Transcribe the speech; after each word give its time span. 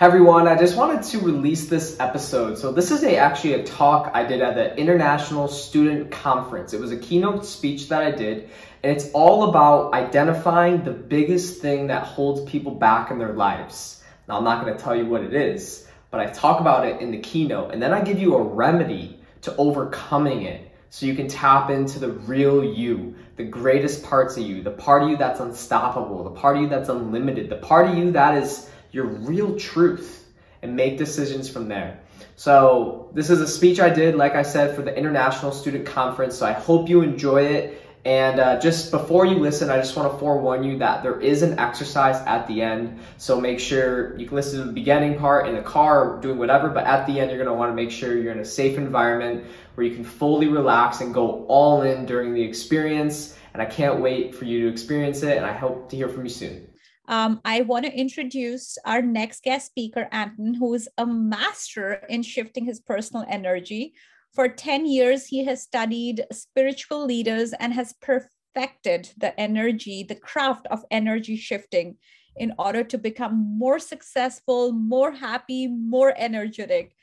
Everyone, 0.00 0.48
I 0.48 0.56
just 0.56 0.78
wanted 0.78 1.02
to 1.10 1.18
release 1.18 1.68
this 1.68 2.00
episode. 2.00 2.56
So 2.56 2.72
this 2.72 2.90
is 2.90 3.04
a 3.04 3.18
actually 3.18 3.52
a 3.52 3.64
talk 3.64 4.10
I 4.14 4.24
did 4.24 4.40
at 4.40 4.54
the 4.54 4.74
International 4.74 5.46
Student 5.46 6.10
Conference. 6.10 6.72
It 6.72 6.80
was 6.80 6.90
a 6.90 6.96
keynote 6.96 7.44
speech 7.44 7.90
that 7.90 8.02
I 8.02 8.10
did, 8.10 8.48
and 8.82 8.96
it's 8.96 9.10
all 9.12 9.50
about 9.50 9.92
identifying 9.92 10.84
the 10.84 10.90
biggest 10.90 11.60
thing 11.60 11.88
that 11.88 12.04
holds 12.04 12.50
people 12.50 12.74
back 12.74 13.10
in 13.10 13.18
their 13.18 13.34
lives. 13.34 14.02
Now 14.26 14.38
I'm 14.38 14.44
not 14.44 14.64
going 14.64 14.74
to 14.74 14.82
tell 14.82 14.96
you 14.96 15.04
what 15.04 15.22
it 15.22 15.34
is, 15.34 15.86
but 16.10 16.18
I 16.18 16.28
talk 16.28 16.62
about 16.62 16.86
it 16.86 17.02
in 17.02 17.10
the 17.10 17.18
keynote, 17.18 17.74
and 17.74 17.82
then 17.82 17.92
I 17.92 18.00
give 18.00 18.18
you 18.18 18.36
a 18.36 18.42
remedy 18.42 19.20
to 19.42 19.54
overcoming 19.56 20.44
it 20.44 20.72
so 20.88 21.04
you 21.04 21.14
can 21.14 21.28
tap 21.28 21.68
into 21.68 21.98
the 21.98 22.08
real 22.08 22.64
you, 22.64 23.16
the 23.36 23.44
greatest 23.44 24.02
parts 24.02 24.38
of 24.38 24.44
you, 24.44 24.62
the 24.62 24.70
part 24.70 25.02
of 25.02 25.10
you 25.10 25.18
that's 25.18 25.40
unstoppable, 25.40 26.24
the 26.24 26.30
part 26.30 26.56
of 26.56 26.62
you 26.62 26.70
that's 26.70 26.88
unlimited, 26.88 27.50
the 27.50 27.56
part 27.56 27.86
of 27.86 27.98
you 27.98 28.12
that 28.12 28.42
is 28.42 28.70
your 28.92 29.06
real 29.06 29.58
truth 29.58 30.26
and 30.62 30.76
make 30.76 30.98
decisions 30.98 31.48
from 31.48 31.68
there. 31.68 32.00
So 32.36 33.10
this 33.14 33.30
is 33.30 33.40
a 33.40 33.48
speech 33.48 33.80
I 33.80 33.90
did, 33.90 34.14
like 34.14 34.34
I 34.34 34.42
said, 34.42 34.74
for 34.74 34.82
the 34.82 34.96
International 34.96 35.52
Student 35.52 35.86
Conference. 35.86 36.36
So 36.36 36.46
I 36.46 36.52
hope 36.52 36.88
you 36.88 37.02
enjoy 37.02 37.42
it. 37.44 37.82
And 38.04 38.40
uh, 38.40 38.58
just 38.58 38.90
before 38.90 39.26
you 39.26 39.36
listen, 39.36 39.68
I 39.68 39.76
just 39.76 39.94
want 39.94 40.10
to 40.10 40.18
forewarn 40.18 40.64
you 40.64 40.78
that 40.78 41.02
there 41.02 41.20
is 41.20 41.42
an 41.42 41.58
exercise 41.58 42.16
at 42.26 42.46
the 42.46 42.62
end. 42.62 42.98
So 43.18 43.38
make 43.38 43.60
sure 43.60 44.18
you 44.18 44.26
can 44.26 44.36
listen 44.36 44.58
to 44.60 44.64
the 44.64 44.72
beginning 44.72 45.18
part 45.18 45.46
in 45.48 45.54
the 45.54 45.62
car 45.62 46.14
or 46.14 46.20
doing 46.20 46.38
whatever, 46.38 46.70
but 46.70 46.84
at 46.84 47.06
the 47.06 47.20
end, 47.20 47.30
you're 47.30 47.38
going 47.38 47.54
to 47.54 47.58
want 47.58 47.70
to 47.70 47.76
make 47.76 47.90
sure 47.90 48.16
you're 48.16 48.32
in 48.32 48.38
a 48.38 48.44
safe 48.44 48.78
environment 48.78 49.44
where 49.74 49.86
you 49.86 49.94
can 49.94 50.04
fully 50.04 50.48
relax 50.48 51.02
and 51.02 51.12
go 51.12 51.44
all 51.46 51.82
in 51.82 52.06
during 52.06 52.32
the 52.32 52.42
experience. 52.42 53.36
And 53.52 53.60
I 53.60 53.66
can't 53.66 54.00
wait 54.00 54.34
for 54.34 54.46
you 54.46 54.62
to 54.62 54.68
experience 54.72 55.22
it. 55.22 55.36
And 55.36 55.44
I 55.44 55.52
hope 55.52 55.90
to 55.90 55.96
hear 55.96 56.08
from 56.08 56.24
you 56.24 56.30
soon 56.30 56.69
um, 57.10 57.40
I 57.44 57.62
want 57.62 57.84
to 57.86 57.92
introduce 57.92 58.78
our 58.86 59.02
next 59.02 59.42
guest 59.42 59.66
speaker, 59.66 60.08
Anton, 60.12 60.54
who 60.54 60.72
is 60.74 60.88
a 60.96 61.04
master 61.04 62.04
in 62.08 62.22
shifting 62.22 62.64
his 62.64 62.78
personal 62.80 63.26
energy. 63.28 63.94
For 64.32 64.48
10 64.48 64.86
years, 64.86 65.26
he 65.26 65.44
has 65.44 65.60
studied 65.60 66.24
spiritual 66.30 67.04
leaders 67.04 67.52
and 67.54 67.74
has 67.74 67.94
perfected 68.00 69.10
the 69.18 69.38
energy, 69.38 70.04
the 70.04 70.14
craft 70.14 70.68
of 70.70 70.84
energy 70.92 71.36
shifting 71.36 71.96
in 72.36 72.54
order 72.60 72.84
to 72.84 72.96
become 72.96 73.58
more 73.58 73.80
successful, 73.80 74.70
more 74.70 75.10
happy, 75.10 75.66
more 75.66 76.14
energetic. 76.16 76.94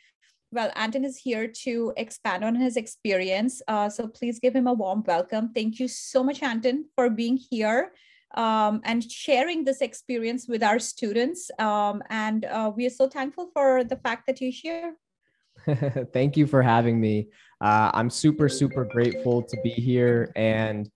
Well, 0.53 0.71
Anton 0.77 1.03
is 1.03 1.17
here 1.17 1.49
to 1.66 1.94
expand 1.97 2.45
on 2.45 2.55
his 2.55 2.77
experience. 2.77 3.61
Uh, 3.67 3.89
so 3.89 4.08
please 4.08 4.39
give 4.39 4.55
him 4.55 4.67
a 4.67 4.73
warm 4.73 5.03
welcome. 5.05 5.52
Thank 5.53 5.81
you 5.81 5.89
so 5.89 6.23
much, 6.23 6.42
Anton, 6.42 6.86
for 6.95 7.09
being 7.09 7.36
here 7.36 7.92
um, 8.36 8.81
and 8.83 9.03
sharing 9.09 9.64
this 9.64 9.81
experience 9.81 10.47
with 10.47 10.64
our 10.64 10.80
students. 10.80 11.50
Um, 11.59 12.03
and 12.09 12.45
uh, 12.45 12.72
we 12.75 12.86
are 12.86 12.92
so 12.92 13.08
thankful 13.08 13.50
for 13.53 13.83
the 13.83 13.97
fact 13.97 14.28
that 14.28 14.42
you 14.42 14.52
share. 14.52 14.94
Thank 16.14 16.38
you 16.38 16.48
for 16.48 16.61
having 16.61 17.00
me. 17.00 17.28
Uh, 17.61 17.92
I'm 17.94 18.09
super, 18.09 18.48
super 18.50 18.86
grateful 18.86 19.42
to 19.42 19.58
be 19.64 19.70
here. 19.70 20.31
And, 20.36 20.89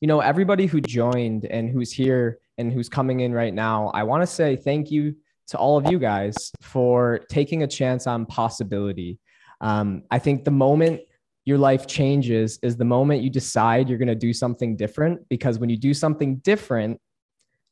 you 0.00 0.08
know, 0.08 0.20
everybody 0.20 0.66
who 0.66 0.80
joined 0.80 1.46
and 1.46 1.68
who's 1.68 1.92
here 1.92 2.38
and 2.58 2.72
who's 2.72 2.88
coming 2.88 3.20
in 3.20 3.32
right 3.32 3.52
now, 3.52 3.88
I 3.88 4.04
want 4.04 4.22
to 4.22 4.26
say 4.26 4.56
thank 4.56 4.90
you 4.90 5.16
to 5.48 5.58
all 5.58 5.76
of 5.76 5.90
you 5.90 5.98
guys 5.98 6.52
for 6.60 7.20
taking 7.28 7.62
a 7.62 7.66
chance 7.66 8.06
on 8.06 8.24
possibility. 8.26 9.18
Um, 9.60 10.04
I 10.10 10.18
think 10.18 10.44
the 10.44 10.50
moment 10.50 11.00
your 11.44 11.58
life 11.58 11.86
changes 11.86 12.58
is 12.62 12.76
the 12.76 12.84
moment 12.84 13.22
you 13.22 13.30
decide 13.30 13.88
you're 13.88 13.98
going 13.98 14.08
to 14.08 14.14
do 14.14 14.32
something 14.32 14.76
different 14.76 15.28
because 15.28 15.58
when 15.58 15.68
you 15.68 15.76
do 15.76 15.92
something 15.92 16.36
different 16.36 17.00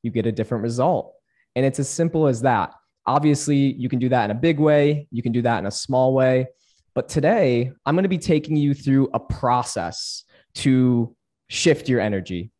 you 0.02 0.10
get 0.10 0.26
a 0.26 0.32
different 0.32 0.62
result. 0.62 1.14
And 1.54 1.64
it's 1.64 1.78
as 1.78 1.88
simple 1.88 2.26
as 2.26 2.42
that. 2.42 2.72
Obviously 3.06 3.56
you 3.56 3.88
can 3.88 3.98
do 3.98 4.08
that 4.08 4.24
in 4.24 4.30
a 4.30 4.40
big 4.40 4.58
way 4.60 5.06
you 5.10 5.22
can 5.22 5.32
do 5.32 5.42
that 5.42 5.58
in 5.58 5.66
a 5.66 5.70
small 5.70 6.14
way 6.14 6.46
but 6.94 7.08
today 7.08 7.72
i'm 7.84 7.96
going 7.96 8.04
to 8.04 8.08
be 8.08 8.18
taking 8.18 8.56
you 8.56 8.74
through 8.74 9.08
a 9.12 9.18
process 9.18 10.24
to 10.54 11.14
shift 11.48 11.88
your 11.88 12.00
energy. 12.00 12.50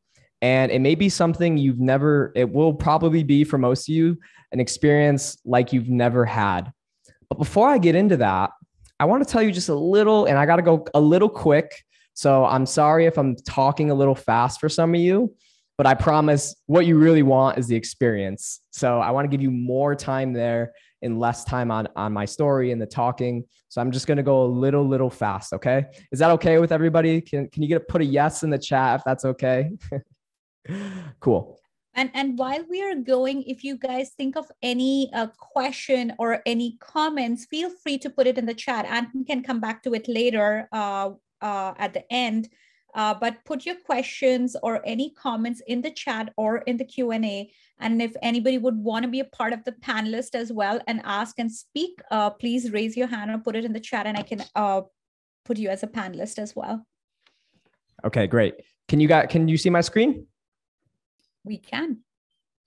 And 0.40 0.72
it 0.72 0.80
may 0.80 0.94
be 0.94 1.08
something 1.08 1.56
you've 1.56 1.78
never 1.78 2.32
it 2.34 2.50
will 2.50 2.74
probably 2.74 3.22
be 3.22 3.44
for 3.44 3.58
most 3.58 3.88
of 3.88 3.94
you 3.94 4.18
an 4.50 4.60
experience 4.60 5.38
like 5.44 5.72
you've 5.72 5.88
never 5.88 6.24
had. 6.24 6.72
But 7.28 7.38
before 7.38 7.68
i 7.68 7.78
get 7.78 7.94
into 7.94 8.18
that 8.18 8.50
I 9.00 9.04
want 9.04 9.26
to 9.26 9.30
tell 9.30 9.42
you 9.42 9.50
just 9.50 9.68
a 9.68 9.74
little, 9.74 10.26
and 10.26 10.38
I 10.38 10.46
got 10.46 10.56
to 10.56 10.62
go 10.62 10.86
a 10.94 11.00
little 11.00 11.28
quick. 11.28 11.84
So 12.14 12.44
I'm 12.44 12.66
sorry 12.66 13.06
if 13.06 13.18
I'm 13.18 13.36
talking 13.36 13.90
a 13.90 13.94
little 13.94 14.14
fast 14.14 14.60
for 14.60 14.68
some 14.68 14.94
of 14.94 15.00
you, 15.00 15.34
but 15.78 15.86
I 15.86 15.94
promise 15.94 16.54
what 16.66 16.86
you 16.86 16.98
really 16.98 17.22
want 17.22 17.58
is 17.58 17.66
the 17.66 17.76
experience. 17.76 18.60
So 18.70 19.00
I 19.00 19.10
want 19.10 19.24
to 19.24 19.28
give 19.28 19.42
you 19.42 19.50
more 19.50 19.94
time 19.94 20.32
there 20.32 20.72
and 21.00 21.18
less 21.18 21.44
time 21.44 21.70
on, 21.70 21.88
on 21.96 22.12
my 22.12 22.24
story 22.24 22.70
and 22.70 22.80
the 22.80 22.86
talking. 22.86 23.44
So 23.68 23.80
I'm 23.80 23.90
just 23.90 24.06
going 24.06 24.18
to 24.18 24.22
go 24.22 24.44
a 24.44 24.46
little, 24.46 24.86
little 24.86 25.10
fast. 25.10 25.52
Okay. 25.54 25.86
Is 26.12 26.18
that 26.18 26.30
okay 26.32 26.58
with 26.58 26.70
everybody? 26.70 27.20
Can, 27.20 27.48
can 27.48 27.62
you 27.62 27.68
get 27.68 27.76
a, 27.78 27.80
put 27.80 28.02
a 28.02 28.04
yes 28.04 28.42
in 28.42 28.50
the 28.50 28.58
chat 28.58 29.00
if 29.00 29.04
that's 29.04 29.24
okay? 29.24 29.70
cool 31.20 31.58
and 31.94 32.10
and 32.14 32.38
while 32.38 32.64
we 32.68 32.82
are 32.82 32.94
going 32.94 33.42
if 33.42 33.62
you 33.64 33.76
guys 33.76 34.10
think 34.16 34.36
of 34.36 34.50
any 34.62 35.10
uh, 35.12 35.26
question 35.38 36.12
or 36.18 36.42
any 36.46 36.76
comments 36.80 37.46
feel 37.46 37.70
free 37.70 37.98
to 37.98 38.10
put 38.10 38.26
it 38.26 38.38
in 38.38 38.46
the 38.46 38.54
chat. 38.54 38.86
And 38.88 39.26
can 39.26 39.42
come 39.42 39.60
back 39.60 39.82
to 39.84 39.94
it 39.94 40.08
later 40.08 40.68
uh, 40.72 41.10
uh, 41.40 41.74
at 41.78 41.94
the 41.94 42.10
end. 42.12 42.48
Uh, 42.94 43.14
but 43.14 43.42
put 43.46 43.64
your 43.64 43.76
questions 43.76 44.54
or 44.62 44.82
any 44.84 45.14
comments 45.14 45.62
in 45.66 45.80
the 45.80 45.90
chat 45.90 46.30
or 46.36 46.58
in 46.58 46.76
the 46.76 46.84
q&a 46.84 47.50
and 47.80 48.02
if 48.02 48.14
anybody 48.20 48.58
would 48.58 48.76
want 48.76 49.02
to 49.02 49.10
be 49.10 49.20
a 49.20 49.24
part 49.24 49.54
of 49.54 49.64
the 49.64 49.72
panelist 49.72 50.34
as 50.34 50.52
well 50.52 50.78
and 50.86 51.00
ask 51.04 51.38
and 51.38 51.50
speak 51.50 52.02
uh, 52.10 52.28
please 52.28 52.70
raise 52.70 52.94
your 52.94 53.06
hand 53.06 53.30
or 53.30 53.38
put 53.38 53.56
it 53.56 53.64
in 53.64 53.72
the 53.72 53.80
chat 53.80 54.06
and 54.06 54.18
i 54.18 54.22
can 54.22 54.44
uh, 54.56 54.82
put 55.44 55.58
you 55.58 55.68
as 55.68 55.82
a 55.82 55.86
panelist 55.86 56.38
as 56.38 56.54
well. 56.54 56.86
Okay 58.04 58.26
great. 58.26 58.54
Can 58.88 59.00
you 59.00 59.08
got 59.08 59.28
can 59.28 59.48
you 59.48 59.56
see 59.56 59.70
my 59.70 59.80
screen 59.80 60.26
we 61.44 61.58
can. 61.58 61.98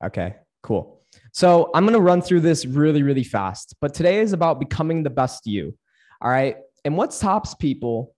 Okay, 0.04 0.36
cool. 0.64 1.02
So 1.32 1.70
I'm 1.74 1.84
going 1.84 1.94
to 1.94 2.02
run 2.02 2.22
through 2.22 2.42
this 2.42 2.66
really, 2.66 3.04
really 3.04 3.24
fast. 3.24 3.76
But 3.82 3.94
today 3.94 4.20
is 4.20 4.34
about 4.34 4.60
becoming 4.60 5.04
the 5.04 5.10
best 5.10 5.48
you. 5.48 5.78
All 6.22 6.30
right. 6.30 6.58
And 6.84 6.98
what 6.98 7.14
stops 7.14 7.56
people 7.56 8.14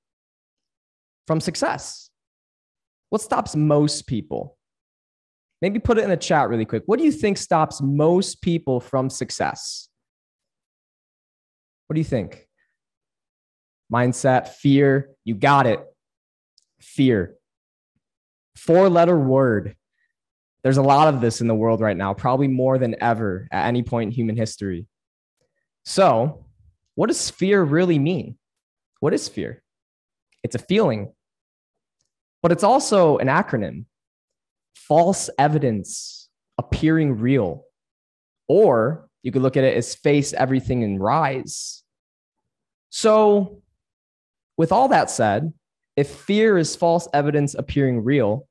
from 1.25 1.40
success? 1.40 2.09
What 3.09 3.22
stops 3.22 3.56
most 3.56 4.07
people? 4.07 4.57
Maybe 5.62 5.79
put 5.79 5.97
it 5.97 6.03
in 6.03 6.09
the 6.09 6.18
chat 6.18 6.50
really 6.50 6.66
quick. 6.66 6.84
What 6.85 7.00
do 7.00 7.06
you 7.06 7.12
think 7.12 7.38
stops 7.38 7.81
most 7.81 8.41
people 8.41 8.79
from 8.79 9.09
success? 9.09 9.89
What 11.88 11.95
do 11.95 12.00
you 12.00 12.06
think? 12.06 12.47
Mindset, 13.91 14.50
fear. 14.50 15.12
You 15.24 15.35
got 15.35 15.66
it. 15.66 15.79
Fear. 16.81 17.35
Four 18.56 18.89
letter 18.89 19.18
word 19.18 19.76
there's 20.63 20.78
a 20.78 20.84
lot 20.84 21.13
of 21.13 21.22
this 21.22 21.41
in 21.41 21.47
the 21.47 21.56
world 21.56 21.81
right 21.81 21.95
now, 21.95 22.13
probably 22.13 22.47
more 22.47 22.78
than 22.78 22.95
ever 23.01 23.47
at 23.51 23.68
any 23.68 23.84
point 23.84 24.09
in 24.09 24.12
human 24.12 24.35
history. 24.35 24.88
So, 25.85 26.45
what 26.95 27.07
does 27.07 27.29
fear 27.29 27.63
really 27.63 28.00
mean? 28.00 28.38
What 29.00 29.13
is 29.13 29.28
fear? 29.28 29.63
It's 30.44 30.56
a 30.56 30.59
feeling, 30.59 31.13
but 32.41 32.51
it's 32.51 32.63
also 32.63 33.18
an 33.18 33.28
acronym 33.28 33.85
false 34.75 35.29
evidence 35.38 36.29
appearing 36.57 37.19
real. 37.19 37.63
Or 38.47 39.09
you 39.24 39.31
could 39.31 39.41
look 39.41 39.57
at 39.57 39.63
it 39.63 39.75
as 39.75 39.95
face 39.95 40.34
everything 40.34 40.84
and 40.84 41.00
rise. 41.00 41.84
So, 42.89 43.62
with 44.57 44.72
all 44.72 44.88
that 44.88 45.09
said, 45.09 45.53
if 45.95 46.09
fear 46.09 46.57
is 46.57 46.75
false 46.75 47.07
evidence 47.13 47.53
appearing 47.53 48.03
real, 48.03 48.46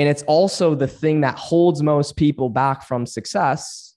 and 0.00 0.08
it's 0.08 0.22
also 0.22 0.74
the 0.74 0.86
thing 0.86 1.20
that 1.20 1.38
holds 1.38 1.82
most 1.82 2.16
people 2.16 2.48
back 2.48 2.84
from 2.84 3.04
success. 3.04 3.96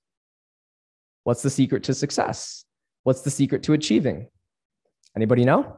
What's 1.24 1.42
the 1.42 1.50
secret 1.50 1.84
to 1.84 1.94
success? 1.94 2.66
What's 3.04 3.22
the 3.22 3.32
secret 3.32 3.64
to 3.64 3.74
achieving? 3.74 4.28
Anybody 5.16 5.46
know? 5.46 5.78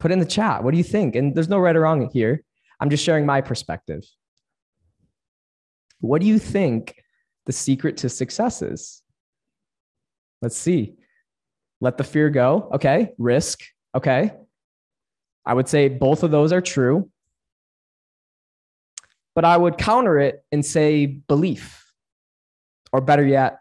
Put 0.00 0.10
in 0.10 0.20
the 0.20 0.24
chat. 0.24 0.64
What 0.64 0.70
do 0.70 0.78
you 0.78 0.84
think? 0.84 1.16
And 1.16 1.34
there's 1.34 1.50
no 1.50 1.58
right 1.58 1.76
or 1.76 1.82
wrong 1.82 2.08
here. 2.10 2.42
I'm 2.80 2.88
just 2.88 3.04
sharing 3.04 3.26
my 3.26 3.42
perspective. 3.42 4.02
What 6.00 6.22
do 6.22 6.26
you 6.26 6.38
think 6.38 6.94
the 7.44 7.52
secret 7.52 7.98
to 7.98 8.08
success 8.08 8.62
is? 8.62 9.02
Let's 10.40 10.56
see. 10.56 10.94
Let 11.82 11.98
the 11.98 12.04
fear 12.04 12.30
go. 12.30 12.70
Okay. 12.72 13.10
Risk. 13.18 13.60
Okay. 13.94 14.32
I 15.44 15.52
would 15.52 15.68
say 15.68 15.88
both 15.90 16.22
of 16.22 16.30
those 16.30 16.54
are 16.54 16.62
true 16.62 17.10
but 19.38 19.44
I 19.44 19.56
would 19.56 19.78
counter 19.78 20.18
it 20.18 20.42
and 20.50 20.66
say 20.66 21.06
belief, 21.06 21.92
or 22.92 23.00
better 23.00 23.24
yet, 23.24 23.60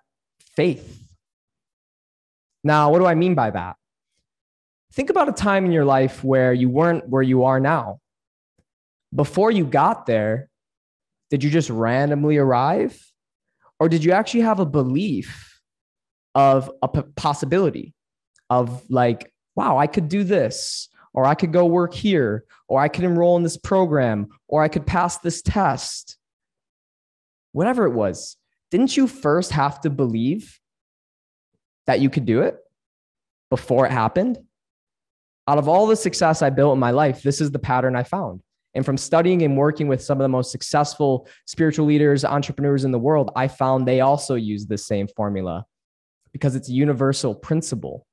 faith. 0.55 1.07
Now, 2.63 2.89
what 2.89 2.97
do 2.97 3.05
I 3.05 3.13
mean 3.13 3.35
by 3.35 3.51
that? 3.51 3.75
Think 4.93 5.11
about 5.11 5.29
a 5.29 5.33
time 5.33 5.65
in 5.65 5.71
your 5.71 5.85
life 5.85 6.23
where 6.23 6.51
you 6.51 6.67
weren't 6.67 7.07
where 7.07 7.21
you 7.21 7.43
are 7.43 7.59
now. 7.59 7.99
Before 9.13 9.51
you 9.51 9.65
got 9.65 10.07
there, 10.07 10.49
did 11.29 11.43
you 11.43 11.51
just 11.51 11.69
randomly 11.69 12.37
arrive? 12.37 12.99
Or 13.79 13.87
did 13.87 14.03
you 14.03 14.13
actually 14.13 14.41
have 14.41 14.59
a 14.59 14.65
belief 14.65 15.61
of 16.33 16.71
a 16.81 16.87
possibility 16.87 17.93
of 18.49 18.81
like, 18.89 19.31
wow, 19.55 19.77
I 19.77 19.85
could 19.85 20.09
do 20.09 20.23
this, 20.23 20.89
or 21.17 21.25
I 21.25 21.33
could 21.33 21.51
go 21.51 21.65
work 21.65 21.95
here, 21.95 22.45
or 22.67 22.79
I 22.79 22.89
could 22.89 23.03
enroll 23.03 23.37
in 23.37 23.43
this 23.43 23.57
program, 23.57 24.27
or 24.47 24.61
I 24.61 24.67
could 24.67 24.85
pass 24.85 25.17
this 25.17 25.41
test? 25.41 26.15
Whatever 27.53 27.87
it 27.87 27.93
was, 27.93 28.37
didn't 28.69 28.95
you 28.95 29.07
first 29.07 29.51
have 29.51 29.81
to 29.81 29.89
believe 29.89 30.59
that 31.87 32.01
you 32.01 32.11
could 32.11 32.27
do 32.27 32.43
it 32.43 32.57
before 33.49 33.87
it 33.87 33.91
happened? 33.91 34.37
Out 35.47 35.57
of 35.57 35.67
all 35.67 35.87
the 35.87 35.95
success 35.95 36.43
I 36.43 36.51
built 36.51 36.75
in 36.75 36.79
my 36.79 36.91
life, 36.91 37.23
this 37.23 37.41
is 37.41 37.49
the 37.49 37.57
pattern 37.57 37.95
I 37.95 38.03
found. 38.03 38.43
And 38.75 38.85
from 38.85 38.95
studying 38.95 39.41
and 39.41 39.57
working 39.57 39.87
with 39.87 40.03
some 40.03 40.19
of 40.19 40.23
the 40.23 40.29
most 40.29 40.51
successful 40.51 41.27
spiritual 41.47 41.87
leaders, 41.87 42.25
entrepreneurs 42.25 42.83
in 42.83 42.91
the 42.91 42.99
world, 42.99 43.31
I 43.35 43.47
found 43.47 43.87
they 43.87 44.01
also 44.01 44.35
use 44.35 44.67
the 44.67 44.77
same 44.77 45.07
formula 45.07 45.65
because 46.31 46.55
it's 46.55 46.69
a 46.69 46.73
universal 46.73 47.33
principle. 47.33 48.05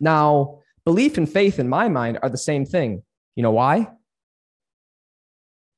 Now, 0.00 0.59
belief 0.84 1.18
and 1.18 1.28
faith 1.28 1.58
in 1.58 1.68
my 1.68 1.88
mind 1.88 2.18
are 2.22 2.28
the 2.28 2.38
same 2.38 2.64
thing. 2.64 3.02
You 3.36 3.42
know 3.42 3.52
why? 3.52 3.88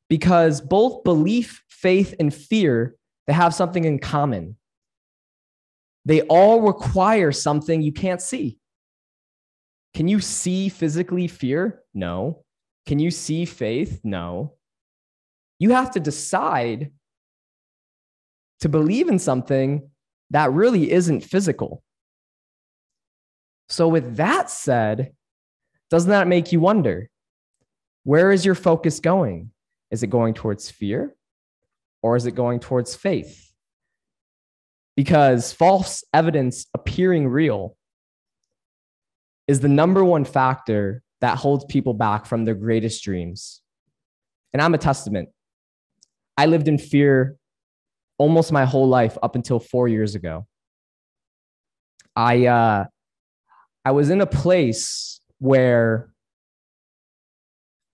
Because 0.08 0.60
both 0.60 1.04
belief, 1.04 1.62
faith, 1.68 2.14
and 2.18 2.32
fear, 2.32 2.96
they 3.26 3.32
have 3.32 3.54
something 3.54 3.84
in 3.84 3.98
common. 3.98 4.56
They 6.04 6.22
all 6.22 6.60
require 6.60 7.32
something 7.32 7.80
you 7.80 7.92
can't 7.92 8.20
see. 8.20 8.58
Can 9.94 10.08
you 10.08 10.20
see 10.20 10.68
physically 10.68 11.28
fear? 11.28 11.82
No. 11.94 12.44
Can 12.86 12.98
you 12.98 13.10
see 13.10 13.44
faith? 13.44 14.00
No. 14.02 14.54
You 15.58 15.70
have 15.70 15.92
to 15.92 16.00
decide 16.00 16.90
to 18.60 18.68
believe 18.68 19.08
in 19.08 19.18
something 19.18 19.88
that 20.30 20.52
really 20.52 20.90
isn't 20.90 21.20
physical. 21.22 21.82
So, 23.72 23.88
with 23.88 24.16
that 24.16 24.50
said, 24.50 25.12
doesn't 25.88 26.10
that 26.10 26.28
make 26.28 26.52
you 26.52 26.60
wonder 26.60 27.08
where 28.04 28.30
is 28.30 28.44
your 28.44 28.54
focus 28.54 29.00
going? 29.00 29.50
Is 29.90 30.02
it 30.02 30.08
going 30.08 30.34
towards 30.34 30.70
fear 30.70 31.16
or 32.02 32.14
is 32.14 32.26
it 32.26 32.32
going 32.32 32.60
towards 32.60 32.94
faith? 32.94 33.50
Because 34.94 35.54
false 35.54 36.04
evidence 36.12 36.66
appearing 36.74 37.28
real 37.28 37.78
is 39.48 39.60
the 39.60 39.68
number 39.68 40.04
one 40.04 40.26
factor 40.26 41.02
that 41.22 41.38
holds 41.38 41.64
people 41.64 41.94
back 41.94 42.26
from 42.26 42.44
their 42.44 42.54
greatest 42.54 43.02
dreams. 43.02 43.62
And 44.52 44.60
I'm 44.60 44.74
a 44.74 44.78
testament. 44.78 45.30
I 46.36 46.44
lived 46.44 46.68
in 46.68 46.76
fear 46.76 47.36
almost 48.18 48.52
my 48.52 48.66
whole 48.66 48.88
life 48.88 49.16
up 49.22 49.34
until 49.34 49.60
four 49.60 49.88
years 49.88 50.14
ago. 50.14 50.46
I, 52.14 52.44
uh, 52.44 52.84
I 53.84 53.90
was 53.90 54.10
in 54.10 54.20
a 54.20 54.26
place 54.26 55.20
where 55.38 56.12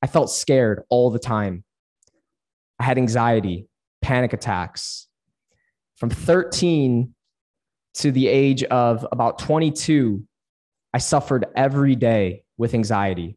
I 0.02 0.06
felt 0.06 0.30
scared 0.30 0.82
all 0.90 1.10
the 1.10 1.18
time. 1.18 1.64
I 2.78 2.84
had 2.84 2.98
anxiety, 2.98 3.68
panic 4.02 4.32
attacks. 4.32 5.06
From 5.96 6.10
13 6.10 7.14
to 7.94 8.12
the 8.12 8.28
age 8.28 8.62
of 8.64 9.06
about 9.10 9.38
22, 9.38 10.22
I 10.94 10.98
suffered 10.98 11.46
every 11.56 11.96
day 11.96 12.44
with 12.56 12.74
anxiety. 12.74 13.36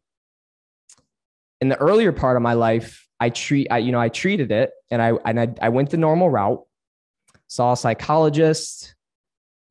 In 1.60 1.68
the 1.68 1.76
earlier 1.76 2.12
part 2.12 2.36
of 2.36 2.42
my 2.42 2.54
life, 2.54 3.08
I 3.18 3.30
treat, 3.30 3.68
I, 3.70 3.78
you 3.78 3.92
know, 3.92 4.00
I 4.00 4.08
treated 4.08 4.52
it 4.52 4.70
and 4.90 5.00
I, 5.00 5.12
and 5.24 5.40
I, 5.40 5.48
I 5.60 5.68
went 5.70 5.90
the 5.90 5.96
normal 5.96 6.28
route, 6.28 6.62
saw 7.48 7.72
a 7.72 7.76
psychologist, 7.76 8.94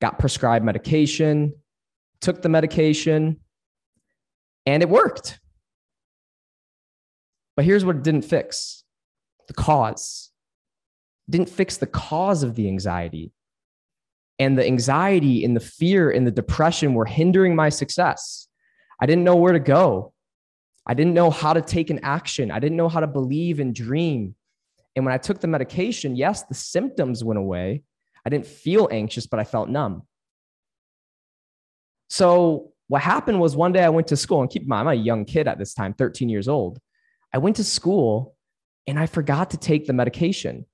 got 0.01 0.19
prescribed 0.19 0.65
medication, 0.65 1.53
took 2.21 2.41
the 2.41 2.49
medication, 2.49 3.39
and 4.65 4.81
it 4.81 4.89
worked. 4.89 5.39
But 7.55 7.65
here's 7.65 7.83
what 7.83 7.97
it 7.97 8.03
didn't 8.03 8.23
fix 8.23 8.83
the 9.47 9.53
cause. 9.53 10.31
It 11.27 11.31
didn't 11.31 11.49
fix 11.49 11.77
the 11.77 11.87
cause 11.87 12.43
of 12.43 12.55
the 12.55 12.67
anxiety 12.67 13.33
and 14.41 14.57
the 14.57 14.65
anxiety 14.65 15.45
and 15.45 15.55
the 15.55 15.59
fear 15.59 16.09
and 16.09 16.25
the 16.25 16.31
depression 16.31 16.95
were 16.95 17.05
hindering 17.05 17.55
my 17.55 17.69
success. 17.69 18.47
I 18.99 19.05
didn't 19.05 19.23
know 19.23 19.35
where 19.35 19.53
to 19.53 19.59
go. 19.59 20.13
I 20.87 20.95
didn't 20.95 21.13
know 21.13 21.29
how 21.29 21.53
to 21.53 21.61
take 21.61 21.91
an 21.91 21.99
action. 22.01 22.49
I 22.49 22.57
didn't 22.59 22.75
know 22.75 22.89
how 22.89 23.01
to 23.01 23.07
believe 23.07 23.59
and 23.59 23.73
dream. 23.73 24.33
And 24.95 25.05
when 25.05 25.13
I 25.13 25.19
took 25.19 25.41
the 25.41 25.47
medication, 25.47 26.15
yes, 26.15 26.41
the 26.41 26.55
symptoms 26.55 27.23
went 27.23 27.37
away. 27.37 27.83
I 28.25 28.31
didn't 28.31 28.47
feel 28.47 28.89
anxious, 28.91 29.27
but 29.27 29.39
I 29.39 29.43
felt 29.43 29.69
numb. 29.69 30.07
So 32.11 32.73
what 32.89 33.01
happened 33.01 33.39
was 33.39 33.55
one 33.55 33.71
day 33.71 33.85
I 33.85 33.87
went 33.87 34.07
to 34.07 34.17
school, 34.17 34.41
and 34.41 34.49
keep 34.49 34.63
in 34.63 34.67
mind, 34.67 34.89
I'm 34.89 34.99
a 34.99 35.01
young 35.01 35.23
kid 35.23 35.47
at 35.47 35.57
this 35.57 35.73
time, 35.73 35.93
13 35.93 36.27
years 36.27 36.49
old. 36.49 36.77
I 37.33 37.37
went 37.37 37.55
to 37.55 37.63
school 37.63 38.35
and 38.85 38.99
I 38.99 39.05
forgot 39.05 39.51
to 39.51 39.57
take 39.57 39.87
the 39.87 39.93
medication. 39.93 40.65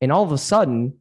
And 0.00 0.10
all 0.10 0.24
of 0.24 0.32
a 0.32 0.38
sudden, 0.38 0.96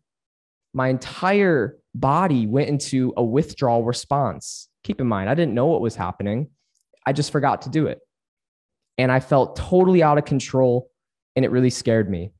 my 0.75 0.89
entire 0.89 1.79
body 1.95 2.45
went 2.45 2.69
into 2.69 3.11
a 3.17 3.23
withdrawal 3.23 3.83
response. 3.83 4.69
Keep 4.83 5.01
in 5.01 5.07
mind, 5.07 5.27
I 5.27 5.33
didn't 5.33 5.55
know 5.55 5.65
what 5.65 5.81
was 5.81 5.95
happening. 5.95 6.51
I 7.03 7.11
just 7.11 7.31
forgot 7.31 7.63
to 7.63 7.69
do 7.71 7.87
it. 7.87 7.97
And 8.99 9.11
I 9.11 9.21
felt 9.21 9.55
totally 9.55 10.03
out 10.03 10.19
of 10.19 10.25
control 10.25 10.91
and 11.35 11.43
it 11.43 11.49
really 11.49 11.71
scared 11.71 12.11
me. 12.11 12.31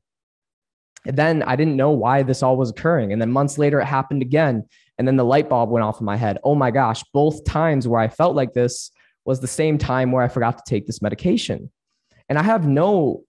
And 1.04 1.16
then 1.16 1.42
I 1.42 1.56
didn't 1.56 1.76
know 1.76 1.90
why 1.90 2.22
this 2.22 2.42
all 2.42 2.56
was 2.56 2.70
occurring. 2.70 3.12
And 3.12 3.20
then 3.20 3.32
months 3.32 3.58
later, 3.58 3.80
it 3.80 3.86
happened 3.86 4.22
again. 4.22 4.68
And 5.00 5.08
then 5.08 5.16
the 5.16 5.24
light 5.24 5.48
bulb 5.48 5.70
went 5.70 5.82
off 5.82 5.98
in 5.98 6.04
my 6.04 6.18
head. 6.18 6.36
Oh 6.44 6.54
my 6.54 6.70
gosh, 6.70 7.02
both 7.14 7.42
times 7.46 7.88
where 7.88 8.02
I 8.02 8.08
felt 8.08 8.36
like 8.36 8.52
this 8.52 8.90
was 9.24 9.40
the 9.40 9.46
same 9.46 9.78
time 9.78 10.12
where 10.12 10.22
I 10.22 10.28
forgot 10.28 10.58
to 10.58 10.62
take 10.66 10.86
this 10.86 11.00
medication. 11.00 11.70
And 12.28 12.38
I 12.38 12.42
have 12.42 12.66
no, 12.66 13.22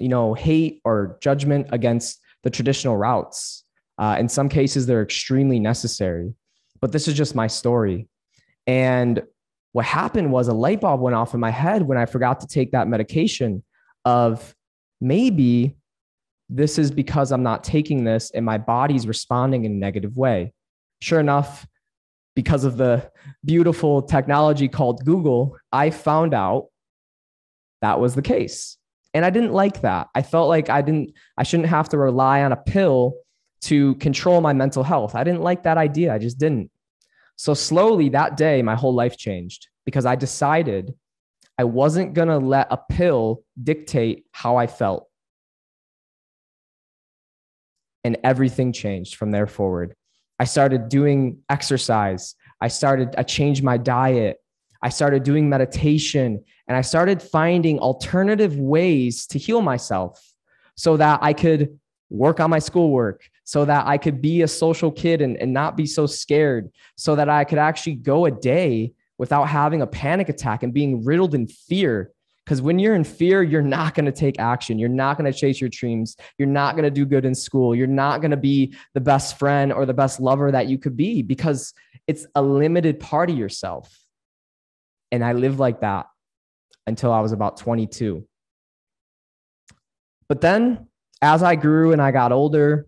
you 0.00 0.08
know, 0.08 0.32
hate 0.32 0.80
or 0.86 1.18
judgment 1.20 1.66
against 1.70 2.18
the 2.44 2.48
traditional 2.48 2.96
routes. 2.96 3.62
Uh, 3.98 4.16
in 4.18 4.26
some 4.26 4.48
cases, 4.48 4.86
they're 4.86 5.02
extremely 5.02 5.60
necessary, 5.60 6.32
but 6.80 6.92
this 6.92 7.06
is 7.06 7.12
just 7.12 7.34
my 7.34 7.46
story. 7.46 8.08
And 8.66 9.22
what 9.72 9.84
happened 9.84 10.32
was 10.32 10.48
a 10.48 10.54
light 10.54 10.80
bulb 10.80 11.02
went 11.02 11.14
off 11.14 11.34
in 11.34 11.40
my 11.40 11.50
head 11.50 11.82
when 11.82 11.98
I 11.98 12.06
forgot 12.06 12.40
to 12.40 12.46
take 12.46 12.72
that 12.72 12.88
medication 12.88 13.62
of 14.06 14.54
maybe 14.98 15.76
this 16.48 16.78
is 16.78 16.90
because 16.90 17.32
I'm 17.32 17.42
not 17.42 17.64
taking 17.64 18.04
this 18.04 18.30
and 18.30 18.46
my 18.46 18.56
body's 18.56 19.06
responding 19.06 19.66
in 19.66 19.72
a 19.72 19.74
negative 19.74 20.16
way. 20.16 20.54
Sure 21.02 21.18
enough, 21.18 21.66
because 22.36 22.62
of 22.62 22.76
the 22.76 23.10
beautiful 23.44 24.02
technology 24.02 24.68
called 24.68 25.04
Google, 25.04 25.56
I 25.72 25.90
found 25.90 26.32
out 26.32 26.68
that 27.80 27.98
was 27.98 28.14
the 28.14 28.22
case. 28.22 28.78
And 29.12 29.24
I 29.24 29.30
didn't 29.30 29.52
like 29.52 29.80
that. 29.80 30.10
I 30.14 30.22
felt 30.22 30.48
like 30.48 30.70
I 30.70 30.80
didn't 30.80 31.14
I 31.36 31.42
shouldn't 31.42 31.70
have 31.70 31.88
to 31.88 31.98
rely 31.98 32.44
on 32.44 32.52
a 32.52 32.56
pill 32.56 33.14
to 33.62 33.96
control 33.96 34.40
my 34.40 34.52
mental 34.52 34.84
health. 34.84 35.16
I 35.16 35.24
didn't 35.24 35.42
like 35.42 35.64
that 35.64 35.76
idea. 35.76 36.14
I 36.14 36.18
just 36.18 36.38
didn't. 36.38 36.70
So 37.34 37.52
slowly 37.52 38.10
that 38.10 38.36
day, 38.36 38.62
my 38.62 38.76
whole 38.76 38.94
life 38.94 39.18
changed 39.18 39.66
because 39.84 40.06
I 40.06 40.14
decided 40.14 40.94
I 41.58 41.64
wasn't 41.64 42.14
going 42.14 42.28
to 42.28 42.38
let 42.38 42.68
a 42.70 42.76
pill 42.76 43.42
dictate 43.60 44.24
how 44.30 44.54
I 44.54 44.68
felt. 44.68 45.08
And 48.04 48.18
everything 48.22 48.72
changed 48.72 49.16
from 49.16 49.32
there 49.32 49.48
forward. 49.48 49.96
I 50.42 50.44
started 50.44 50.88
doing 50.88 51.38
exercise. 51.48 52.34
I 52.60 52.66
started, 52.66 53.14
I 53.16 53.22
changed 53.22 53.62
my 53.62 53.76
diet. 53.76 54.38
I 54.82 54.88
started 54.88 55.22
doing 55.22 55.48
meditation 55.48 56.42
and 56.66 56.76
I 56.76 56.80
started 56.80 57.22
finding 57.22 57.78
alternative 57.78 58.58
ways 58.58 59.28
to 59.28 59.38
heal 59.38 59.62
myself 59.62 60.20
so 60.74 60.96
that 60.96 61.20
I 61.22 61.32
could 61.32 61.78
work 62.10 62.40
on 62.40 62.50
my 62.50 62.58
schoolwork, 62.58 63.22
so 63.44 63.64
that 63.66 63.86
I 63.86 63.98
could 63.98 64.20
be 64.20 64.42
a 64.42 64.48
social 64.48 64.90
kid 64.90 65.22
and, 65.22 65.36
and 65.36 65.52
not 65.52 65.76
be 65.76 65.86
so 65.86 66.06
scared, 66.06 66.72
so 66.96 67.14
that 67.14 67.28
I 67.28 67.44
could 67.44 67.58
actually 67.58 67.94
go 67.94 68.24
a 68.24 68.32
day 68.32 68.94
without 69.18 69.44
having 69.44 69.80
a 69.80 69.86
panic 69.86 70.28
attack 70.28 70.64
and 70.64 70.74
being 70.74 71.04
riddled 71.04 71.36
in 71.36 71.46
fear. 71.46 72.10
Because 72.44 72.60
when 72.60 72.78
you're 72.78 72.94
in 72.94 73.04
fear, 73.04 73.42
you're 73.42 73.62
not 73.62 73.94
going 73.94 74.06
to 74.06 74.12
take 74.12 74.40
action. 74.40 74.78
You're 74.78 74.88
not 74.88 75.16
going 75.16 75.30
to 75.30 75.38
chase 75.38 75.60
your 75.60 75.70
dreams. 75.70 76.16
You're 76.38 76.48
not 76.48 76.74
going 76.74 76.84
to 76.84 76.90
do 76.90 77.06
good 77.06 77.24
in 77.24 77.34
school. 77.34 77.74
You're 77.74 77.86
not 77.86 78.20
going 78.20 78.32
to 78.32 78.36
be 78.36 78.74
the 78.94 79.00
best 79.00 79.38
friend 79.38 79.72
or 79.72 79.86
the 79.86 79.94
best 79.94 80.18
lover 80.18 80.50
that 80.50 80.66
you 80.66 80.78
could 80.78 80.96
be 80.96 81.22
because 81.22 81.72
it's 82.08 82.26
a 82.34 82.42
limited 82.42 82.98
part 82.98 83.30
of 83.30 83.38
yourself. 83.38 83.96
And 85.12 85.24
I 85.24 85.34
lived 85.34 85.58
like 85.58 85.82
that 85.82 86.06
until 86.86 87.12
I 87.12 87.20
was 87.20 87.32
about 87.32 87.58
22. 87.58 88.26
But 90.28 90.40
then 90.40 90.88
as 91.20 91.42
I 91.42 91.54
grew 91.54 91.92
and 91.92 92.02
I 92.02 92.10
got 92.10 92.32
older, 92.32 92.86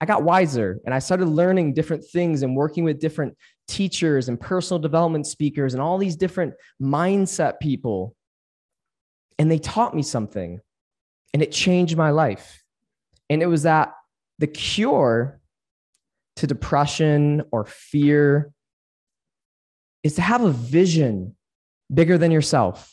I 0.00 0.06
got 0.06 0.24
wiser 0.24 0.80
and 0.84 0.94
I 0.94 0.98
started 0.98 1.26
learning 1.26 1.74
different 1.74 2.04
things 2.04 2.42
and 2.42 2.56
working 2.56 2.84
with 2.84 3.00
different 3.00 3.36
teachers 3.68 4.28
and 4.28 4.40
personal 4.40 4.78
development 4.78 5.26
speakers 5.26 5.74
and 5.74 5.82
all 5.82 5.98
these 5.98 6.16
different 6.16 6.54
mindset 6.80 7.60
people. 7.60 8.14
And 9.38 9.50
they 9.50 9.58
taught 9.58 9.94
me 9.94 10.02
something 10.02 10.60
and 11.34 11.42
it 11.42 11.52
changed 11.52 11.96
my 11.96 12.10
life. 12.10 12.62
And 13.28 13.42
it 13.42 13.46
was 13.46 13.64
that 13.64 13.92
the 14.38 14.46
cure 14.46 15.40
to 16.36 16.46
depression 16.46 17.42
or 17.50 17.64
fear 17.64 18.52
is 20.02 20.14
to 20.14 20.22
have 20.22 20.42
a 20.42 20.50
vision 20.50 21.34
bigger 21.92 22.18
than 22.18 22.30
yourself, 22.30 22.92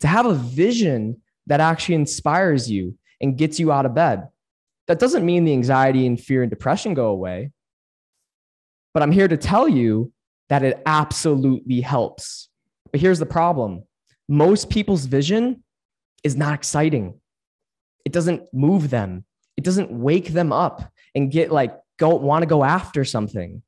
to 0.00 0.06
have 0.06 0.26
a 0.26 0.34
vision 0.34 1.20
that 1.46 1.60
actually 1.60 1.96
inspires 1.96 2.70
you 2.70 2.96
and 3.20 3.36
gets 3.36 3.58
you 3.58 3.72
out 3.72 3.86
of 3.86 3.94
bed. 3.94 4.28
That 4.88 4.98
doesn't 4.98 5.24
mean 5.24 5.44
the 5.44 5.52
anxiety 5.52 6.06
and 6.06 6.20
fear 6.20 6.42
and 6.42 6.50
depression 6.50 6.94
go 6.94 7.06
away. 7.06 7.50
But 8.94 9.02
I'm 9.02 9.12
here 9.12 9.28
to 9.28 9.36
tell 9.36 9.68
you 9.68 10.12
that 10.48 10.62
it 10.62 10.82
absolutely 10.84 11.80
helps. 11.80 12.48
But 12.90 13.00
here's 13.00 13.18
the 13.18 13.26
problem 13.26 13.84
most 14.28 14.70
people's 14.70 15.06
vision 15.06 15.62
is 16.24 16.36
not 16.36 16.54
exciting, 16.54 17.20
it 18.04 18.12
doesn't 18.12 18.42
move 18.52 18.90
them, 18.90 19.24
it 19.56 19.64
doesn't 19.64 19.90
wake 19.90 20.28
them 20.28 20.52
up 20.52 20.82
and 21.14 21.30
get 21.30 21.50
like, 21.52 21.76
go 21.98 22.14
want 22.16 22.42
to 22.42 22.46
go 22.46 22.64
after 22.64 23.04
something. 23.04 23.62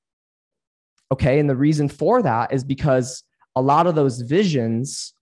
Okay. 1.13 1.39
And 1.39 1.49
the 1.49 1.57
reason 1.57 1.89
for 1.89 2.23
that 2.23 2.53
is 2.53 2.65
because 2.65 3.23
a 3.55 3.63
lot 3.63 3.87
of 3.87 3.95
those 3.95 4.21
visions 4.21 5.15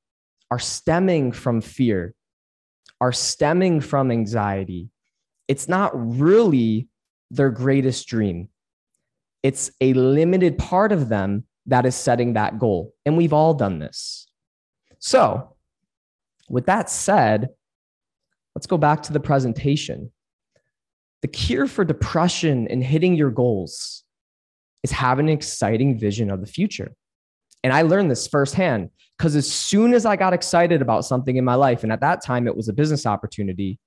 are 0.50 0.58
stemming 0.58 1.32
from 1.32 1.60
fear, 1.60 2.14
are 3.00 3.12
stemming 3.12 3.80
from 3.80 4.10
anxiety. 4.10 4.88
It's 5.48 5.68
not 5.68 5.90
really 5.94 6.88
their 7.30 7.50
greatest 7.50 8.06
dream. 8.08 8.48
It's 9.42 9.70
a 9.80 9.92
limited 9.94 10.58
part 10.58 10.92
of 10.92 11.08
them 11.08 11.44
that 11.66 11.86
is 11.86 11.94
setting 11.94 12.34
that 12.34 12.58
goal. 12.58 12.94
And 13.04 13.16
we've 13.16 13.32
all 13.32 13.54
done 13.54 13.78
this. 13.78 14.26
So, 14.98 15.56
with 16.48 16.66
that 16.66 16.90
said, 16.90 17.48
let's 18.54 18.66
go 18.66 18.78
back 18.78 19.02
to 19.04 19.12
the 19.12 19.20
presentation. 19.20 20.12
The 21.22 21.28
cure 21.28 21.66
for 21.66 21.84
depression 21.84 22.66
and 22.68 22.82
hitting 22.82 23.14
your 23.14 23.30
goals 23.30 24.04
is 24.82 24.90
having 24.90 25.28
an 25.28 25.34
exciting 25.34 25.98
vision 25.98 26.30
of 26.30 26.40
the 26.40 26.46
future. 26.46 26.92
And 27.64 27.72
I 27.72 27.82
learned 27.82 28.10
this 28.10 28.26
firsthand 28.26 28.90
because 29.16 29.36
as 29.36 29.50
soon 29.50 29.94
as 29.94 30.04
I 30.04 30.16
got 30.16 30.32
excited 30.32 30.82
about 30.82 31.04
something 31.04 31.36
in 31.36 31.44
my 31.44 31.54
life, 31.54 31.84
and 31.84 31.92
at 31.92 32.00
that 32.00 32.24
time 32.24 32.48
it 32.48 32.56
was 32.56 32.68
a 32.68 32.72
business 32.72 33.06
opportunity, 33.06 33.78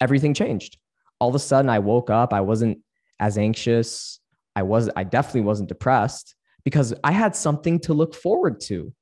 everything 0.00 0.34
changed. 0.34 0.76
All 1.20 1.30
of 1.30 1.34
a 1.34 1.38
sudden, 1.38 1.70
I 1.70 1.78
woke 1.78 2.10
up, 2.10 2.34
I 2.34 2.42
wasn't 2.42 2.78
as 3.18 3.38
anxious. 3.38 4.20
I 4.56 4.62
was 4.62 4.90
I 4.96 5.04
definitely 5.04 5.42
wasn't 5.42 5.68
depressed 5.68 6.34
because 6.64 6.94
I 7.02 7.12
had 7.12 7.36
something 7.36 7.80
to 7.80 7.94
look 7.94 8.14
forward 8.14 8.60
to. 8.62 8.92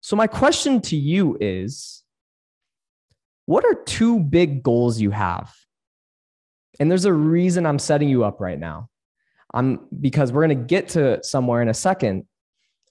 So 0.00 0.16
my 0.16 0.26
question 0.26 0.80
to 0.82 0.96
you 0.96 1.36
is 1.40 2.02
what 3.46 3.64
are 3.64 3.74
two 3.74 4.20
big 4.20 4.62
goals 4.62 5.00
you 5.00 5.10
have? 5.10 5.52
And 6.78 6.90
there's 6.90 7.04
a 7.04 7.12
reason 7.12 7.66
I'm 7.66 7.78
setting 7.78 8.08
you 8.08 8.24
up 8.24 8.40
right 8.40 8.58
now. 8.58 8.88
I'm 9.54 9.86
because 10.00 10.32
we're 10.32 10.46
going 10.46 10.58
to 10.58 10.64
get 10.64 10.88
to 10.90 11.22
somewhere 11.22 11.62
in 11.62 11.68
a 11.68 11.74
second 11.74 12.24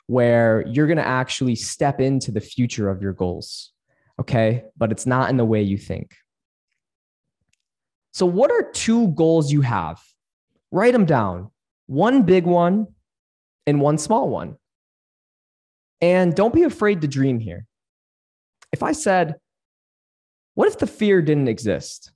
where 0.07 0.65
you're 0.67 0.87
going 0.87 0.97
to 0.97 1.07
actually 1.07 1.55
step 1.55 1.99
into 1.99 2.31
the 2.31 2.41
future 2.41 2.89
of 2.89 3.01
your 3.01 3.13
goals. 3.13 3.71
Okay. 4.19 4.63
But 4.77 4.91
it's 4.91 5.05
not 5.05 5.29
in 5.29 5.37
the 5.37 5.45
way 5.45 5.61
you 5.61 5.77
think. 5.77 6.15
So, 8.13 8.25
what 8.25 8.49
are 8.49 8.71
two 8.71 9.09
goals 9.09 9.51
you 9.51 9.61
have? 9.61 10.01
Write 10.75 10.91
them 10.91 11.05
down 11.05 11.51
one 11.85 12.23
big 12.23 12.43
one 12.43 12.87
and 13.65 13.79
one 13.79 13.97
small 13.97 14.27
one. 14.27 14.57
And 16.01 16.35
don't 16.35 16.53
be 16.53 16.63
afraid 16.63 16.99
to 16.99 17.07
dream 17.07 17.39
here. 17.39 17.65
If 18.73 18.83
I 18.83 18.91
said, 18.91 19.35
what 20.53 20.67
if 20.67 20.77
the 20.77 20.85
fear 20.85 21.21
didn't 21.21 21.47
exist? 21.47 22.11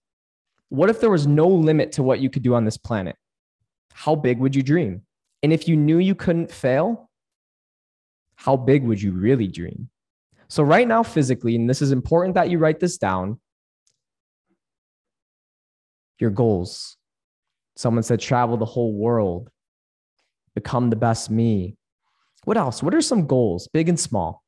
What 0.68 0.90
if 0.90 1.00
there 1.00 1.10
was 1.10 1.26
no 1.26 1.48
limit 1.48 1.94
to 1.94 2.04
what 2.04 2.20
you 2.20 2.30
could 2.30 2.44
do 2.44 2.54
on 2.54 2.66
this 2.66 2.76
planet? 2.76 3.16
How 3.94 4.14
big 4.14 4.40
would 4.40 4.54
you 4.54 4.62
dream? 4.62 5.04
And 5.42 5.54
if 5.54 5.70
you 5.70 5.78
knew 5.78 6.00
you 6.00 6.14
couldn't 6.14 6.52
fail, 6.52 7.10
how 8.36 8.58
big 8.58 8.84
would 8.84 9.02
you 9.02 9.14
really 9.14 9.48
dream? 9.48 9.90
So, 10.50 10.64
right 10.64 10.88
now, 10.88 11.02
physically, 11.02 11.56
and 11.56 11.70
this 11.70 11.82
is 11.82 11.94
important 11.94 12.34
that 12.34 12.50
you 12.50 12.58
write 12.58 12.82
this 12.82 12.98
down 12.98 13.40
your 16.20 16.32
goals. 16.32 16.98
Someone 17.80 18.04
said 18.04 18.20
travel 18.20 18.58
the 18.58 18.66
whole 18.66 18.92
world, 18.92 19.50
become 20.54 20.90
the 20.90 20.98
best 20.98 21.32
me. 21.32 21.78
What 22.44 22.58
else? 22.58 22.84
What 22.84 22.94
are 22.94 23.00
some 23.00 23.26
goals, 23.26 23.70
big 23.72 23.88
and 23.88 23.98
small? 23.98 24.44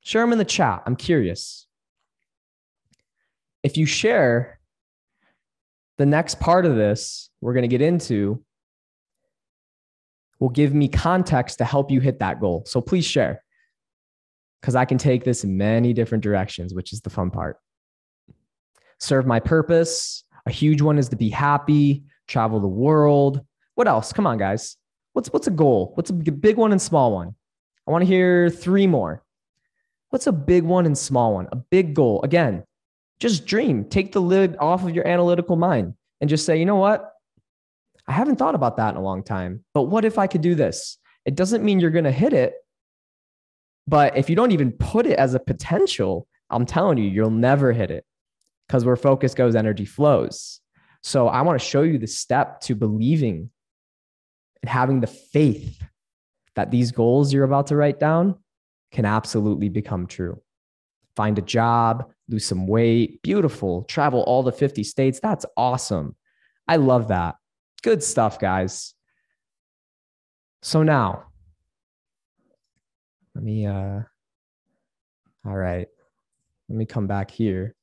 Share 0.00 0.22
them 0.22 0.32
in 0.32 0.38
the 0.38 0.44
chat. 0.44 0.82
I'm 0.84 0.96
curious. 0.96 1.68
If 3.62 3.76
you 3.76 3.86
share, 3.86 4.58
the 5.98 6.06
next 6.06 6.40
part 6.40 6.66
of 6.66 6.74
this 6.74 7.30
we're 7.40 7.52
going 7.52 7.62
to 7.62 7.68
get 7.68 7.82
into 7.82 8.42
will 10.40 10.48
give 10.48 10.74
me 10.74 10.88
context 10.88 11.58
to 11.58 11.64
help 11.64 11.92
you 11.92 12.00
hit 12.00 12.18
that 12.18 12.40
goal. 12.40 12.64
So 12.66 12.80
please 12.80 13.04
share 13.04 13.44
because 14.60 14.74
I 14.74 14.86
can 14.86 14.98
take 14.98 15.22
this 15.22 15.44
in 15.44 15.56
many 15.56 15.92
different 15.92 16.24
directions, 16.24 16.74
which 16.74 16.92
is 16.92 17.00
the 17.00 17.10
fun 17.10 17.30
part. 17.30 17.60
Serve 18.98 19.24
my 19.24 19.38
purpose. 19.38 20.24
A 20.46 20.50
huge 20.50 20.82
one 20.82 20.98
is 20.98 21.08
to 21.10 21.16
be 21.16 21.28
happy, 21.28 22.02
travel 22.26 22.60
the 22.60 22.68
world. 22.68 23.44
What 23.74 23.88
else? 23.88 24.12
Come 24.12 24.26
on, 24.26 24.38
guys. 24.38 24.76
What's 25.12 25.32
what's 25.32 25.46
a 25.46 25.50
goal? 25.52 25.92
What's 25.94 26.10
a 26.10 26.12
big 26.12 26.56
one 26.56 26.72
and 26.72 26.80
small 26.80 27.12
one? 27.12 27.34
I 27.86 27.90
want 27.90 28.02
to 28.02 28.06
hear 28.06 28.50
three 28.50 28.86
more. 28.86 29.22
What's 30.10 30.26
a 30.26 30.32
big 30.32 30.64
one 30.64 30.86
and 30.86 30.96
small 30.96 31.34
one? 31.34 31.48
A 31.52 31.56
big 31.56 31.94
goal. 31.94 32.22
Again, 32.22 32.64
just 33.18 33.46
dream. 33.46 33.84
Take 33.84 34.12
the 34.12 34.20
lid 34.20 34.56
off 34.58 34.84
of 34.84 34.94
your 34.94 35.06
analytical 35.06 35.56
mind 35.56 35.94
and 36.20 36.30
just 36.30 36.44
say, 36.44 36.58
you 36.58 36.64
know 36.64 36.76
what? 36.76 37.12
I 38.06 38.12
haven't 38.12 38.36
thought 38.36 38.54
about 38.54 38.76
that 38.76 38.90
in 38.90 38.96
a 38.96 39.02
long 39.02 39.22
time. 39.22 39.64
But 39.74 39.84
what 39.84 40.04
if 40.04 40.18
I 40.18 40.26
could 40.26 40.40
do 40.40 40.54
this? 40.54 40.98
It 41.24 41.34
doesn't 41.34 41.64
mean 41.64 41.80
you're 41.80 41.90
going 41.90 42.04
to 42.04 42.12
hit 42.12 42.32
it. 42.32 42.54
But 43.88 44.16
if 44.16 44.28
you 44.30 44.36
don't 44.36 44.52
even 44.52 44.72
put 44.72 45.06
it 45.06 45.18
as 45.18 45.34
a 45.34 45.40
potential, 45.40 46.26
I'm 46.50 46.66
telling 46.66 46.98
you, 46.98 47.08
you'll 47.08 47.30
never 47.30 47.72
hit 47.72 47.90
it 47.90 48.04
because 48.66 48.84
where 48.84 48.96
focus 48.96 49.34
goes, 49.34 49.54
energy 49.54 49.84
flows. 49.84 50.60
So 51.06 51.28
I 51.28 51.42
want 51.42 51.60
to 51.60 51.64
show 51.64 51.82
you 51.82 51.98
the 51.98 52.08
step 52.08 52.60
to 52.62 52.74
believing 52.74 53.50
and 54.60 54.68
having 54.68 54.98
the 54.98 55.06
faith 55.06 55.80
that 56.56 56.72
these 56.72 56.90
goals 56.90 57.32
you're 57.32 57.44
about 57.44 57.68
to 57.68 57.76
write 57.76 58.00
down 58.00 58.34
can 58.90 59.04
absolutely 59.04 59.68
become 59.68 60.08
true. 60.08 60.42
Find 61.14 61.38
a 61.38 61.42
job, 61.42 62.10
lose 62.28 62.44
some 62.44 62.66
weight, 62.66 63.22
beautiful, 63.22 63.84
travel 63.84 64.22
all 64.22 64.42
the 64.42 64.50
50 64.50 64.82
states. 64.82 65.20
That's 65.20 65.46
awesome. 65.56 66.16
I 66.66 66.74
love 66.74 67.06
that. 67.06 67.36
Good 67.84 68.02
stuff, 68.02 68.40
guys. 68.40 68.92
So 70.62 70.82
now, 70.82 71.26
let 73.32 73.44
me, 73.44 73.64
uh, 73.64 74.00
all 75.46 75.56
right, 75.56 75.86
let 76.68 76.76
me 76.76 76.84
come 76.84 77.06
back 77.06 77.30
here. 77.30 77.76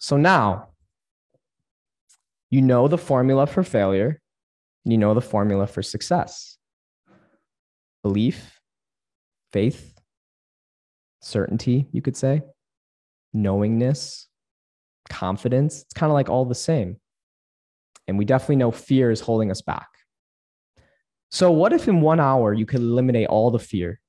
So 0.00 0.16
now 0.16 0.70
you 2.50 2.62
know 2.62 2.88
the 2.88 2.98
formula 2.98 3.46
for 3.46 3.62
failure, 3.62 4.20
you 4.84 4.98
know 4.98 5.14
the 5.14 5.20
formula 5.20 5.66
for 5.66 5.82
success 5.82 6.58
belief, 8.02 8.60
faith, 9.52 9.98
certainty, 11.20 11.88
you 11.92 12.00
could 12.00 12.16
say, 12.16 12.42
knowingness, 13.32 14.28
confidence. 15.08 15.82
It's 15.82 15.94
kind 15.94 16.10
of 16.10 16.14
like 16.14 16.30
all 16.30 16.44
the 16.44 16.54
same. 16.54 16.96
And 18.06 18.16
we 18.16 18.24
definitely 18.24 18.56
know 18.56 18.70
fear 18.70 19.10
is 19.10 19.20
holding 19.20 19.50
us 19.50 19.60
back. 19.60 19.88
So, 21.30 21.50
what 21.50 21.74
if 21.74 21.88
in 21.88 22.00
one 22.00 22.20
hour 22.20 22.54
you 22.54 22.64
could 22.64 22.80
eliminate 22.80 23.28
all 23.28 23.50
the 23.50 23.58
fear? 23.58 24.00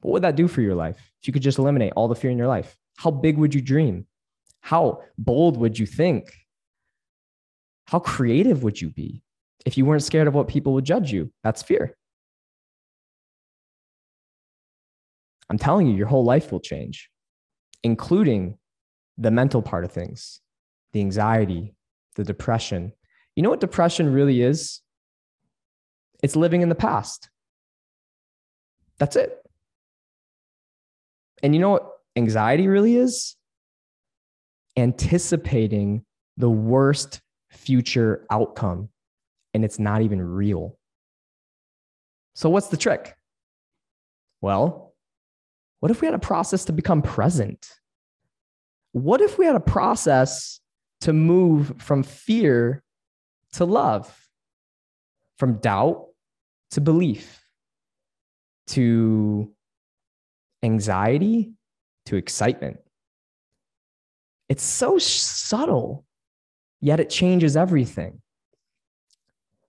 What 0.00 0.12
would 0.12 0.22
that 0.22 0.36
do 0.36 0.46
for 0.46 0.60
your 0.60 0.76
life 0.76 0.98
if 1.20 1.26
you 1.26 1.32
could 1.32 1.42
just 1.42 1.58
eliminate 1.58 1.92
all 1.96 2.06
the 2.06 2.14
fear 2.14 2.30
in 2.30 2.38
your 2.38 2.46
life? 2.46 2.76
How 2.96 3.10
big 3.10 3.36
would 3.38 3.54
you 3.54 3.60
dream? 3.60 4.06
How 4.62 5.02
bold 5.18 5.56
would 5.58 5.78
you 5.78 5.86
think? 5.86 6.32
How 7.86 7.98
creative 7.98 8.62
would 8.62 8.80
you 8.80 8.88
be 8.88 9.22
if 9.66 9.76
you 9.76 9.84
weren't 9.84 10.02
scared 10.02 10.28
of 10.28 10.34
what 10.34 10.48
people 10.48 10.72
would 10.72 10.84
judge 10.84 11.12
you? 11.12 11.30
That's 11.42 11.62
fear. 11.62 11.96
I'm 15.50 15.58
telling 15.58 15.86
you, 15.86 15.94
your 15.94 16.06
whole 16.06 16.24
life 16.24 16.50
will 16.50 16.60
change, 16.60 17.10
including 17.82 18.56
the 19.18 19.30
mental 19.30 19.60
part 19.60 19.84
of 19.84 19.92
things, 19.92 20.40
the 20.92 21.00
anxiety, 21.00 21.74
the 22.14 22.24
depression. 22.24 22.92
You 23.36 23.42
know 23.42 23.50
what 23.50 23.60
depression 23.60 24.12
really 24.12 24.40
is? 24.40 24.80
It's 26.22 26.36
living 26.36 26.62
in 26.62 26.68
the 26.68 26.74
past. 26.74 27.28
That's 28.98 29.16
it. 29.16 29.36
And 31.42 31.54
you 31.54 31.60
know 31.60 31.70
what 31.70 31.90
anxiety 32.16 32.68
really 32.68 32.96
is? 32.96 33.36
Anticipating 34.76 36.04
the 36.36 36.48
worst 36.50 37.20
future 37.50 38.26
outcome, 38.30 38.88
and 39.52 39.64
it's 39.64 39.78
not 39.78 40.02
even 40.02 40.20
real. 40.20 40.78
So, 42.34 42.48
what's 42.48 42.68
the 42.68 42.76
trick? 42.76 43.14
Well, 44.40 44.94
what 45.80 45.90
if 45.90 46.00
we 46.00 46.06
had 46.06 46.14
a 46.14 46.18
process 46.18 46.64
to 46.66 46.72
become 46.72 47.02
present? 47.02 47.68
What 48.92 49.20
if 49.20 49.38
we 49.38 49.46
had 49.46 49.56
a 49.56 49.60
process 49.60 50.60
to 51.02 51.12
move 51.12 51.74
from 51.78 52.02
fear 52.02 52.82
to 53.54 53.64
love, 53.64 54.28
from 55.36 55.54
doubt 55.54 56.06
to 56.70 56.80
belief, 56.80 57.44
to 58.68 59.52
anxiety 60.62 61.52
to 62.06 62.16
excitement. 62.16 62.78
It's 64.52 64.64
so 64.64 64.98
subtle, 64.98 66.04
yet 66.82 67.00
it 67.00 67.08
changes 67.08 67.56
everything. 67.56 68.20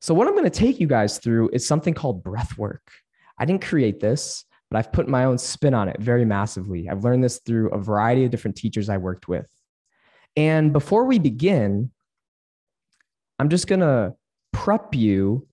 So, 0.02 0.14
what 0.14 0.28
I'm 0.28 0.34
going 0.34 0.44
to 0.44 0.50
take 0.50 0.82
you 0.82 0.88
guys 0.88 1.20
through 1.20 1.52
is 1.54 1.66
something 1.66 1.94
called 1.94 2.22
breath 2.22 2.58
work. 2.58 2.92
I 3.38 3.46
didn't 3.46 3.64
create 3.64 4.02
this, 4.02 4.44
but 4.70 4.78
I've 4.78 4.92
put 4.92 5.08
my 5.08 5.24
own 5.24 5.38
spin 5.38 5.74
on 5.74 5.88
it 5.88 6.02
very 6.02 6.26
massively. 6.26 6.90
I've 6.90 7.06
learned 7.06 7.24
this 7.24 7.40
through 7.46 7.70
a 7.70 7.78
variety 7.78 8.26
of 8.26 8.32
different 8.32 8.58
teachers 8.58 8.90
I 8.90 8.98
worked 8.98 9.30
with. 9.30 9.48
And 10.36 10.74
before 10.74 11.06
we 11.06 11.18
begin, 11.18 11.90
I'm 13.40 13.48
just 13.48 13.68
going 13.68 13.80
to 13.80 14.16
prep 14.52 14.96
you 14.96 15.48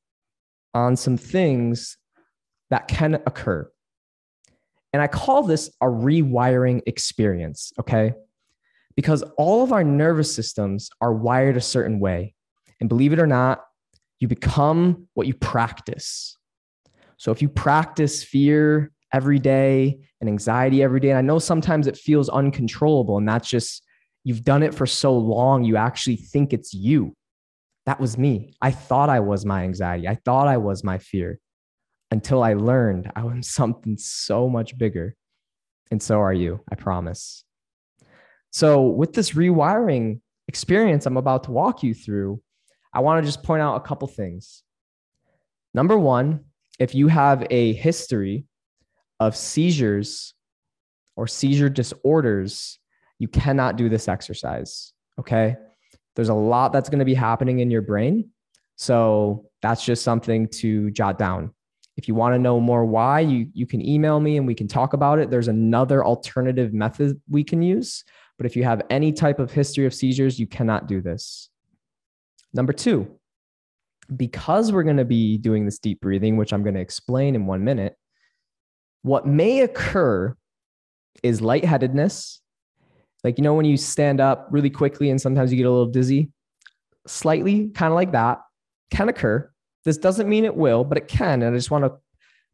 on 0.74 0.96
some 0.96 1.16
things 1.16 1.98
that 2.70 2.88
can 2.88 3.14
occur. 3.14 3.70
And 4.92 5.00
I 5.00 5.06
call 5.06 5.44
this 5.44 5.70
a 5.80 5.86
rewiring 5.86 6.80
experience, 6.84 7.72
okay? 7.78 8.14
Because 8.96 9.22
all 9.38 9.62
of 9.62 9.72
our 9.72 9.84
nervous 9.84 10.34
systems 10.34 10.90
are 11.00 11.14
wired 11.14 11.56
a 11.56 11.60
certain 11.60 12.00
way. 12.00 12.34
And 12.80 12.88
believe 12.88 13.12
it 13.12 13.18
or 13.18 13.26
not, 13.26 13.62
you 14.18 14.28
become 14.28 15.08
what 15.14 15.26
you 15.26 15.34
practice. 15.34 16.36
So 17.16 17.32
if 17.32 17.42
you 17.42 17.48
practice 17.48 18.22
fear 18.22 18.92
every 19.12 19.38
day 19.38 19.98
and 20.20 20.28
anxiety 20.28 20.82
every 20.82 21.00
day, 21.00 21.10
and 21.10 21.18
I 21.18 21.22
know 21.22 21.38
sometimes 21.38 21.86
it 21.86 21.96
feels 21.96 22.28
uncontrollable, 22.28 23.18
and 23.18 23.28
that's 23.28 23.48
just 23.48 23.82
you've 24.24 24.44
done 24.44 24.62
it 24.62 24.74
for 24.74 24.86
so 24.86 25.16
long, 25.16 25.64
you 25.64 25.76
actually 25.76 26.16
think 26.16 26.52
it's 26.52 26.74
you. 26.74 27.14
That 27.86 28.00
was 28.00 28.18
me. 28.18 28.54
I 28.60 28.70
thought 28.70 29.08
I 29.08 29.20
was 29.20 29.44
my 29.44 29.64
anxiety. 29.64 30.06
I 30.06 30.14
thought 30.14 30.48
I 30.48 30.58
was 30.58 30.84
my 30.84 30.98
fear 30.98 31.38
until 32.10 32.42
I 32.42 32.54
learned 32.54 33.10
I 33.16 33.24
was 33.24 33.48
something 33.48 33.96
so 33.98 34.48
much 34.48 34.76
bigger. 34.76 35.14
And 35.90 36.02
so 36.02 36.20
are 36.20 36.32
you, 36.32 36.60
I 36.70 36.74
promise. 36.76 37.44
So, 38.50 38.82
with 38.82 39.12
this 39.12 39.30
rewiring 39.30 40.20
experience 40.48 41.06
I'm 41.06 41.16
about 41.16 41.44
to 41.44 41.52
walk 41.52 41.82
you 41.82 41.94
through, 41.94 42.42
I 42.92 43.00
want 43.00 43.22
to 43.22 43.26
just 43.26 43.42
point 43.42 43.62
out 43.62 43.76
a 43.76 43.80
couple 43.80 44.08
things. 44.08 44.62
Number 45.72 45.96
one, 45.98 46.44
if 46.78 46.94
you 46.94 47.08
have 47.08 47.46
a 47.50 47.74
history 47.74 48.46
of 49.20 49.36
seizures 49.36 50.34
or 51.14 51.26
seizure 51.26 51.68
disorders, 51.68 52.78
you 53.18 53.28
cannot 53.28 53.76
do 53.76 53.88
this 53.88 54.08
exercise. 54.08 54.92
Okay. 55.18 55.56
There's 56.16 56.30
a 56.30 56.34
lot 56.34 56.72
that's 56.72 56.88
going 56.88 56.98
to 56.98 57.04
be 57.04 57.14
happening 57.14 57.60
in 57.60 57.70
your 57.70 57.82
brain. 57.82 58.30
So 58.76 59.46
that's 59.62 59.84
just 59.84 60.02
something 60.02 60.48
to 60.48 60.90
jot 60.90 61.18
down. 61.18 61.52
If 61.96 62.08
you 62.08 62.14
want 62.14 62.34
to 62.34 62.38
know 62.38 62.58
more 62.58 62.86
why, 62.86 63.20
you, 63.20 63.48
you 63.52 63.66
can 63.66 63.86
email 63.86 64.18
me 64.18 64.38
and 64.38 64.46
we 64.46 64.54
can 64.54 64.66
talk 64.66 64.94
about 64.94 65.18
it. 65.18 65.30
There's 65.30 65.48
another 65.48 66.04
alternative 66.04 66.72
method 66.72 67.20
we 67.28 67.44
can 67.44 67.60
use. 67.60 68.04
But 68.40 68.46
if 68.46 68.56
you 68.56 68.64
have 68.64 68.80
any 68.88 69.12
type 69.12 69.38
of 69.38 69.52
history 69.52 69.84
of 69.84 69.92
seizures, 69.92 70.40
you 70.40 70.46
cannot 70.46 70.86
do 70.86 71.02
this. 71.02 71.50
Number 72.54 72.72
two, 72.72 73.18
because 74.16 74.72
we're 74.72 74.82
going 74.82 74.96
to 74.96 75.04
be 75.04 75.36
doing 75.36 75.66
this 75.66 75.78
deep 75.78 76.00
breathing, 76.00 76.38
which 76.38 76.54
I'm 76.54 76.62
going 76.62 76.74
to 76.74 76.80
explain 76.80 77.34
in 77.34 77.44
one 77.44 77.64
minute, 77.64 77.96
what 79.02 79.26
may 79.26 79.60
occur 79.60 80.34
is 81.22 81.42
lightheadedness. 81.42 82.40
Like, 83.22 83.36
you 83.36 83.44
know, 83.44 83.52
when 83.52 83.66
you 83.66 83.76
stand 83.76 84.22
up 84.22 84.48
really 84.50 84.70
quickly 84.70 85.10
and 85.10 85.20
sometimes 85.20 85.52
you 85.52 85.58
get 85.58 85.66
a 85.66 85.70
little 85.70 85.84
dizzy, 85.84 86.30
slightly 87.06 87.68
kind 87.68 87.92
of 87.92 87.94
like 87.94 88.12
that 88.12 88.38
can 88.90 89.10
occur. 89.10 89.50
This 89.84 89.98
doesn't 89.98 90.30
mean 90.30 90.46
it 90.46 90.56
will, 90.56 90.82
but 90.82 90.96
it 90.96 91.08
can. 91.08 91.42
And 91.42 91.54
I 91.54 91.58
just 91.58 91.70
want 91.70 91.84
to 91.84 91.92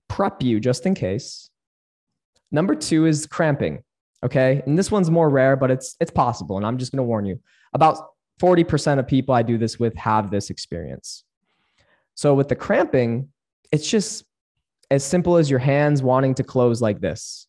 prep 0.09 0.43
you 0.43 0.59
just 0.59 0.85
in 0.85 0.97
case. 0.97 1.49
Number 2.51 2.75
two 2.75 3.07
is 3.07 3.29
cramping. 3.29 3.85
Okay. 4.27 4.63
And 4.67 4.79
this 4.79 4.91
one's 4.91 5.11
more 5.11 5.31
rare, 5.31 5.57
but 5.57 5.71
it's 5.71 5.97
it's 6.01 6.11
possible. 6.11 6.57
And 6.57 6.67
I'm 6.67 6.79
just 6.79 6.93
going 6.93 6.99
to 6.99 7.05
warn 7.05 7.27
you. 7.27 7.41
About 7.73 7.99
40% 8.41 8.99
of 8.99 9.07
people 9.07 9.35
I 9.35 9.43
do 9.43 9.57
this 9.57 9.79
with 9.79 9.95
have 9.97 10.31
this 10.31 10.51
experience. 10.51 11.25
So 12.15 12.35
with 12.35 12.49
the 12.49 12.57
cramping, 12.57 13.29
it's 13.73 13.89
just 13.89 14.25
as 14.91 15.05
simple 15.05 15.37
as 15.37 15.49
your 15.49 15.59
hands 15.59 16.03
wanting 16.03 16.35
to 16.35 16.43
close 16.43 16.83
like 16.83 17.01
this. 17.01 17.47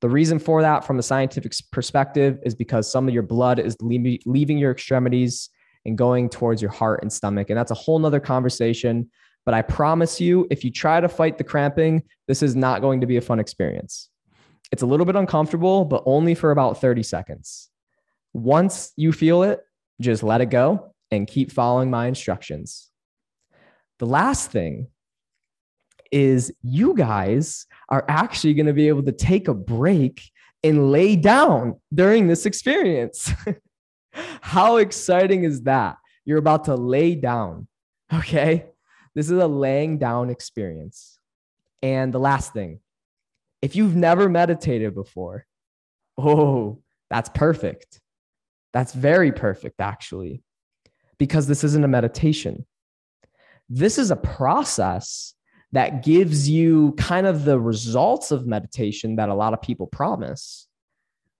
The 0.00 0.08
reason 0.08 0.38
for 0.38 0.62
that, 0.62 0.84
from 0.84 0.98
a 0.98 1.02
scientific 1.02 1.52
perspective, 1.70 2.38
is 2.44 2.54
because 2.54 2.90
some 2.90 3.08
of 3.08 3.14
your 3.14 3.22
blood 3.22 3.58
is 3.58 3.76
leaving 3.80 4.58
your 4.58 4.72
extremities 4.72 5.50
and 5.84 5.98
going 5.98 6.28
towards 6.28 6.62
your 6.62 6.70
heart 6.70 7.00
and 7.02 7.12
stomach. 7.12 7.50
And 7.50 7.58
that's 7.58 7.70
a 7.70 7.74
whole 7.74 7.98
nother 7.98 8.20
conversation. 8.20 9.10
But 9.44 9.54
I 9.54 9.62
promise 9.62 10.20
you, 10.20 10.46
if 10.50 10.64
you 10.64 10.70
try 10.70 11.00
to 11.00 11.08
fight 11.08 11.38
the 11.38 11.44
cramping, 11.44 12.02
this 12.28 12.42
is 12.42 12.54
not 12.54 12.80
going 12.80 13.00
to 13.00 13.06
be 13.06 13.16
a 13.16 13.20
fun 13.20 13.40
experience. 13.40 14.08
It's 14.72 14.82
a 14.82 14.86
little 14.86 15.06
bit 15.06 15.16
uncomfortable, 15.16 15.84
but 15.84 16.02
only 16.06 16.34
for 16.34 16.50
about 16.50 16.80
30 16.80 17.02
seconds. 17.02 17.68
Once 18.32 18.92
you 18.96 19.12
feel 19.12 19.42
it, 19.42 19.60
just 20.00 20.22
let 20.22 20.40
it 20.40 20.46
go 20.46 20.94
and 21.10 21.28
keep 21.28 21.52
following 21.52 21.90
my 21.90 22.06
instructions. 22.06 22.90
The 23.98 24.06
last 24.06 24.50
thing 24.50 24.88
is 26.10 26.52
you 26.62 26.94
guys 26.94 27.66
are 27.90 28.04
actually 28.08 28.54
going 28.54 28.66
to 28.66 28.72
be 28.72 28.88
able 28.88 29.02
to 29.04 29.12
take 29.12 29.46
a 29.46 29.54
break 29.54 30.22
and 30.64 30.90
lay 30.90 31.16
down 31.16 31.80
during 31.92 32.26
this 32.26 32.46
experience. 32.46 33.32
How 34.40 34.76
exciting 34.76 35.44
is 35.44 35.62
that? 35.62 35.96
You're 36.24 36.38
about 36.38 36.64
to 36.64 36.74
lay 36.74 37.14
down. 37.14 37.68
Okay. 38.12 38.66
This 39.14 39.30
is 39.30 39.38
a 39.38 39.46
laying 39.46 39.98
down 39.98 40.30
experience. 40.30 41.18
And 41.82 42.12
the 42.12 42.20
last 42.20 42.52
thing, 42.52 42.80
if 43.62 43.76
you've 43.76 43.96
never 43.96 44.28
meditated 44.28 44.94
before, 44.94 45.46
oh, 46.18 46.82
that's 47.08 47.30
perfect. 47.30 48.00
That's 48.72 48.92
very 48.92 49.32
perfect, 49.32 49.80
actually, 49.80 50.42
because 51.18 51.46
this 51.46 51.62
isn't 51.62 51.84
a 51.84 51.88
meditation. 51.88 52.66
This 53.68 53.98
is 53.98 54.10
a 54.10 54.16
process 54.16 55.34
that 55.72 56.04
gives 56.04 56.48
you 56.48 56.92
kind 56.98 57.26
of 57.26 57.44
the 57.44 57.58
results 57.58 58.30
of 58.30 58.46
meditation 58.46 59.16
that 59.16 59.30
a 59.30 59.34
lot 59.34 59.54
of 59.54 59.62
people 59.62 59.86
promise. 59.86 60.66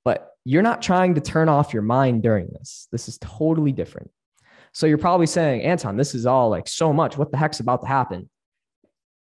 But 0.04 0.30
you're 0.44 0.62
not 0.62 0.82
trying 0.82 1.14
to 1.16 1.20
turn 1.20 1.48
off 1.48 1.72
your 1.74 1.82
mind 1.82 2.22
during 2.22 2.48
this. 2.48 2.88
This 2.90 3.08
is 3.08 3.18
totally 3.18 3.72
different. 3.72 4.10
So 4.72 4.86
you're 4.86 4.98
probably 4.98 5.26
saying, 5.26 5.62
Anton, 5.62 5.96
this 5.96 6.14
is 6.14 6.24
all 6.24 6.48
like 6.48 6.66
so 6.66 6.92
much. 6.92 7.18
What 7.18 7.30
the 7.30 7.36
heck's 7.36 7.60
about 7.60 7.82
to 7.82 7.86
happen? 7.86 8.30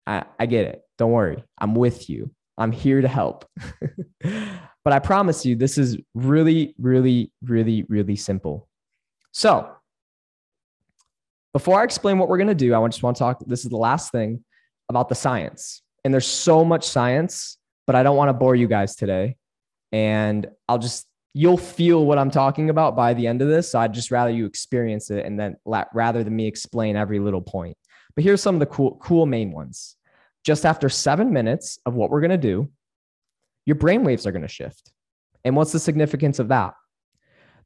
I, 0.07 0.25
I 0.39 0.47
get 0.47 0.67
it. 0.67 0.83
Don't 0.99 1.13
worry. 1.13 1.43
I'm 1.59 1.75
with 1.75 2.11
you. 2.11 2.31
I'm 2.59 2.73
here 2.73 3.01
to 3.01 3.09
help. 3.09 3.49
but 4.21 4.93
I 4.93 4.99
promise 4.99 5.47
you, 5.47 5.57
this 5.57 5.79
is 5.79 5.97
really, 6.15 6.75
really, 6.79 7.33
really, 7.43 7.85
really 7.89 8.17
simple. 8.17 8.69
So 9.33 9.71
before 11.53 11.81
I 11.81 11.85
explain 11.85 12.19
what 12.19 12.29
we're 12.29 12.39
going 12.39 12.49
to 12.49 12.55
do, 12.55 12.75
I 12.75 12.87
just 12.89 13.03
want 13.03 13.17
to 13.17 13.21
talk. 13.21 13.43
This 13.47 13.65
is 13.65 13.71
the 13.71 13.77
last 13.77 14.13
thing 14.13 14.45
about 14.89 15.09
the 15.09 15.15
science. 15.15 15.83
And 16.05 16.13
there's 16.13 16.27
so 16.27 16.65
much 16.65 16.85
science, 16.85 17.59
but 17.87 17.97
I 17.97 18.03
don't 18.03 18.17
want 18.17 18.29
to 18.29 18.35
bore 18.35 18.55
you 18.55 18.67
guys 18.67 18.97
today. 18.97 19.37
And 19.93 20.49
I'll 20.69 20.79
just 20.79 21.07
you'll 21.35 21.57
feel 21.57 22.05
what 22.05 22.19
I'm 22.19 22.31
talking 22.31 22.71
about 22.71 22.97
by 22.97 23.15
the 23.15 23.27
end 23.27 23.43
of 23.43 23.49
this. 23.49 23.71
So 23.71 23.79
I'd 23.79 23.95
just 23.95 24.11
rather 24.11 24.31
you 24.31 24.47
experience 24.47 25.11
it 25.11 25.25
and 25.25 25.39
then 25.39 25.57
rather 25.93 26.25
than 26.25 26.35
me 26.35 26.47
explain 26.47 26.97
every 26.97 27.21
little 27.21 27.43
point. 27.43 27.77
But 28.15 28.25
here's 28.25 28.43
some 28.43 28.57
of 28.57 28.61
the 28.61 28.67
cool, 28.67 28.99
cool 29.01 29.27
main 29.27 29.53
ones. 29.53 29.95
Just 30.49 30.65
after 30.65 30.89
seven 30.89 31.31
minutes 31.31 31.79
of 31.85 31.93
what 31.93 32.09
we're 32.09 32.23
going 32.23 32.31
to 32.31 32.39
do, 32.39 32.71
your 33.67 33.77
brain 33.77 34.03
waves 34.03 34.27
are 34.27 34.33
going 34.33 34.41
to 34.41 34.49
shift. 34.49 34.91
And 35.45 35.55
what's 35.55 35.73
the 35.73 35.79
significance 35.79 36.39
of 36.39 36.49
that? 36.49 36.73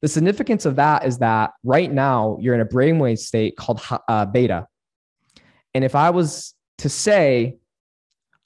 The 0.01 0.09
significance 0.09 0.67
of 0.67 0.75
that 0.75 1.07
is 1.07 1.19
that 1.19 1.53
right 1.63 1.93
now 1.93 2.39
you're 2.41 2.57
in 2.57 2.61
a 2.61 2.67
brainwave 2.67 3.21
state 3.21 3.57
called 3.57 3.81
uh, 4.09 4.27
beta. 4.27 4.67
And 5.75 5.85
if 5.85 5.95
I 5.95 6.11
was 6.11 6.55
to 6.79 6.89
say, 6.89 7.59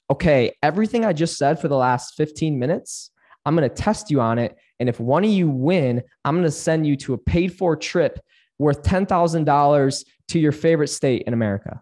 okay, 0.07 0.55
everything 0.61 1.03
I 1.03 1.13
just 1.13 1.39
said 1.39 1.59
for 1.59 1.67
the 1.67 1.75
last 1.75 2.13
15 2.15 2.59
minutes, 2.59 3.09
I'm 3.43 3.55
going 3.55 3.67
to 3.67 3.75
test 3.75 4.11
you 4.11 4.21
on 4.21 4.37
it 4.37 4.55
and 4.79 4.87
if 4.87 4.99
one 4.99 5.23
of 5.23 5.31
you 5.31 5.49
win, 5.49 6.03
I'm 6.23 6.35
going 6.35 6.45
to 6.45 6.51
send 6.51 6.85
you 6.85 6.95
to 6.97 7.15
a 7.15 7.17
paid 7.17 7.51
for 7.51 7.75
trip 7.75 8.19
worth 8.59 8.83
$10,000 8.83 10.05
to 10.27 10.39
your 10.39 10.51
favorite 10.51 10.89
state 10.89 11.23
in 11.25 11.33
America. 11.33 11.81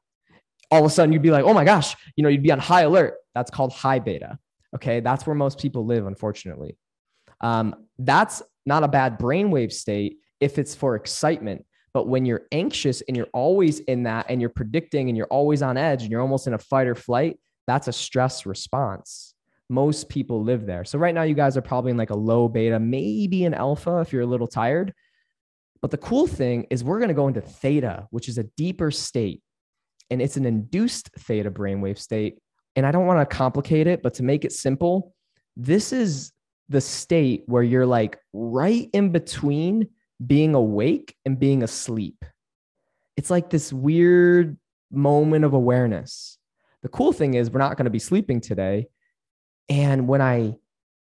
All 0.75 0.85
of 0.85 0.91
a 0.91 0.93
sudden, 0.93 1.11
you'd 1.13 1.21
be 1.21 1.31
like, 1.31 1.45
oh 1.45 1.53
my 1.53 1.65
gosh, 1.65 1.95
you 2.15 2.23
know, 2.23 2.29
you'd 2.29 2.43
be 2.43 2.51
on 2.51 2.59
high 2.59 2.81
alert. 2.81 3.15
That's 3.33 3.51
called 3.51 3.73
high 3.73 3.99
beta. 3.99 4.37
Okay. 4.75 4.99
That's 4.99 5.25
where 5.25 5.35
most 5.35 5.59
people 5.59 5.85
live, 5.85 6.05
unfortunately. 6.05 6.77
Um, 7.41 7.75
that's 7.97 8.41
not 8.65 8.83
a 8.83 8.87
bad 8.87 9.19
brainwave 9.19 9.71
state 9.71 10.17
if 10.39 10.59
it's 10.59 10.75
for 10.75 10.95
excitement. 10.95 11.65
But 11.93 12.07
when 12.07 12.25
you're 12.25 12.43
anxious 12.51 13.01
and 13.01 13.15
you're 13.15 13.29
always 13.33 13.79
in 13.79 14.03
that 14.03 14.25
and 14.29 14.41
you're 14.41 14.49
predicting 14.49 15.07
and 15.07 15.17
you're 15.17 15.27
always 15.27 15.61
on 15.61 15.77
edge 15.77 16.01
and 16.03 16.11
you're 16.11 16.21
almost 16.21 16.45
in 16.45 16.53
a 16.53 16.57
fight 16.57 16.87
or 16.87 16.95
flight, 16.95 17.39
that's 17.67 17.87
a 17.87 17.93
stress 17.93 18.45
response 18.45 19.35
most 19.69 20.09
people 20.09 20.43
live 20.43 20.65
there. 20.65 20.85
So 20.85 20.99
right 20.99 21.13
now, 21.13 21.23
you 21.23 21.33
guys 21.33 21.57
are 21.57 21.61
probably 21.61 21.91
in 21.91 21.97
like 21.97 22.11
a 22.11 22.15
low 22.15 22.47
beta, 22.47 22.79
maybe 22.79 23.45
an 23.45 23.53
alpha 23.53 23.99
if 23.99 24.13
you're 24.13 24.21
a 24.21 24.27
little 24.27 24.47
tired. 24.47 24.93
But 25.81 25.91
the 25.91 25.97
cool 25.97 26.27
thing 26.27 26.67
is 26.69 26.83
we're 26.83 26.99
going 26.99 27.09
to 27.09 27.15
go 27.15 27.27
into 27.27 27.41
theta, 27.41 28.07
which 28.11 28.29
is 28.29 28.37
a 28.37 28.43
deeper 28.43 28.91
state. 28.91 29.41
And 30.09 30.21
it's 30.21 30.37
an 30.37 30.45
induced 30.45 31.09
theta 31.17 31.51
brainwave 31.51 31.97
state. 31.97 32.37
And 32.75 32.85
I 32.85 32.91
don't 32.91 33.05
want 33.05 33.27
to 33.27 33.35
complicate 33.35 33.87
it, 33.87 34.03
but 34.03 34.15
to 34.15 34.23
make 34.23 34.45
it 34.45 34.51
simple, 34.51 35.13
this 35.55 35.93
is 35.93 36.31
the 36.69 36.81
state 36.81 37.43
where 37.45 37.63
you're 37.63 37.85
like 37.85 38.17
right 38.33 38.89
in 38.93 39.11
between 39.11 39.89
being 40.25 40.55
awake 40.55 41.15
and 41.25 41.39
being 41.39 41.63
asleep. 41.63 42.23
It's 43.17 43.29
like 43.29 43.49
this 43.49 43.71
weird 43.71 44.57
moment 44.91 45.45
of 45.45 45.53
awareness. 45.53 46.37
The 46.83 46.89
cool 46.89 47.13
thing 47.13 47.33
is 47.33 47.49
we're 47.49 47.59
not 47.59 47.77
going 47.77 47.85
to 47.85 47.91
be 47.91 47.99
sleeping 47.99 48.41
today. 48.41 48.87
And 49.69 50.07
when 50.07 50.21
I 50.21 50.55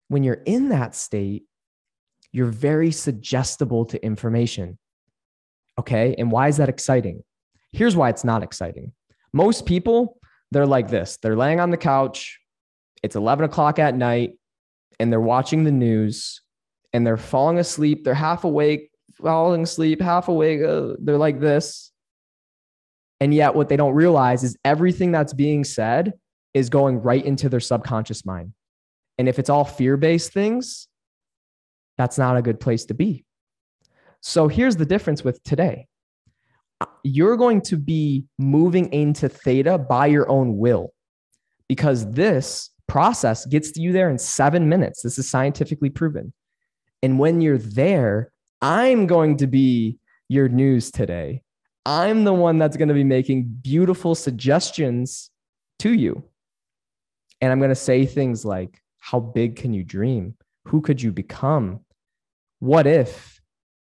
when 0.09 0.23
you're 0.23 0.41
in 0.45 0.69
that 0.69 0.95
state, 0.95 1.43
you're 2.31 2.47
very 2.47 2.91
suggestible 2.91 3.85
to 3.85 4.03
information. 4.03 4.77
Okay? 5.77 6.15
And 6.17 6.31
why 6.31 6.47
is 6.47 6.57
that 6.57 6.69
exciting? 6.69 7.23
Here's 7.71 7.95
why 7.95 8.09
it's 8.09 8.23
not 8.23 8.43
exciting. 8.43 8.93
Most 9.33 9.65
people, 9.65 10.17
they're 10.51 10.65
like 10.65 10.89
this. 10.89 11.17
They're 11.21 11.35
laying 11.35 11.59
on 11.59 11.69
the 11.69 11.77
couch. 11.77 12.39
It's 13.03 13.15
11 13.15 13.45
o'clock 13.45 13.79
at 13.79 13.95
night 13.95 14.33
and 14.99 15.11
they're 15.11 15.21
watching 15.21 15.63
the 15.63 15.71
news 15.71 16.41
and 16.93 17.05
they're 17.05 17.17
falling 17.17 17.59
asleep. 17.59 18.03
They're 18.03 18.13
half 18.13 18.43
awake, 18.43 18.91
falling 19.13 19.63
asleep, 19.63 20.01
half 20.01 20.27
awake. 20.27 20.61
Uh, 20.61 20.93
they're 20.99 21.17
like 21.17 21.39
this. 21.39 21.91
And 23.21 23.33
yet, 23.33 23.53
what 23.53 23.67
they 23.67 23.75
don't 23.75 23.93
realize 23.93 24.43
is 24.43 24.57
everything 24.63 25.11
that's 25.11 25.33
being 25.33 25.65
said 25.65 26.13
is 26.53 26.69
going 26.69 27.01
right 27.01 27.23
into 27.23 27.49
their 27.49 27.59
subconscious 27.59 28.25
mind. 28.25 28.53
And 29.17 29.27
if 29.27 29.39
it's 29.39 29.49
all 29.49 29.65
fear 29.65 29.97
based 29.97 30.31
things, 30.31 30.87
that's 31.97 32.17
not 32.17 32.37
a 32.37 32.41
good 32.41 32.61
place 32.61 32.85
to 32.85 32.93
be. 32.93 33.25
So 34.21 34.47
here's 34.47 34.77
the 34.77 34.85
difference 34.85 35.23
with 35.23 35.43
today 35.43 35.88
you're 37.03 37.37
going 37.37 37.61
to 37.61 37.77
be 37.77 38.25
moving 38.37 38.91
into 38.93 39.29
theta 39.29 39.77
by 39.77 40.07
your 40.07 40.29
own 40.29 40.57
will 40.57 40.93
because 41.67 42.09
this 42.11 42.69
process 42.87 43.45
gets 43.45 43.77
you 43.77 43.91
there 43.91 44.09
in 44.09 44.17
seven 44.17 44.67
minutes. 44.67 45.01
This 45.01 45.17
is 45.17 45.29
scientifically 45.29 45.89
proven. 45.89 46.33
And 47.01 47.19
when 47.19 47.41
you're 47.41 47.57
there, 47.57 48.31
I'm 48.61 49.07
going 49.07 49.37
to 49.37 49.47
be 49.47 49.99
your 50.27 50.49
news 50.49 50.91
today. 50.91 51.43
I'm 51.85 52.23
the 52.23 52.33
one 52.33 52.57
that's 52.57 52.77
going 52.77 52.89
to 52.89 52.93
be 52.93 53.03
making 53.03 53.43
beautiful 53.61 54.15
suggestions 54.15 55.31
to 55.79 55.93
you. 55.93 56.23
And 57.41 57.51
I'm 57.51 57.59
going 57.59 57.69
to 57.69 57.75
say 57.75 58.05
things 58.05 58.43
like, 58.43 58.81
How 58.99 59.19
big 59.19 59.55
can 59.55 59.73
you 59.73 59.83
dream? 59.83 60.35
Who 60.65 60.81
could 60.81 61.01
you 61.01 61.11
become? 61.11 61.81
What 62.59 62.85
if 62.85 63.38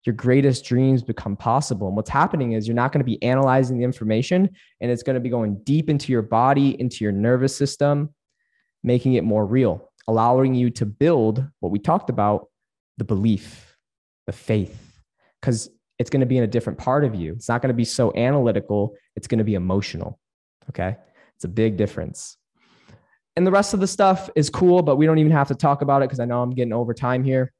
your 0.08 0.14
greatest 0.14 0.64
dreams 0.64 1.02
become 1.02 1.36
possible? 1.36 1.86
And 1.86 1.94
what's 1.94 2.08
happening 2.08 2.52
is 2.52 2.66
you're 2.66 2.74
not 2.74 2.92
going 2.92 3.00
to 3.00 3.04
be 3.04 3.22
analyzing 3.22 3.76
the 3.76 3.84
information 3.84 4.48
and 4.80 4.90
it's 4.90 5.02
going 5.02 5.14
to 5.14 5.20
be 5.20 5.28
going 5.28 5.60
deep 5.64 5.90
into 5.90 6.12
your 6.12 6.22
body, 6.22 6.80
into 6.80 7.04
your 7.04 7.12
nervous 7.12 7.54
system, 7.54 8.14
making 8.82 9.14
it 9.14 9.22
more 9.22 9.44
real, 9.44 9.90
allowing 10.08 10.54
you 10.54 10.70
to 10.70 10.86
build 10.86 11.44
what 11.60 11.70
we 11.70 11.78
talked 11.78 12.08
about 12.08 12.48
the 12.96 13.04
belief, 13.04 13.76
the 14.26 14.32
faith. 14.32 14.98
Because 15.42 15.68
it's 15.98 16.08
going 16.08 16.20
to 16.20 16.26
be 16.26 16.38
in 16.38 16.44
a 16.44 16.48
different 16.48 16.78
part 16.78 17.04
of 17.04 17.14
you. 17.14 17.34
It's 17.34 17.50
not 17.50 17.60
going 17.60 17.68
to 17.68 17.74
be 17.74 17.84
so 17.84 18.10
analytical, 18.16 18.96
it's 19.14 19.26
going 19.26 19.38
to 19.38 19.44
be 19.44 19.56
emotional. 19.56 20.18
Okay. 20.70 20.96
It's 21.36 21.44
a 21.44 21.48
big 21.48 21.76
difference. 21.76 22.38
And 23.36 23.46
the 23.46 23.50
rest 23.50 23.74
of 23.74 23.80
the 23.80 23.86
stuff 23.86 24.30
is 24.34 24.48
cool, 24.48 24.82
but 24.82 24.96
we 24.96 25.04
don't 25.04 25.18
even 25.18 25.32
have 25.32 25.48
to 25.48 25.54
talk 25.54 25.82
about 25.82 26.02
it 26.02 26.08
because 26.08 26.18
I 26.18 26.24
know 26.24 26.40
I'm 26.40 26.50
getting 26.50 26.72
over 26.72 26.94
time 26.94 27.22
here. 27.22 27.52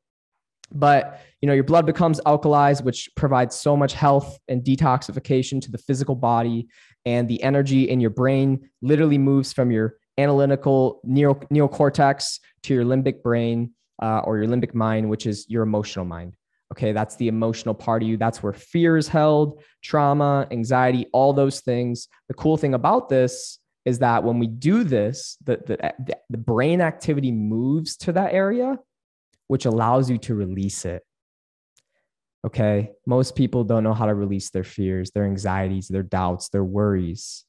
But 0.73 1.21
you 1.41 1.47
know, 1.47 1.55
your 1.55 1.65
blood 1.65 1.87
becomes 1.87 2.21
alkalized, 2.27 2.83
which 2.83 3.09
provides 3.17 3.55
so 3.55 3.77
much 3.77 3.93
health 3.93 4.39
and 4.49 4.63
detoxification 4.63 5.61
to 5.63 5.71
the 5.71 5.79
physical 5.79 6.15
body, 6.15 6.69
and 7.07 7.29
the 7.29 7.43
energy 7.43 7.89
in 7.89 8.01
your 8.01 8.11
brain 8.11 8.69
literally 8.83 9.19
moves 9.19 9.53
from 9.53 9.71
your 9.71 9.97
analytical 10.19 11.01
neo- 11.05 11.35
neocortex 11.35 12.41
to 12.65 12.75
your 12.75 12.85
limbic 12.85 13.23
brain 13.23 13.71
uh, 14.03 14.21
or 14.25 14.39
your 14.39 14.47
limbic 14.47 14.75
mind, 14.75 15.09
which 15.09 15.27
is 15.27 15.47
your 15.49 15.63
emotional 15.63 16.05
mind. 16.05 16.35
Okay, 16.73 16.93
that's 16.93 17.17
the 17.17 17.29
emotional 17.29 17.75
part 17.75 18.03
of 18.03 18.09
you. 18.09 18.17
That's 18.19 18.43
where 18.43 18.53
fear 18.53 18.99
is 18.99 19.09
held, 19.09 19.63
trauma, 19.83 20.47
anxiety, 20.51 21.07
all 21.13 21.33
those 21.33 21.61
things. 21.61 22.09
The 22.29 22.35
cool 22.35 22.59
thing 22.59 22.75
about 22.75 23.09
this 23.09 23.59
is 23.87 24.01
that 24.01 24.23
when 24.23 24.39
we 24.39 24.49
do 24.49 24.85
this, 24.85 25.39
the, 25.45 25.57
the, 25.67 26.17
the 26.29 26.37
brain 26.37 26.83
activity 26.83 27.33
moves 27.33 27.97
to 27.99 28.13
that 28.13 28.35
area, 28.35 28.79
which 29.49 29.67
allows 29.67 30.09
you 30.09 30.19
to 30.19 30.35
release 30.35 30.85
it. 30.85 31.03
Okay, 32.47 32.93
most 33.05 33.35
people 33.35 33.65
don't 33.65 33.83
know 33.83 33.95
how 33.95 34.07
to 34.07 34.15
release 34.15 34.51
their 34.51 34.65
fears, 34.65 35.11
their 35.11 35.25
anxieties, 35.25 35.89
their 35.89 36.05
doubts, 36.05 36.49
their 36.51 36.65
worries. 36.65 37.45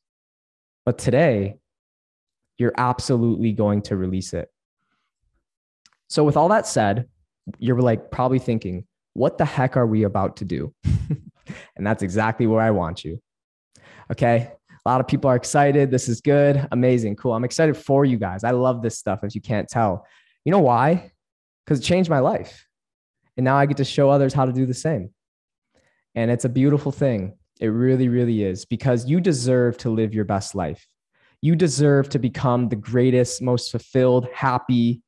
But 0.86 0.98
today, 0.98 1.58
you're 2.58 2.74
absolutely 2.76 3.54
going 3.54 3.84
to 3.84 3.96
release 3.96 4.34
it. 4.34 4.50
So, 6.10 6.24
with 6.24 6.36
all 6.36 6.50
that 6.50 6.66
said, 6.66 7.08
you're 7.60 7.80
like 7.80 8.10
probably 8.10 8.40
thinking, 8.40 8.86
what 9.14 9.38
the 9.38 9.46
heck 9.46 9.78
are 9.78 9.88
we 9.88 10.04
about 10.04 10.38
to 10.38 10.46
do? 10.46 10.74
and 11.76 11.86
that's 11.86 12.04
exactly 12.04 12.48
where 12.48 12.62
I 12.62 12.72
want 12.72 13.06
you. 13.06 13.22
Okay. 14.12 14.52
A 14.86 14.90
lot 14.90 15.02
of 15.02 15.08
people 15.08 15.30
are 15.30 15.36
excited. 15.36 15.92
This 15.92 16.08
is 16.08 16.22
good. 16.22 16.68
Amazing. 16.72 17.18
Cool. 17.18 17.34
I'm 17.34 17.44
excited 17.44 17.76
for 17.76 18.06
you 18.06 18.18
guys. 18.18 18.44
I 18.44 18.52
love 18.52 18.82
this 18.82 18.98
stuff, 18.98 19.24
if 19.24 19.36
you 19.36 19.42
can't 19.42 19.68
tell. 19.68 20.06
You 20.46 20.52
know 20.52 20.60
why? 20.60 21.12
Because 21.70 21.82
it 21.82 21.84
changed 21.84 22.10
my 22.10 22.18
life. 22.18 22.66
And 23.38 23.44
now 23.44 23.56
I 23.56 23.68
get 23.68 23.78
to 23.78 23.86
show 23.86 24.10
others 24.10 24.34
how 24.34 24.46
to 24.46 24.52
do 24.52 24.66
the 24.66 24.74
same. 24.74 25.12
And 26.16 26.32
it's 26.32 26.44
a 26.44 26.50
beautiful 26.50 26.92
thing. 26.92 27.38
It 27.60 27.68
really, 27.68 28.08
really 28.10 28.42
is 28.42 28.66
because 28.66 29.08
you 29.08 29.22
deserve 29.22 29.78
to 29.78 29.92
live 29.92 30.12
your 30.12 30.26
best 30.26 30.56
life. 30.56 30.84
You 31.44 31.56
deserve 31.56 32.10
to 32.10 32.18
become 32.18 32.70
the 32.70 32.76
greatest, 32.76 33.44
most 33.44 33.70
fulfilled, 33.70 34.28
happy, 34.34 35.04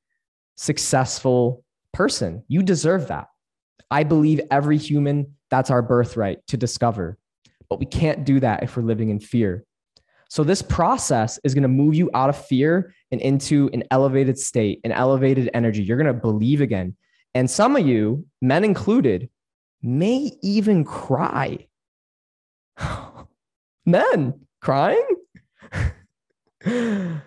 successful 0.56 1.63
person. 1.93 2.43
You 2.47 2.62
deserve 2.62 3.08
that. 3.08 3.26
I 3.89 4.04
believe 4.04 4.41
every 4.52 4.78
human, 4.78 5.38
that's 5.50 5.71
our 5.71 5.82
birthright 5.82 6.45
to 6.50 6.58
discover. 6.58 7.17
But 7.71 7.80
we 7.80 7.88
can't 7.88 8.24
do 8.24 8.39
that 8.39 8.62
if 8.62 8.78
we're 8.78 8.84
living 8.84 9.10
in 9.10 9.19
fear. 9.19 9.65
So, 10.32 10.46
this 10.46 10.62
process 10.62 11.41
is 11.44 11.54
going 11.54 11.63
to 11.63 11.67
move 11.67 11.94
you 11.94 12.10
out 12.13 12.30
of 12.30 12.46
fear 12.46 12.96
and 13.12 13.20
into 13.20 13.70
an 13.74 13.84
elevated 13.91 14.39
state, 14.39 14.80
an 14.86 14.94
elevated 14.94 15.50
energy. 15.54 15.84
You're 15.84 15.98
going 15.98 16.08
to 16.08 16.13
believe 16.13 16.62
again. 16.62 16.96
And 17.36 17.52
some 17.52 17.76
of 17.76 17.86
you, 17.86 18.26
men 18.41 18.63
included, 18.63 19.30
may 19.82 20.32
even 20.41 20.86
cry. 20.86 21.67
men 23.86 24.39
crying? 24.62 25.06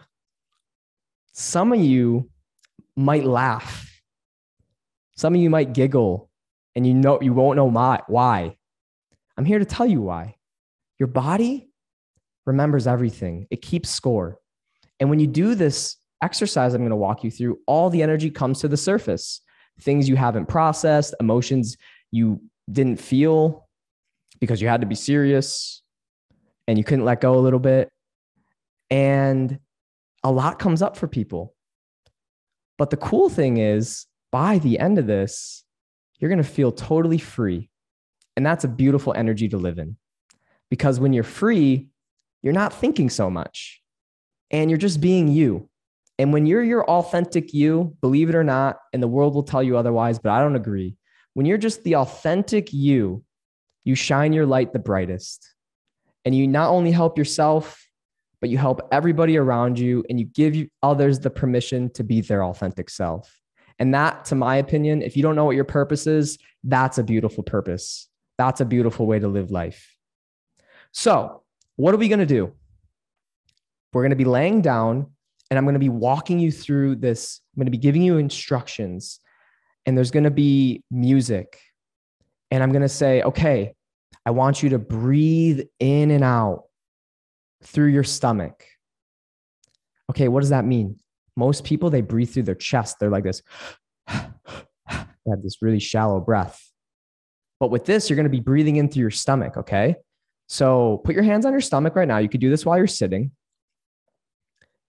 some 1.32 1.74
of 1.74 1.80
you 1.80 2.30
might 2.96 3.24
laugh. 3.24 4.00
Some 5.14 5.34
of 5.34 5.42
you 5.42 5.50
might 5.50 5.74
giggle 5.74 6.30
and 6.74 6.86
you 6.86 6.94
know 6.94 7.20
you 7.20 7.34
won't 7.34 7.56
know 7.56 7.70
my, 7.70 8.00
why. 8.06 8.56
I'm 9.36 9.44
here 9.44 9.58
to 9.58 9.66
tell 9.66 9.84
you 9.84 10.00
why. 10.00 10.36
Your 10.98 11.08
body 11.08 11.68
remembers 12.46 12.86
everything. 12.86 13.46
It 13.50 13.62
keeps 13.62 13.90
score. 13.90 14.38
And 15.00 15.10
when 15.10 15.18
you 15.18 15.26
do 15.26 15.54
this 15.54 15.96
exercise 16.22 16.74
I'm 16.74 16.80
going 16.80 16.90
to 16.90 16.96
walk 16.96 17.24
you 17.24 17.30
through, 17.30 17.58
all 17.66 17.90
the 17.90 18.02
energy 18.02 18.30
comes 18.30 18.60
to 18.60 18.68
the 18.68 18.76
surface. 18.76 19.40
Things 19.80 20.08
you 20.08 20.16
haven't 20.16 20.46
processed, 20.46 21.14
emotions 21.20 21.76
you 22.10 22.40
didn't 22.70 22.96
feel 22.96 23.68
because 24.40 24.60
you 24.60 24.68
had 24.68 24.80
to 24.80 24.86
be 24.86 24.94
serious 24.94 25.82
and 26.68 26.78
you 26.78 26.84
couldn't 26.84 27.04
let 27.04 27.20
go 27.20 27.34
a 27.34 27.40
little 27.40 27.58
bit. 27.58 27.90
And 28.90 29.58
a 30.22 30.30
lot 30.30 30.58
comes 30.58 30.80
up 30.80 30.96
for 30.96 31.08
people. 31.08 31.54
But 32.78 32.90
the 32.90 32.96
cool 32.96 33.28
thing 33.28 33.58
is, 33.58 34.06
by 34.32 34.58
the 34.58 34.78
end 34.78 34.98
of 34.98 35.06
this, 35.06 35.64
you're 36.18 36.28
going 36.28 36.42
to 36.42 36.48
feel 36.48 36.72
totally 36.72 37.18
free. 37.18 37.68
And 38.36 38.44
that's 38.44 38.64
a 38.64 38.68
beautiful 38.68 39.12
energy 39.14 39.48
to 39.48 39.58
live 39.58 39.78
in 39.78 39.96
because 40.70 40.98
when 40.98 41.12
you're 41.12 41.22
free, 41.22 41.88
you're 42.44 42.52
not 42.52 42.74
thinking 42.74 43.08
so 43.08 43.30
much 43.30 43.80
and 44.50 44.70
you're 44.70 44.76
just 44.76 45.00
being 45.00 45.28
you. 45.28 45.68
And 46.18 46.30
when 46.30 46.44
you're 46.44 46.62
your 46.62 46.84
authentic 46.84 47.54
you, 47.54 47.96
believe 48.02 48.28
it 48.28 48.34
or 48.34 48.44
not, 48.44 48.78
and 48.92 49.02
the 49.02 49.08
world 49.08 49.34
will 49.34 49.42
tell 49.42 49.62
you 49.62 49.78
otherwise, 49.78 50.18
but 50.18 50.30
I 50.30 50.40
don't 50.40 50.54
agree. 50.54 50.94
When 51.32 51.46
you're 51.46 51.58
just 51.58 51.82
the 51.84 51.96
authentic 51.96 52.70
you, 52.72 53.24
you 53.82 53.94
shine 53.94 54.34
your 54.34 54.44
light 54.44 54.74
the 54.74 54.78
brightest. 54.78 55.54
And 56.26 56.34
you 56.34 56.46
not 56.46 56.68
only 56.68 56.92
help 56.92 57.16
yourself, 57.16 57.82
but 58.40 58.50
you 58.50 58.58
help 58.58 58.88
everybody 58.92 59.38
around 59.38 59.78
you 59.78 60.04
and 60.10 60.20
you 60.20 60.26
give 60.26 60.68
others 60.82 61.20
the 61.20 61.30
permission 61.30 61.90
to 61.94 62.04
be 62.04 62.20
their 62.20 62.44
authentic 62.44 62.90
self. 62.90 63.40
And 63.78 63.94
that, 63.94 64.26
to 64.26 64.34
my 64.34 64.56
opinion, 64.56 65.00
if 65.00 65.16
you 65.16 65.22
don't 65.22 65.34
know 65.34 65.46
what 65.46 65.56
your 65.56 65.64
purpose 65.64 66.06
is, 66.06 66.38
that's 66.62 66.98
a 66.98 67.02
beautiful 67.02 67.42
purpose. 67.42 68.06
That's 68.36 68.60
a 68.60 68.66
beautiful 68.66 69.06
way 69.06 69.18
to 69.18 69.28
live 69.28 69.50
life. 69.50 69.96
So, 70.92 71.43
what 71.76 71.94
are 71.94 71.98
we 71.98 72.08
going 72.08 72.20
to 72.20 72.26
do? 72.26 72.52
We're 73.92 74.02
going 74.02 74.10
to 74.10 74.16
be 74.16 74.24
laying 74.24 74.60
down 74.62 75.14
and 75.50 75.58
I'm 75.58 75.64
going 75.64 75.74
to 75.74 75.78
be 75.80 75.88
walking 75.88 76.38
you 76.38 76.50
through 76.50 76.96
this. 76.96 77.40
I'm 77.54 77.60
going 77.60 77.66
to 77.66 77.70
be 77.70 77.78
giving 77.78 78.02
you 78.02 78.18
instructions, 78.18 79.20
and 79.86 79.96
there's 79.96 80.10
going 80.10 80.24
to 80.24 80.30
be 80.30 80.82
music. 80.90 81.60
And 82.50 82.62
I'm 82.62 82.70
going 82.70 82.82
to 82.82 82.88
say, 82.88 83.22
okay, 83.22 83.74
I 84.26 84.30
want 84.30 84.62
you 84.62 84.70
to 84.70 84.78
breathe 84.78 85.60
in 85.78 86.10
and 86.10 86.24
out 86.24 86.64
through 87.62 87.88
your 87.88 88.04
stomach. 88.04 88.64
Okay, 90.10 90.28
what 90.28 90.40
does 90.40 90.50
that 90.50 90.64
mean? 90.64 90.98
Most 91.36 91.64
people, 91.64 91.90
they 91.90 92.00
breathe 92.00 92.30
through 92.30 92.44
their 92.44 92.54
chest. 92.54 92.98
They're 92.98 93.10
like 93.10 93.24
this. 93.24 93.42
they 94.08 94.14
have 95.28 95.42
this 95.42 95.62
really 95.62 95.80
shallow 95.80 96.20
breath. 96.20 96.60
But 97.60 97.70
with 97.70 97.84
this, 97.84 98.08
you're 98.08 98.16
going 98.16 98.24
to 98.24 98.30
be 98.30 98.40
breathing 98.40 98.76
in 98.76 98.88
through 98.88 99.02
your 99.02 99.10
stomach. 99.10 99.56
Okay. 99.56 99.96
So 100.46 101.00
put 101.04 101.14
your 101.14 101.24
hands 101.24 101.46
on 101.46 101.52
your 101.52 101.60
stomach 101.60 101.96
right 101.96 102.08
now. 102.08 102.18
You 102.18 102.28
could 102.28 102.40
do 102.40 102.50
this 102.50 102.66
while 102.66 102.76
you're 102.76 102.86
sitting 102.86 103.32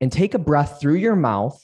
and 0.02 0.12
take 0.12 0.34
a 0.34 0.40
breath 0.40 0.80
through 0.80 0.96
your 0.96 1.16
mouth 1.16 1.62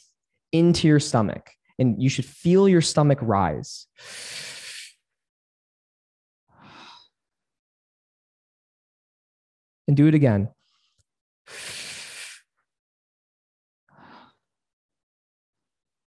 into 0.51 0.87
your 0.87 0.99
stomach. 0.99 1.49
And 1.77 2.01
you 2.01 2.09
should 2.09 2.25
feel 2.25 2.69
your 2.69 2.81
stomach 2.81 3.19
rise. 3.21 3.87
And 9.87 9.97
do 9.97 10.07
it 10.07 10.13
again. 10.13 10.49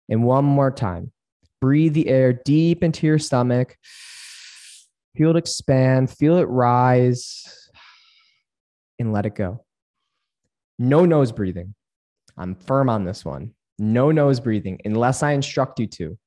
And 0.08 0.24
one 0.24 0.44
more 0.44 0.70
time. 0.70 1.12
Breathe 1.60 1.94
the 1.94 2.08
air 2.08 2.32
deep 2.32 2.82
into 2.82 3.06
your 3.06 3.18
stomach. 3.18 3.78
Feel 5.16 5.30
it 5.30 5.36
expand, 5.36 6.10
feel 6.10 6.38
it 6.38 6.48
rise, 6.48 7.61
and 9.02 9.12
let 9.12 9.26
it 9.26 9.34
go. 9.34 9.64
No 10.78 11.04
nose 11.04 11.32
breathing. 11.32 11.74
I'm 12.38 12.54
firm 12.54 12.88
on 12.88 13.04
this 13.04 13.24
one. 13.24 13.52
No 13.78 14.10
nose 14.10 14.40
breathing 14.40 14.80
unless 14.84 15.22
I 15.22 15.32
instruct 15.32 15.78
you 15.78 15.86
to. 15.88 16.18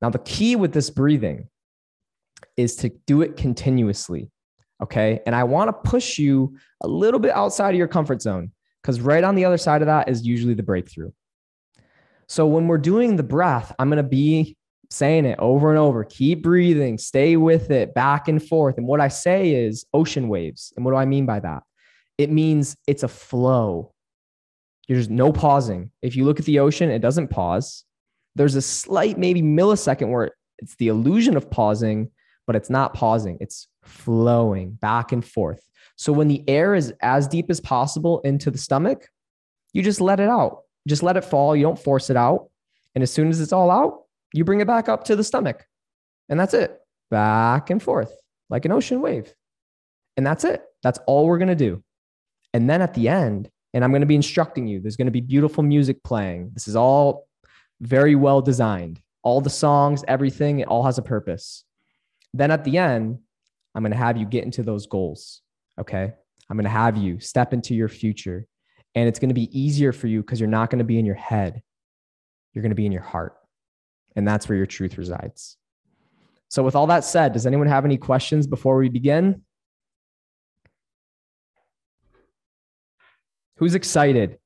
Now, 0.00 0.10
the 0.10 0.18
key 0.20 0.54
with 0.56 0.72
this 0.72 0.90
breathing 0.90 1.48
is 2.56 2.76
to 2.76 2.90
do 3.06 3.22
it 3.22 3.36
continuously. 3.36 4.30
Okay. 4.82 5.20
And 5.26 5.34
I 5.34 5.44
want 5.44 5.68
to 5.68 5.90
push 5.90 6.18
you 6.18 6.56
a 6.82 6.88
little 6.88 7.20
bit 7.20 7.30
outside 7.32 7.70
of 7.70 7.78
your 7.78 7.88
comfort 7.88 8.20
zone 8.20 8.52
because 8.82 9.00
right 9.00 9.22
on 9.22 9.34
the 9.34 9.44
other 9.44 9.58
side 9.58 9.80
of 9.80 9.86
that 9.86 10.08
is 10.08 10.26
usually 10.26 10.54
the 10.54 10.62
breakthrough. 10.62 11.10
So 12.28 12.46
when 12.46 12.66
we're 12.66 12.78
doing 12.78 13.16
the 13.16 13.22
breath, 13.22 13.74
I'm 13.78 13.88
going 13.88 13.98
to 13.98 14.02
be 14.02 14.56
saying 14.92 15.24
it 15.24 15.38
over 15.38 15.70
and 15.70 15.78
over. 15.78 16.04
Keep 16.04 16.42
breathing, 16.42 16.98
stay 16.98 17.36
with 17.36 17.70
it 17.70 17.94
back 17.94 18.28
and 18.28 18.42
forth. 18.42 18.78
And 18.78 18.86
what 18.86 19.00
I 19.00 19.08
say 19.08 19.52
is 19.52 19.86
ocean 19.92 20.28
waves. 20.28 20.72
And 20.76 20.84
what 20.84 20.92
do 20.92 20.96
I 20.96 21.04
mean 21.04 21.26
by 21.26 21.40
that? 21.40 21.62
It 22.18 22.30
means 22.30 22.76
it's 22.86 23.02
a 23.02 23.08
flow. 23.08 23.92
There's 24.88 25.08
no 25.08 25.32
pausing. 25.32 25.90
If 26.02 26.16
you 26.16 26.24
look 26.24 26.38
at 26.38 26.46
the 26.46 26.58
ocean, 26.58 26.90
it 26.90 27.00
doesn't 27.00 27.28
pause. 27.28 27.84
There's 28.34 28.54
a 28.54 28.62
slight, 28.62 29.18
maybe 29.18 29.42
millisecond 29.42 30.10
where 30.10 30.32
it's 30.58 30.76
the 30.76 30.88
illusion 30.88 31.36
of 31.36 31.50
pausing, 31.50 32.10
but 32.46 32.56
it's 32.56 32.70
not 32.70 32.94
pausing. 32.94 33.38
It's 33.40 33.68
flowing 33.82 34.72
back 34.72 35.12
and 35.12 35.24
forth. 35.24 35.60
So 35.96 36.12
when 36.12 36.28
the 36.28 36.46
air 36.48 36.74
is 36.74 36.92
as 37.00 37.28
deep 37.28 37.46
as 37.48 37.60
possible 37.60 38.20
into 38.20 38.50
the 38.50 38.58
stomach, 38.58 39.08
you 39.72 39.82
just 39.82 40.00
let 40.00 40.20
it 40.20 40.28
out. 40.28 40.62
Just 40.86 41.02
let 41.02 41.16
it 41.16 41.24
fall. 41.24 41.54
You 41.54 41.62
don't 41.62 41.78
force 41.78 42.10
it 42.10 42.16
out. 42.16 42.48
And 42.94 43.02
as 43.02 43.10
soon 43.10 43.28
as 43.28 43.40
it's 43.40 43.52
all 43.52 43.70
out, 43.70 44.01
you 44.32 44.44
bring 44.44 44.60
it 44.60 44.66
back 44.66 44.88
up 44.88 45.04
to 45.04 45.16
the 45.16 45.24
stomach. 45.24 45.64
And 46.28 46.38
that's 46.38 46.54
it. 46.54 46.78
Back 47.10 47.70
and 47.70 47.82
forth 47.82 48.12
like 48.48 48.64
an 48.64 48.72
ocean 48.72 49.00
wave. 49.00 49.32
And 50.16 50.26
that's 50.26 50.44
it. 50.44 50.62
That's 50.82 50.98
all 51.06 51.26
we're 51.26 51.38
going 51.38 51.48
to 51.48 51.54
do. 51.54 51.82
And 52.52 52.68
then 52.68 52.82
at 52.82 52.94
the 52.94 53.08
end, 53.08 53.50
and 53.72 53.82
I'm 53.82 53.90
going 53.90 54.02
to 54.02 54.06
be 54.06 54.14
instructing 54.14 54.66
you, 54.66 54.80
there's 54.80 54.96
going 54.96 55.06
to 55.06 55.12
be 55.12 55.22
beautiful 55.22 55.62
music 55.62 56.02
playing. 56.04 56.50
This 56.52 56.68
is 56.68 56.76
all 56.76 57.26
very 57.80 58.14
well 58.14 58.42
designed. 58.42 59.00
All 59.22 59.40
the 59.40 59.50
songs, 59.50 60.04
everything, 60.06 60.60
it 60.60 60.68
all 60.68 60.84
has 60.84 60.98
a 60.98 61.02
purpose. 61.02 61.64
Then 62.34 62.50
at 62.50 62.64
the 62.64 62.76
end, 62.76 63.18
I'm 63.74 63.82
going 63.82 63.92
to 63.92 63.98
have 63.98 64.18
you 64.18 64.26
get 64.26 64.44
into 64.44 64.62
those 64.62 64.86
goals. 64.86 65.40
Okay. 65.80 66.12
I'm 66.50 66.56
going 66.56 66.64
to 66.64 66.70
have 66.70 66.98
you 66.98 67.20
step 67.20 67.54
into 67.54 67.74
your 67.74 67.88
future. 67.88 68.46
And 68.94 69.08
it's 69.08 69.18
going 69.18 69.30
to 69.30 69.34
be 69.34 69.58
easier 69.58 69.92
for 69.92 70.08
you 70.08 70.20
because 70.20 70.38
you're 70.38 70.48
not 70.48 70.68
going 70.68 70.80
to 70.80 70.84
be 70.84 70.98
in 70.98 71.06
your 71.06 71.14
head. 71.14 71.62
You're 72.52 72.62
going 72.62 72.70
to 72.70 72.76
be 72.76 72.84
in 72.84 72.92
your 72.92 73.02
heart. 73.02 73.34
And 74.16 74.26
that's 74.26 74.48
where 74.48 74.56
your 74.56 74.66
truth 74.66 74.98
resides. 74.98 75.56
So, 76.48 76.62
with 76.62 76.76
all 76.76 76.86
that 76.88 77.04
said, 77.04 77.32
does 77.32 77.46
anyone 77.46 77.66
have 77.66 77.84
any 77.84 77.96
questions 77.96 78.46
before 78.46 78.76
we 78.76 78.88
begin? 78.90 79.42
Who's 83.56 83.74
excited? 83.74 84.38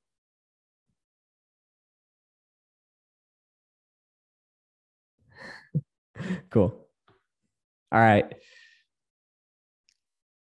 cool. 6.51 6.87
All 7.91 8.01
right. 8.01 8.33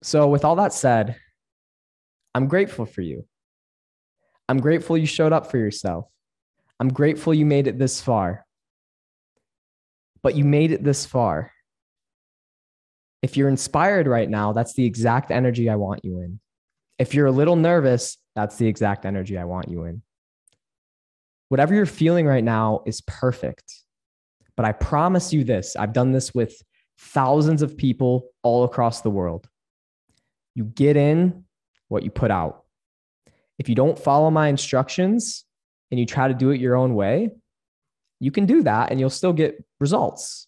So, 0.02 0.28
with 0.28 0.44
all 0.44 0.56
that 0.56 0.74
said, 0.74 1.16
I'm 2.34 2.46
grateful 2.46 2.84
for 2.84 3.00
you. 3.00 3.24
I'm 4.48 4.58
grateful 4.58 4.98
you 4.98 5.06
showed 5.06 5.32
up 5.32 5.50
for 5.50 5.56
yourself. 5.56 6.06
I'm 6.78 6.92
grateful 6.92 7.32
you 7.32 7.46
made 7.46 7.68
it 7.68 7.78
this 7.78 8.02
far 8.02 8.43
but 10.24 10.34
you 10.34 10.42
made 10.42 10.72
it 10.72 10.82
this 10.82 11.04
far. 11.04 11.52
If 13.22 13.36
you're 13.36 13.50
inspired 13.50 14.06
right 14.06 14.28
now, 14.28 14.54
that's 14.54 14.72
the 14.72 14.86
exact 14.86 15.30
energy 15.30 15.68
I 15.68 15.76
want 15.76 16.02
you 16.02 16.20
in. 16.20 16.40
If 16.98 17.12
you're 17.14 17.26
a 17.26 17.32
little 17.32 17.56
nervous, 17.56 18.16
that's 18.34 18.56
the 18.56 18.66
exact 18.66 19.04
energy 19.04 19.36
I 19.36 19.44
want 19.44 19.68
you 19.68 19.84
in. 19.84 20.00
Whatever 21.50 21.74
you're 21.74 21.84
feeling 21.84 22.26
right 22.26 22.42
now 22.42 22.82
is 22.86 23.02
perfect. 23.02 23.70
But 24.56 24.64
I 24.64 24.72
promise 24.72 25.30
you 25.32 25.44
this 25.44 25.76
I've 25.76 25.92
done 25.92 26.12
this 26.12 26.34
with 26.34 26.56
thousands 26.98 27.60
of 27.60 27.76
people 27.76 28.30
all 28.42 28.64
across 28.64 29.02
the 29.02 29.10
world. 29.10 29.46
You 30.54 30.64
get 30.64 30.96
in 30.96 31.44
what 31.88 32.02
you 32.02 32.10
put 32.10 32.30
out. 32.30 32.64
If 33.58 33.68
you 33.68 33.74
don't 33.74 33.98
follow 33.98 34.30
my 34.30 34.48
instructions 34.48 35.44
and 35.90 36.00
you 36.00 36.06
try 36.06 36.28
to 36.28 36.34
do 36.34 36.48
it 36.50 36.60
your 36.60 36.76
own 36.76 36.94
way, 36.94 37.30
you 38.20 38.30
can 38.30 38.46
do 38.46 38.62
that 38.62 38.90
and 38.90 39.00
you'll 39.00 39.10
still 39.10 39.32
get 39.32 39.62
results. 39.80 40.46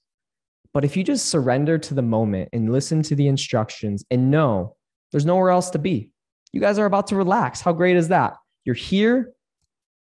But 0.72 0.84
if 0.84 0.96
you 0.96 1.04
just 1.04 1.26
surrender 1.26 1.78
to 1.78 1.94
the 1.94 2.02
moment 2.02 2.50
and 2.52 2.72
listen 2.72 3.02
to 3.04 3.14
the 3.14 3.28
instructions 3.28 4.04
and 4.10 4.30
know 4.30 4.76
there's 5.10 5.26
nowhere 5.26 5.50
else 5.50 5.70
to 5.70 5.78
be, 5.78 6.10
you 6.52 6.60
guys 6.60 6.78
are 6.78 6.86
about 6.86 7.08
to 7.08 7.16
relax. 7.16 7.60
How 7.60 7.72
great 7.72 7.96
is 7.96 8.08
that? 8.08 8.34
You're 8.64 8.74
here. 8.74 9.32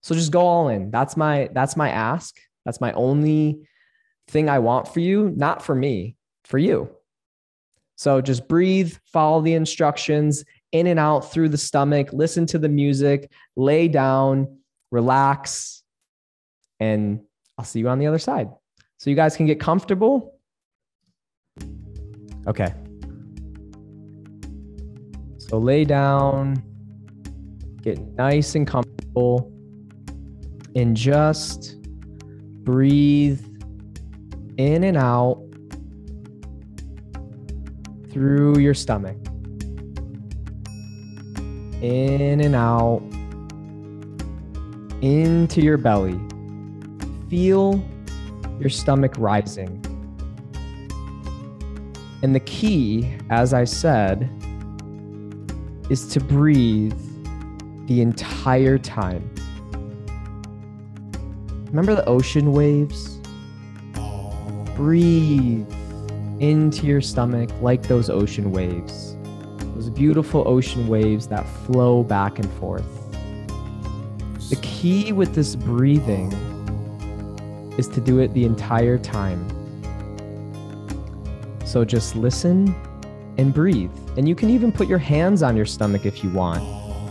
So 0.03 0.15
just 0.15 0.33
go 0.33 0.41
all 0.41 0.69
in. 0.69 0.91
That's 0.91 1.17
my 1.17 1.49
that's 1.53 1.77
my 1.77 1.91
ask. 1.91 2.37
That's 2.65 2.81
my 2.81 2.93
only 2.93 3.67
thing 4.29 4.49
I 4.49 4.59
want 4.59 4.89
for 4.89 5.01
you, 5.01 5.33
not 5.37 5.63
for 5.63 5.75
me, 5.75 6.17
for 6.45 6.59
you. 6.59 6.91
So 7.97 8.21
just 8.21 8.49
breathe, 8.49 8.95
follow 9.07 9.41
the 9.41 9.55
instructions 9.55 10.45
in 10.73 10.87
and 10.87 10.99
out 10.99 11.31
through 11.31 11.51
the 11.51 11.59
stomach, 11.59 12.09
listen 12.13 12.47
to 12.47 12.59
the 12.59 12.69
music, 12.69 13.31
lay 13.57 13.87
down, 13.87 14.59
relax, 14.91 15.83
and 16.81 17.21
I'll 17.59 17.65
see 17.65 17.81
you 17.81 17.89
on 17.89 17.99
the 17.99 18.07
other 18.07 18.19
side. 18.19 18.51
So 18.99 19.11
you 19.11 19.17
guys 19.17 19.37
can 19.37 19.47
get 19.47 19.61
comfortable. 19.61 20.35
Okay. 22.47 22.75
So 25.39 25.59
lay 25.59 25.85
down, 25.85 26.63
get 27.83 27.99
nice 28.17 28.55
and 28.55 28.67
comfortable, 28.67 29.53
and 30.75 30.97
just 30.97 31.77
breathe 32.65 33.45
in 34.57 34.85
and 34.85 34.97
out 34.97 35.43
through 38.11 38.59
your 38.59 38.75
stomach. 38.75 39.17
In 41.83 42.41
and 42.41 42.55
out 42.55 43.03
into 45.03 45.61
your 45.61 45.77
belly 45.77 46.19
feel 47.35 47.85
your 48.61 48.71
stomach 48.71 49.13
rising. 49.19 49.85
And 52.23 52.33
the 52.33 52.39
key, 52.39 53.13
as 53.29 53.53
I 53.53 53.65
said, 53.65 54.31
is 55.91 56.07
to 56.13 56.21
breathe 56.21 56.97
the 57.89 58.03
entire 58.03 58.79
time. 58.79 59.29
Remember 61.67 61.97
the 61.97 62.05
ocean 62.09 62.53
waves? 62.53 63.19
Breathe 64.77 65.69
into 66.39 66.87
your 66.87 67.01
stomach 67.01 67.51
like 67.61 67.83
those 67.89 68.11
ocean 68.11 68.53
waves. 68.53 69.17
Those 69.75 69.91
beautiful 69.91 70.47
ocean 70.47 70.87
waves 70.87 71.27
that 71.27 71.45
flow 71.67 72.05
back 72.05 72.39
and 72.39 72.49
forth. 72.61 72.87
The 74.51 74.59
key 74.63 75.11
with 75.11 75.35
this 75.35 75.57
breathing 75.57 76.33
is 77.79 77.89
to 77.89 78.01
do 78.01 78.21
it 78.21 78.33
the 78.35 78.45
entire 78.45 78.99
time. 78.99 79.47
So 81.65 81.85
just 81.85 82.15
listen 82.15 82.75
and 83.39 83.53
breathe. 83.53 83.91
And 84.17 84.29
you 84.29 84.35
can 84.35 84.51
even 84.51 84.71
put 84.71 84.87
your 84.87 84.99
hands 84.99 85.43
on 85.43 85.57
your 85.57 85.67
stomach 85.67 86.07
if 86.07 86.23
you 86.23 86.31
want 86.31 86.63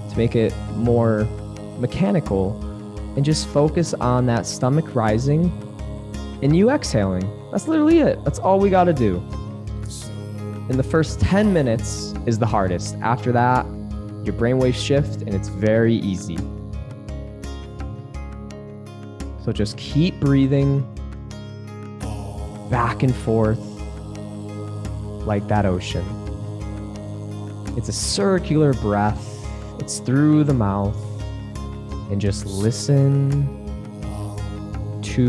to 0.10 0.18
make 0.18 0.36
it 0.36 0.56
more 0.76 1.26
mechanical 1.80 2.60
and 3.16 3.26
just 3.26 3.48
focus 3.48 3.94
on 3.96 4.26
that 4.28 4.46
stomach 4.46 4.96
rising 4.96 5.52
and 6.42 6.56
you 6.56 6.70
exhaling. 6.70 7.30
That's 7.52 7.68
literally 7.68 8.00
it. 8.00 8.24
That's 8.24 8.40
all 8.40 8.60
we 8.60 8.70
got 8.70 8.86
to 8.86 8.94
do. 8.94 9.18
in 10.70 10.78
the 10.78 10.84
first 10.84 11.20
10 11.20 11.52
minutes 11.52 12.14
is 12.26 12.40
the 12.40 12.46
hardest. 12.46 12.96
After 12.96 13.32
that, 13.34 13.66
your 14.24 14.34
brainwaves 14.34 14.76
shift 14.76 15.24
and 15.24 15.34
it's 15.34 15.50
very 15.50 15.96
easy. 15.96 16.38
So 19.44 19.52
just 19.52 19.78
keep 19.78 20.20
breathing 20.20 20.82
back 22.70 23.04
and 23.04 23.14
forth 23.14 23.60
like 25.28 25.48
that 25.50 25.66
ocean. 25.66 26.06
It's 27.76 27.90
a 27.90 27.94
circular 27.94 28.74
breath, 28.74 29.46
it's 29.80 30.00
through 30.00 30.46
the 30.46 30.54
mouth, 30.54 30.96
and 32.10 32.22
just 32.22 32.46
listen 32.46 33.60
to 35.02 35.24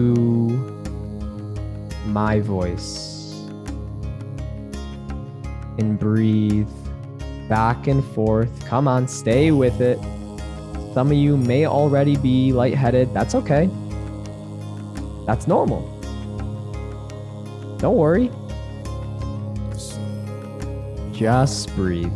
my 2.07 2.39
voice 2.41 3.33
and 5.79 5.99
breathe 5.99 6.69
back 7.49 7.89
and 7.89 8.05
forth. 8.15 8.65
Come 8.67 8.87
on, 8.87 9.09
stay 9.09 9.51
with 9.51 9.81
it. 9.81 9.99
Some 10.95 11.11
of 11.11 11.17
you 11.17 11.37
may 11.37 11.67
already 11.67 12.17
be 12.17 12.53
lightheaded. 12.53 13.13
That's 13.13 13.35
okay. 13.35 13.69
That's 15.27 15.47
normal. 15.47 15.81
Don't 17.79 17.97
worry. 17.97 18.31
Just 21.13 21.75
breathe. 21.77 22.11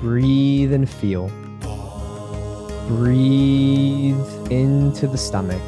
Breathe 0.00 0.72
and 0.72 0.88
feel. 0.88 1.28
Breathe 2.86 4.16
into 4.52 5.08
the 5.08 5.18
stomach. 5.18 5.60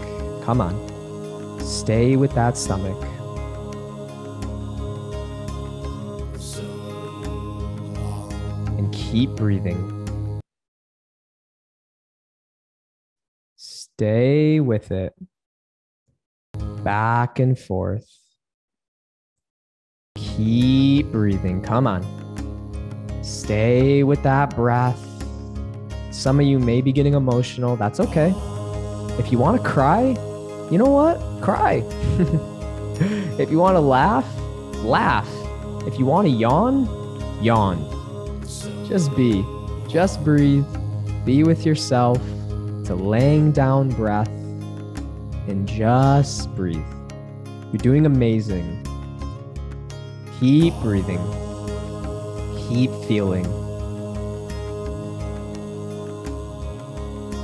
Come 0.45 0.61
on. 0.61 1.61
Stay 1.61 2.17
with 2.17 2.33
that 2.35 2.57
stomach. 2.57 3.08
Keep 9.11 9.31
breathing. 9.31 9.94
Stay 13.57 14.61
with 14.61 14.90
it. 14.92 15.14
Back 16.85 17.38
and 17.38 17.59
forth. 17.59 18.07
Keep 20.14 21.07
breathing. 21.07 21.62
Come 21.62 21.87
on. 21.87 22.05
Stay 23.23 24.03
with 24.03 24.23
that 24.25 24.55
breath. 24.55 25.03
Some 26.11 26.40
of 26.40 26.47
you 26.47 26.59
may 26.59 26.83
be 26.83 26.92
getting 26.92 27.14
emotional. 27.14 27.77
That's 27.77 28.01
okay. 28.01 28.35
If 29.18 29.33
you 29.33 29.38
want 29.38 29.62
to 29.62 29.68
cry, 29.68 30.16
you 30.71 30.77
know 30.77 30.90
what? 30.90 31.18
Cry. 31.42 31.77
if 33.40 33.51
you 33.51 33.59
want 33.59 33.77
to 33.77 33.81
laugh, 33.81 34.27
laugh. 34.85 35.29
If 35.87 35.99
you 35.99 36.05
want 36.05 36.27
to 36.27 36.33
yawn, 36.33 36.87
yawn. 37.42 37.97
Just 38.88 39.14
be. 39.14 39.44
Just 39.87 40.24
breathe. 40.24 40.64
Be 41.27 41.44
with 41.44 41.66
yourself. 41.66 42.18
A 42.88 42.94
laying 42.94 43.53
down 43.53 43.90
breath. 43.90 44.29
And 45.46 45.68
just 45.68 46.55
breathe. 46.57 46.83
You're 47.70 47.83
doing 47.83 48.07
amazing. 48.07 48.83
Keep 50.40 50.72
breathing. 50.77 51.20
Keep 52.68 52.90
feeling. 53.07 53.44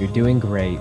You're 0.01 0.13
doing 0.13 0.39
great. 0.39 0.79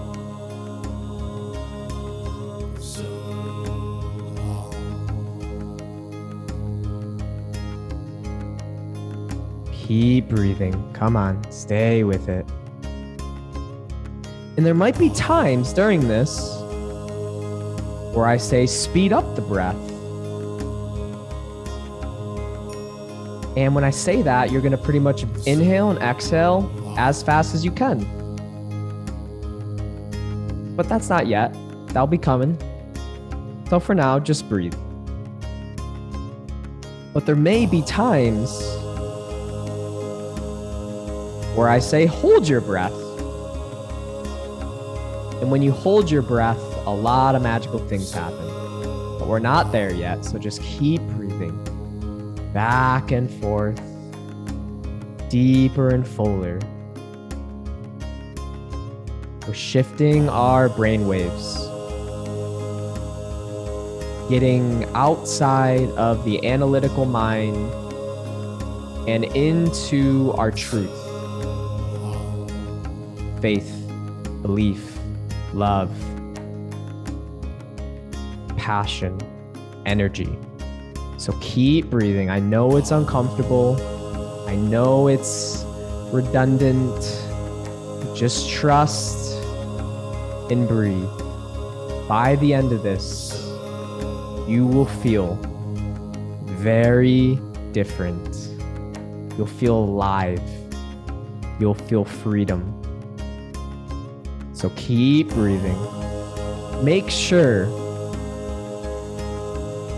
Keep 9.94 10.30
breathing. 10.30 10.92
Come 10.94 11.16
on, 11.16 11.40
stay 11.52 12.04
with 12.04 12.28
it. 12.28 12.48
And 14.58 14.66
there 14.66 14.74
might 14.74 14.98
be 14.98 15.12
times 15.12 15.72
during 15.72 16.08
this 16.08 16.50
where 18.16 18.26
I 18.26 18.38
say, 18.38 18.66
speed 18.66 19.14
up 19.14 19.36
the 19.36 19.44
breath. 19.44 19.76
And 23.56 23.76
when 23.76 23.84
I 23.84 23.92
say 23.92 24.24
that, 24.24 24.52
you're 24.52 24.62
going 24.62 24.72
to 24.72 24.80
pretty 24.80 24.98
much 24.98 25.26
inhale 25.46 25.92
and 25.92 26.00
exhale 26.00 26.96
as 26.98 27.22
fast 27.22 27.54
as 27.54 27.64
you 27.64 27.70
can. 27.70 28.00
But 30.76 30.90
that's 30.90 31.08
not 31.08 31.28
yet. 31.28 31.56
That'll 31.90 32.08
be 32.08 32.18
coming. 32.18 32.58
So 33.70 33.80
for 33.80 33.94
now, 33.94 34.18
just 34.18 34.50
breathe. 34.50 34.74
But 37.14 37.28
there 37.28 37.36
may 37.36 37.68
be 37.68 37.84
times 37.84 38.60
where 41.56 41.70
I 41.70 41.78
say, 41.78 42.08
hold 42.08 42.48
your 42.48 42.62
breath. 42.62 42.94
And 45.40 45.52
when 45.52 45.62
you 45.62 45.72
hold 45.72 46.10
your 46.10 46.24
breath, 46.24 46.58
a 46.88 46.90
lot 46.90 47.36
of 47.36 47.44
magical 47.44 47.80
things 47.88 48.12
happen. 48.12 48.48
But 49.20 49.28
we're 49.28 49.38
not 49.40 49.72
there 49.72 49.94
yet, 49.94 50.26
so 50.26 50.40
just 50.40 50.64
keep 50.64 51.02
breathing 51.02 51.60
back 52.54 53.12
and 53.12 53.30
forth, 53.40 53.80
deeper 55.30 55.90
and 55.90 56.08
fuller. 56.08 56.60
We're 59.46 59.54
shifting 59.54 60.30
our 60.30 60.70
brain 60.70 61.08
waves, 61.08 61.58
getting 64.28 64.86
outside 64.96 65.90
of 65.92 66.26
the 66.26 66.48
analytical 66.48 67.06
mind 67.06 67.72
and 69.08 69.26
into 69.36 70.32
our 70.38 70.50
truth 70.50 71.03
faith, 73.44 73.86
belief, 74.42 74.98
love, 75.54 75.92
passion, 78.56 79.20
energy. 79.86 80.40
So 81.18 81.38
keep 81.42 81.90
breathing. 81.90 82.30
I 82.30 82.40
know 82.40 82.78
it's 82.78 82.92
uncomfortable. 82.92 83.76
I 84.48 84.56
know 84.56 85.10
it's 85.10 85.66
redundant. 86.14 87.02
Just 88.16 88.50
trust 88.50 89.34
and 90.50 90.66
breathe. 90.66 91.04
By 92.08 92.38
the 92.40 92.54
end 92.54 92.72
of 92.72 92.82
this, 92.82 93.34
you 94.48 94.66
will 94.66 94.86
feel 94.86 95.36
very 96.46 97.38
different. 97.74 98.48
You'll 99.38 99.48
feel 99.48 99.76
alive. 99.76 100.42
You'll 101.60 101.74
feel 101.74 102.06
freedom. 102.06 102.83
So 104.64 104.72
keep 104.78 105.28
breathing. 105.32 105.78
Make 106.86 107.10
sure 107.10 107.66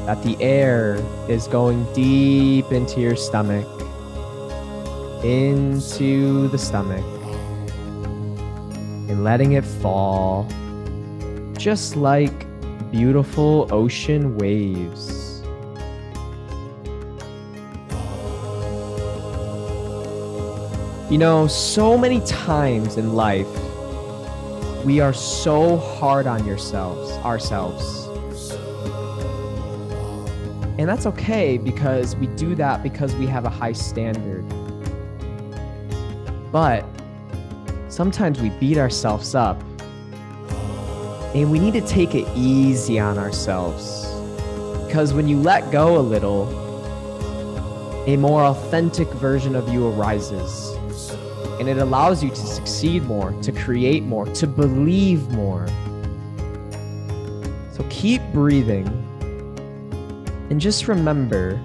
that 0.07 0.23
the 0.23 0.35
air 0.41 0.95
is 1.29 1.45
going 1.45 1.85
deep 1.93 2.71
into 2.71 2.99
your 2.99 3.15
stomach, 3.15 3.67
into 5.23 6.47
the 6.47 6.57
stomach, 6.57 7.05
and 9.07 9.23
letting 9.23 9.51
it 9.51 9.63
fall 9.63 10.47
just 11.55 11.95
like 11.95 12.33
beautiful 12.89 13.67
ocean 13.71 14.35
waves. 14.35 15.43
You 21.11 21.19
know, 21.19 21.45
so 21.45 21.99
many 21.99 22.19
times 22.21 22.97
in 22.97 23.13
life, 23.13 23.45
we 24.85 24.99
are 24.99 25.13
so 25.13 25.77
hard 25.77 26.27
on 26.27 26.45
yourselves, 26.45 27.11
ourselves. 27.25 28.05
And 30.77 30.87
that's 30.87 31.07
okay 31.07 31.57
because 31.57 32.15
we 32.17 32.27
do 32.27 32.53
that 32.53 32.83
because 32.83 33.15
we 33.15 33.25
have 33.25 33.45
a 33.45 33.49
high 33.49 33.71
standard. 33.71 34.45
But 36.51 36.85
sometimes 37.89 38.39
we 38.39 38.51
beat 38.51 38.77
ourselves 38.77 39.33
up. 39.33 39.59
And 41.33 41.49
we 41.49 41.57
need 41.57 41.73
to 41.73 41.81
take 41.81 42.13
it 42.13 42.27
easy 42.35 42.99
on 42.99 43.17
ourselves. 43.17 44.05
Because 44.85 45.15
when 45.15 45.27
you 45.27 45.41
let 45.41 45.71
go 45.71 45.97
a 45.97 45.99
little, 45.99 46.47
a 48.05 48.17
more 48.17 48.43
authentic 48.43 49.07
version 49.13 49.55
of 49.55 49.67
you 49.73 49.87
arises. 49.87 50.75
And 51.59 51.69
it 51.69 51.77
allows 51.77 52.23
you 52.23 52.29
to 52.29 52.35
succeed 52.35 53.03
more, 53.03 53.31
to 53.41 53.51
create 53.51 54.03
more, 54.03 54.25
to 54.25 54.45
believe 54.47 55.29
more. 55.29 55.67
So 57.71 57.85
keep 57.89 58.21
breathing. 58.33 58.87
And 60.49 60.61
just 60.61 60.87
remember 60.87 61.59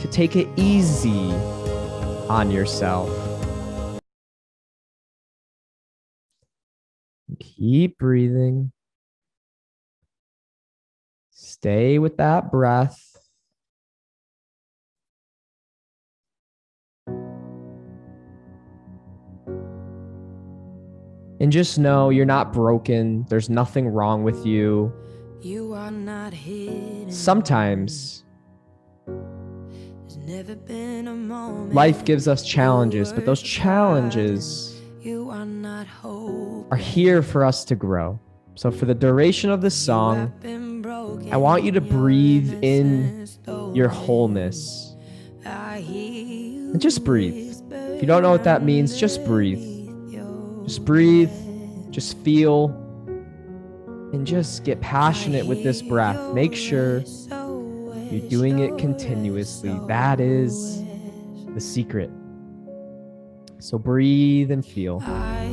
to 0.00 0.08
take 0.08 0.36
it 0.36 0.48
easy 0.56 1.32
on 2.28 2.50
yourself. 2.50 3.10
Keep 7.40 7.98
breathing. 7.98 8.72
Stay 11.30 11.98
with 11.98 12.18
that 12.18 12.50
breath. 12.50 13.15
And 21.46 21.52
just 21.52 21.78
know 21.78 22.10
you're 22.10 22.26
not 22.26 22.52
broken. 22.52 23.24
There's 23.28 23.48
nothing 23.48 23.86
wrong 23.86 24.24
with 24.24 24.44
you. 24.44 24.92
You 25.42 25.74
are 25.74 25.92
not 25.92 26.32
hidden. 26.32 27.12
Sometimes 27.12 28.24
never 30.24 30.56
been 30.56 31.06
a 31.06 31.14
moment 31.14 31.72
life 31.72 32.04
gives 32.04 32.26
us 32.26 32.44
challenges, 32.44 33.12
but 33.12 33.24
those 33.26 33.40
challenges 33.40 34.82
you 35.00 35.30
are 35.30 35.46
not 35.46 35.86
are 36.72 36.76
here 36.76 37.22
for 37.22 37.44
us 37.44 37.64
to 37.66 37.76
grow. 37.76 38.18
So, 38.56 38.72
for 38.72 38.86
the 38.86 38.94
duration 38.94 39.48
of 39.48 39.60
this 39.60 39.76
song, 39.76 40.32
I 41.30 41.36
want 41.36 41.62
you 41.62 41.70
to 41.70 41.80
breathe 41.80 42.58
in 42.60 43.28
your 43.72 43.86
wholeness. 43.86 44.96
And 45.44 46.80
just 46.80 47.04
breathe. 47.04 47.54
If 47.70 48.02
you 48.02 48.08
don't 48.08 48.24
know 48.24 48.32
what 48.32 48.42
that 48.42 48.64
means, 48.64 48.98
just 48.98 49.24
breathe. 49.24 49.75
Just 50.66 50.84
breathe, 50.84 51.30
just 51.90 52.18
feel, 52.18 52.70
and 54.12 54.26
just 54.26 54.64
get 54.64 54.80
passionate 54.80 55.46
with 55.46 55.62
this 55.62 55.80
breath. 55.80 56.34
Make 56.34 56.56
sure 56.56 57.04
you're 58.10 58.28
doing 58.28 58.58
it 58.58 58.76
continuously. 58.76 59.78
That 59.86 60.20
is 60.20 60.82
the 61.54 61.60
secret. 61.60 62.10
So 63.60 63.78
breathe 63.78 64.50
and 64.50 64.66
feel. 64.66 65.00
I 65.04 65.52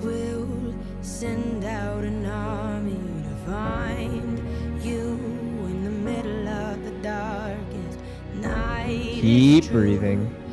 will 0.00 0.74
send 1.00 1.64
out 1.64 2.04
an 2.04 2.26
army 2.26 2.92
to 3.22 3.50
find 3.50 4.38
you 4.84 5.18
in 5.70 5.84
the 5.84 5.90
middle 5.90 6.48
of 6.48 6.84
the 6.84 6.90
darkest 7.02 7.98
night. 8.34 9.20
Keep 9.22 9.70
breathing. 9.70 10.43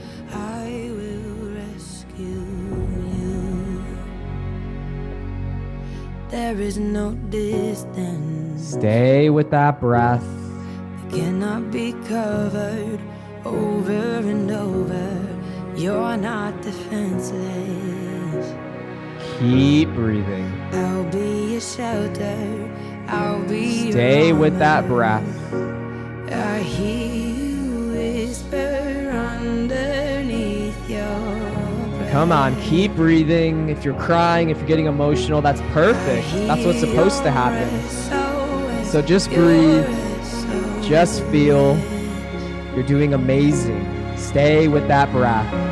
There 6.31 6.59
is 6.61 6.77
no 6.77 7.11
distance 7.29 8.69
Stay 8.71 9.29
with 9.29 9.51
that 9.51 9.81
breath. 9.81 10.23
that 10.23 11.11
cannot 11.17 11.71
be 11.71 11.91
covered 12.07 12.99
over 13.43 13.91
and 14.31 14.49
over. 14.49 15.27
You're 15.75 16.15
not 16.15 16.61
defenseless. 16.61 18.55
Keep 19.39 19.89
breathing. 19.89 20.49
I'll 20.71 21.03
be 21.11 21.51
your 21.51 21.61
shelter. 21.61 22.69
I'll 23.09 23.43
be 23.45 23.65
your 23.83 23.91
Stay 23.91 24.31
with 24.31 24.57
that 24.59 24.87
breath. 24.87 25.27
I 26.31 26.59
hear 26.59 27.13
you 27.13 27.91
whisper 27.91 29.11
underneath 29.35 30.89
your 30.89 31.50
Come 32.11 32.33
on, 32.33 32.59
keep 32.59 32.93
breathing. 32.93 33.69
If 33.69 33.85
you're 33.85 33.97
crying, 33.97 34.49
if 34.49 34.57
you're 34.57 34.67
getting 34.67 34.87
emotional, 34.87 35.41
that's 35.41 35.61
perfect. 35.71 36.29
That's 36.45 36.65
what's 36.65 36.81
supposed 36.81 37.23
to 37.23 37.31
happen. 37.31 37.69
So 38.83 39.01
just 39.01 39.29
breathe, 39.29 39.87
just 40.83 41.23
feel. 41.27 41.77
You're 42.75 42.83
doing 42.83 43.13
amazing. 43.13 43.87
Stay 44.17 44.67
with 44.67 44.89
that 44.89 45.09
breath. 45.13 45.70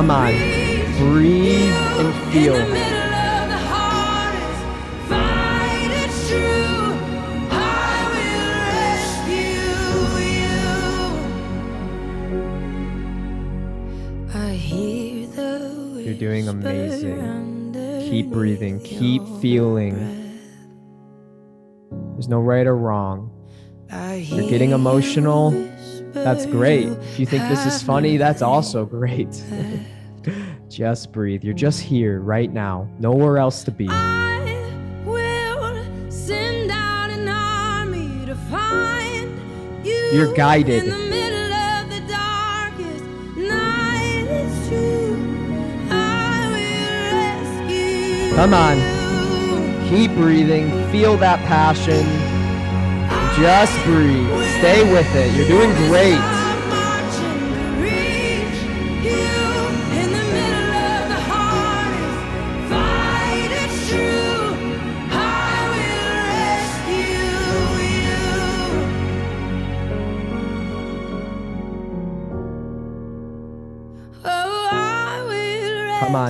Come 0.00 0.12
on, 0.12 0.32
breathe 0.96 1.74
and 1.98 2.14
feel. 2.32 2.54
In 2.54 2.60
the 2.62 2.72
middle 2.72 3.12
of 3.12 3.48
the 3.50 3.58
hardest 3.68 4.62
fight, 5.10 5.90
it's 5.92 6.20
true. 6.26 6.96
I 7.50 8.08
will 8.14 8.50
rescue 8.80 9.60
you. 14.24 14.40
I 14.40 14.54
hear 14.54 15.26
the 15.26 16.02
You're 16.02 16.14
doing 16.14 16.48
amazing. 16.48 17.74
Keep 18.00 18.30
breathing, 18.30 18.80
keep 18.80 19.22
feeling. 19.42 19.98
There's 22.14 22.28
no 22.28 22.40
right 22.40 22.66
or 22.66 22.74
wrong. 22.74 23.30
You're 23.90 24.48
getting 24.48 24.70
emotional. 24.70 25.50
That's 26.12 26.46
great. 26.46 26.88
If 26.88 27.18
you 27.20 27.26
think 27.26 27.46
this 27.50 27.66
is 27.66 27.82
funny, 27.82 28.16
that's 28.16 28.40
also 28.40 28.86
great. 28.86 29.44
Just 30.80 31.12
breathe. 31.12 31.44
You're 31.44 31.52
just 31.52 31.82
here 31.82 32.20
right 32.22 32.50
now. 32.50 32.88
Nowhere 33.00 33.36
else 33.36 33.64
to 33.64 33.70
be. 33.70 33.86
I 33.90 34.64
will 35.04 35.84
send 36.10 36.70
out 36.70 37.10
an 37.10 37.28
army 37.28 38.24
to 38.24 38.34
find 38.34 39.38
you. 39.84 39.92
You're 39.92 40.32
guided. 40.32 40.84
In 40.84 40.88
the 40.88 40.96
middle 40.96 41.52
of 41.52 41.90
the 41.90 42.00
darkest 42.10 43.04
night, 43.36 44.24
it's 44.30 44.68
true. 44.68 45.18
I 45.90 46.48
will 46.48 47.68
rescue 47.68 48.34
Come 48.36 48.54
on. 48.54 48.78
Keep 49.90 50.12
breathing. 50.12 50.70
Feel 50.90 51.18
that 51.18 51.40
passion. 51.40 52.06
Just 53.38 53.74
breathe. 53.84 54.30
Stay 54.60 54.90
with 54.90 55.14
it. 55.14 55.36
You're 55.36 55.46
doing 55.46 55.76
great. 55.90 56.39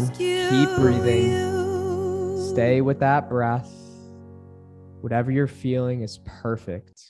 On, 0.08 0.14
keep 0.14 0.68
breathing. 0.76 1.30
you. 1.30 2.48
Stay 2.50 2.80
with 2.80 3.00
that 3.00 3.28
breath. 3.28 3.70
Whatever 5.00 5.30
you're 5.30 5.46
feeling 5.46 6.02
is 6.02 6.20
perfect. 6.24 7.02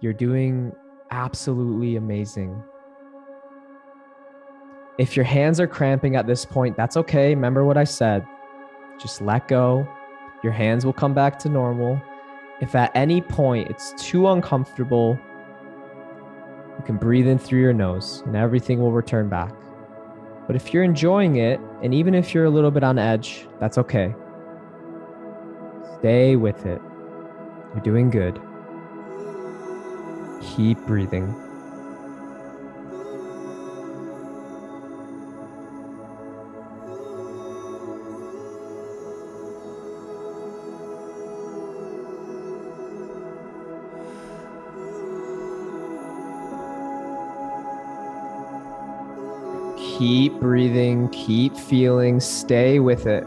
You're 0.00 0.12
doing 0.12 0.72
absolutely 1.10 1.96
amazing. 1.96 2.62
If 4.98 5.16
your 5.16 5.24
hands 5.24 5.58
are 5.58 5.66
cramping 5.66 6.14
at 6.14 6.26
this 6.26 6.44
point, 6.44 6.76
that's 6.76 6.96
okay. 6.96 7.34
Remember 7.34 7.64
what 7.64 7.76
I 7.76 7.84
said. 7.84 8.26
Just 9.00 9.20
let 9.20 9.48
go. 9.48 9.88
Your 10.42 10.52
hands 10.52 10.84
will 10.84 10.92
come 10.92 11.14
back 11.14 11.38
to 11.40 11.48
normal. 11.48 12.00
If 12.60 12.74
at 12.74 12.92
any 12.94 13.20
point 13.20 13.68
it's 13.68 13.92
too 13.94 14.28
uncomfortable, 14.28 15.18
you 16.78 16.84
can 16.84 16.96
breathe 16.96 17.26
in 17.26 17.38
through 17.38 17.60
your 17.60 17.72
nose 17.72 18.22
and 18.26 18.36
everything 18.36 18.80
will 18.80 18.92
return 18.92 19.28
back. 19.28 19.52
But 20.46 20.56
if 20.56 20.74
you're 20.74 20.84
enjoying 20.84 21.36
it, 21.36 21.58
and 21.82 21.94
even 21.94 22.14
if 22.14 22.34
you're 22.34 22.44
a 22.44 22.50
little 22.50 22.70
bit 22.70 22.84
on 22.84 22.98
edge, 22.98 23.46
that's 23.60 23.78
okay. 23.78 24.14
Stay 25.98 26.36
with 26.36 26.66
it. 26.66 26.80
You're 27.72 27.82
doing 27.82 28.10
good. 28.10 28.40
Keep 30.42 30.78
breathing. 30.86 31.43
Keep 50.04 50.34
breathing, 50.34 51.08
keep 51.08 51.56
feeling, 51.56 52.20
stay 52.20 52.78
with 52.78 53.06
it. 53.06 53.24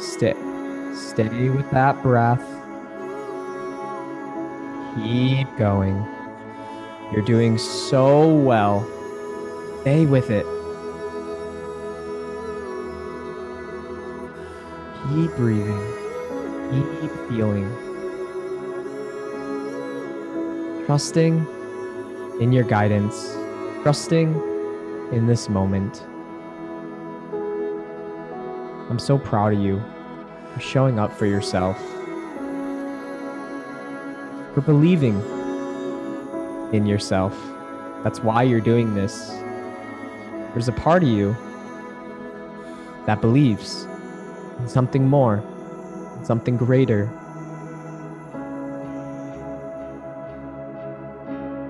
Stay. 0.00 0.34
Stay 0.96 1.48
with 1.48 1.70
that 1.70 2.02
breath. 2.02 2.42
Keep 4.96 5.56
going. 5.56 6.04
You're 7.12 7.24
doing 7.24 7.56
so 7.56 8.34
well. 8.34 8.84
Stay 9.82 10.06
with 10.06 10.30
it. 10.30 10.44
Keep 15.08 15.36
breathing. 15.36 16.05
Keep 16.70 17.10
feeling. 17.28 17.68
Trusting 20.86 21.46
in 22.40 22.52
your 22.52 22.64
guidance. 22.64 23.36
Trusting 23.82 24.34
in 25.12 25.26
this 25.26 25.48
moment. 25.48 26.02
I'm 28.90 28.98
so 28.98 29.18
proud 29.18 29.52
of 29.52 29.60
you 29.60 29.82
for 30.52 30.60
showing 30.60 30.98
up 30.98 31.12
for 31.12 31.26
yourself, 31.26 31.76
for 34.54 34.60
believing 34.60 35.20
in 36.72 36.86
yourself. 36.86 37.36
That's 38.04 38.20
why 38.20 38.44
you're 38.44 38.60
doing 38.60 38.94
this. 38.94 39.28
There's 40.52 40.68
a 40.68 40.72
part 40.72 41.02
of 41.02 41.08
you 41.08 41.36
that 43.06 43.20
believes 43.20 43.86
in 44.58 44.68
something 44.68 45.08
more, 45.08 45.42
something 46.26 46.56
greater, 46.56 47.08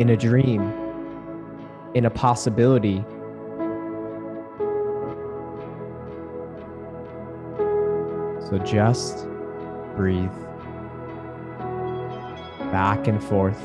in 0.01 0.09
a 0.11 0.17
dream, 0.17 0.73
in 1.95 2.07
a 2.07 2.11
possibility. 2.11 3.05
So 8.49 8.59
just 8.65 9.27
breathe 9.95 10.31
back 12.73 13.09
and 13.09 13.23
forth, 13.23 13.61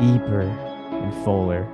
deeper 0.00 0.42
and 0.42 1.24
fuller. 1.24 1.66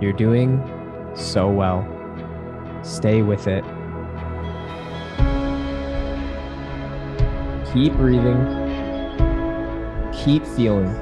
You're 0.00 0.12
doing 0.12 0.60
so 1.14 1.48
well. 1.50 1.86
Stay 2.82 3.22
with 3.22 3.46
it. 3.46 3.64
Keep 7.72 7.94
breathing. 7.94 8.40
Keep 10.12 10.46
feeling. 10.46 10.94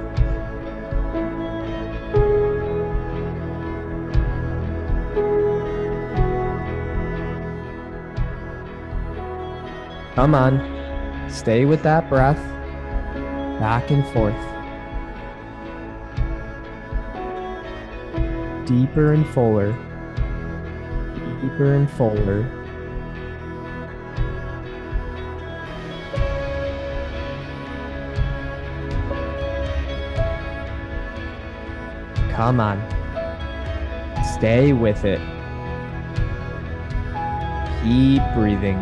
Come 10.15 10.35
on. 10.35 11.29
Stay 11.31 11.65
with 11.65 11.83
that 11.83 12.09
breath. 12.09 12.37
Back 13.59 13.91
and 13.91 14.07
forth. 14.09 14.35
Deeper 18.67 19.13
and 19.13 19.27
fuller. 19.29 19.75
Deeper 21.43 21.75
and 21.75 21.91
fuller. 21.91 22.49
Come 32.31 32.61
on. 32.61 32.81
Stay 34.39 34.73
with 34.73 35.05
it. 35.05 35.21
Keep 37.83 38.23
breathing. 38.35 38.81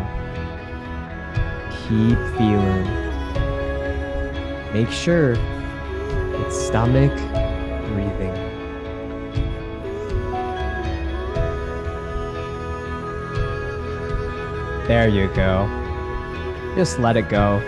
Keep 1.87 2.19
feeling. 2.37 2.85
Make 4.71 4.91
sure 4.91 5.33
it's 6.35 6.67
stomach 6.67 7.11
There 14.91 15.07
you 15.07 15.29
go. 15.29 15.69
Just 16.75 16.99
let 16.99 17.15
it 17.15 17.29
go. 17.29 17.61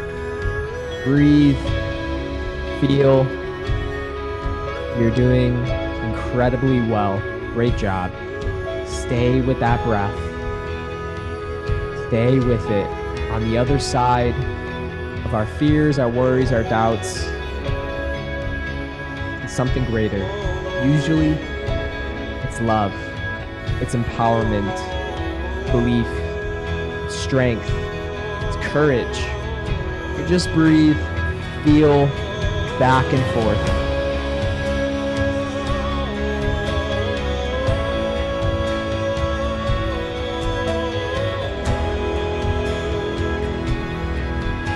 Breathe. 1.06 1.56
Feel. 2.82 3.26
You're 5.00 5.16
doing 5.16 5.66
incredibly 6.04 6.82
well. 6.82 7.20
Great 7.54 7.78
job. 7.78 8.12
Stay 8.86 9.40
with 9.40 9.58
that 9.62 9.82
breath. 9.86 10.14
Stay 12.10 12.40
with 12.40 12.70
it. 12.70 12.88
On 13.32 13.42
the 13.50 13.58
other 13.58 13.80
side 13.80 14.36
of 15.24 15.34
our 15.34 15.46
fears, 15.46 16.00
our 16.00 16.10
worries, 16.10 16.52
our 16.52 16.64
doubts, 16.64 17.24
is 19.46 19.50
something 19.50 19.86
greater. 19.86 20.20
Usually, 20.86 21.38
it's 22.44 22.60
love, 22.60 22.94
it's 23.82 23.96
empowerment, 23.96 24.76
belief, 25.72 26.06
strength, 27.24 27.70
it's 27.70 28.58
courage. 28.68 29.20
You 30.20 30.28
just 30.28 30.52
breathe, 30.52 30.98
feel 31.64 32.08
back 32.78 33.06
and 33.14 33.24
forth. 33.34 33.84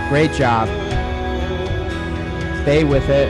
Great 0.09 0.31
job. 0.31 0.69
Stay 2.63 2.85
with 2.85 3.09
it. 3.09 3.29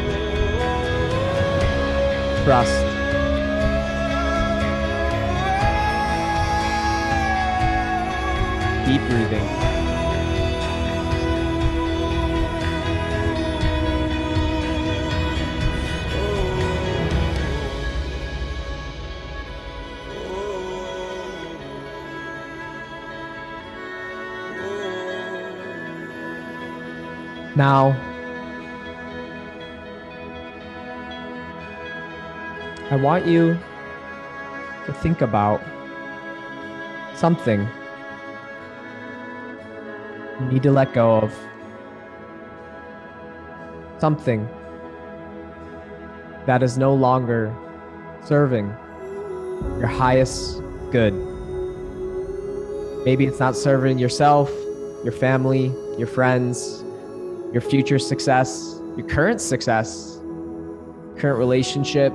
Trust. 2.45 2.86
Keep 8.87 9.01
breathing. 9.09 9.45
Now, 27.57 27.89
I 32.89 32.95
want 32.95 33.25
you 33.25 33.57
to 34.85 34.93
think 34.93 35.19
about 35.19 35.61
something 37.15 37.67
need 40.45 40.63
to 40.63 40.71
let 40.71 40.93
go 40.93 41.17
of. 41.17 41.33
Something 43.99 44.47
that 46.45 46.63
is 46.63 46.77
no 46.77 46.93
longer 46.93 47.53
serving 48.23 48.67
your 49.79 49.87
highest 49.87 50.61
good. 50.91 51.13
Maybe 53.05 53.25
it's 53.25 53.39
not 53.39 53.55
serving 53.55 53.99
yourself, 53.99 54.51
your 55.03 55.13
family, 55.13 55.73
your 55.97 56.07
friends, 56.07 56.83
your 57.51 57.61
future 57.61 57.99
success, 57.99 58.79
your 58.95 59.07
current 59.07 59.41
success, 59.41 60.19
current 61.17 61.37
relationship. 61.37 62.13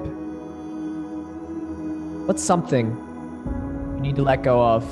What's 2.26 2.42
something 2.42 2.90
you 3.96 4.00
need 4.00 4.16
to 4.16 4.22
let 4.22 4.42
go 4.42 4.62
of? 4.62 4.84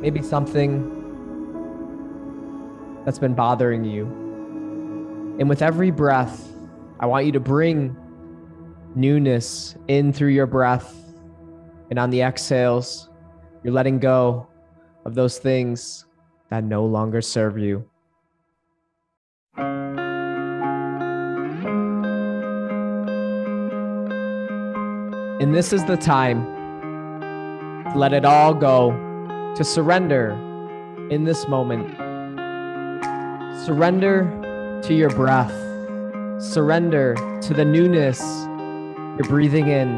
Maybe 0.00 0.22
something 0.22 0.95
that's 3.06 3.20
been 3.20 3.34
bothering 3.34 3.84
you. 3.84 4.04
And 5.38 5.48
with 5.48 5.62
every 5.62 5.92
breath, 5.92 6.52
I 6.98 7.06
want 7.06 7.24
you 7.24 7.32
to 7.32 7.40
bring 7.40 7.96
newness 8.96 9.76
in 9.86 10.12
through 10.12 10.30
your 10.30 10.46
breath. 10.46 10.92
And 11.88 12.00
on 12.00 12.10
the 12.10 12.22
exhales, 12.22 13.08
you're 13.62 13.72
letting 13.72 14.00
go 14.00 14.48
of 15.04 15.14
those 15.14 15.38
things 15.38 16.04
that 16.50 16.64
no 16.64 16.84
longer 16.84 17.22
serve 17.22 17.56
you. 17.58 17.88
And 25.38 25.54
this 25.54 25.72
is 25.72 25.84
the 25.84 25.96
time 25.96 26.44
to 27.92 27.96
let 27.96 28.12
it 28.12 28.24
all 28.24 28.52
go, 28.52 28.90
to 29.54 29.62
surrender 29.62 30.32
in 31.08 31.22
this 31.22 31.46
moment. 31.46 32.05
Surrender 33.66 34.80
to 34.84 34.94
your 34.94 35.10
breath, 35.10 35.50
surrender 36.40 37.16
to 37.42 37.52
the 37.52 37.64
newness 37.64 38.20
you're 38.20 39.28
breathing 39.28 39.66
in, 39.66 39.88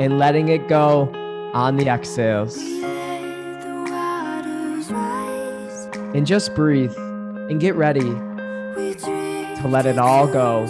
and 0.00 0.18
letting 0.18 0.48
it 0.48 0.68
go 0.68 1.12
on 1.52 1.76
the 1.76 1.90
exhales. 1.90 2.56
Let 2.56 3.60
the 3.60 3.92
waters 3.92 4.90
rise. 4.90 6.14
And 6.14 6.26
just 6.26 6.54
breathe 6.54 6.96
and 6.96 7.60
get 7.60 7.74
ready 7.74 8.00
to 8.00 9.62
let 9.66 9.84
it 9.84 9.98
all 9.98 10.26
go. 10.26 10.64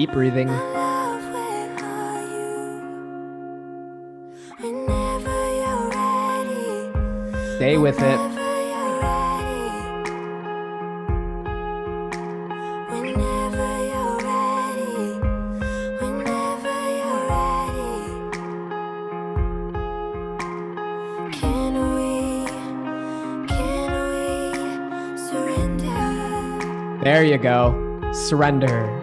Can 0.00 0.14
breathing. 0.14 0.48
can 23.48 23.92
we 24.08 25.18
surrender? 25.18 27.04
There 27.04 27.24
you 27.24 27.36
go. 27.36 28.10
Surrender. 28.14 28.99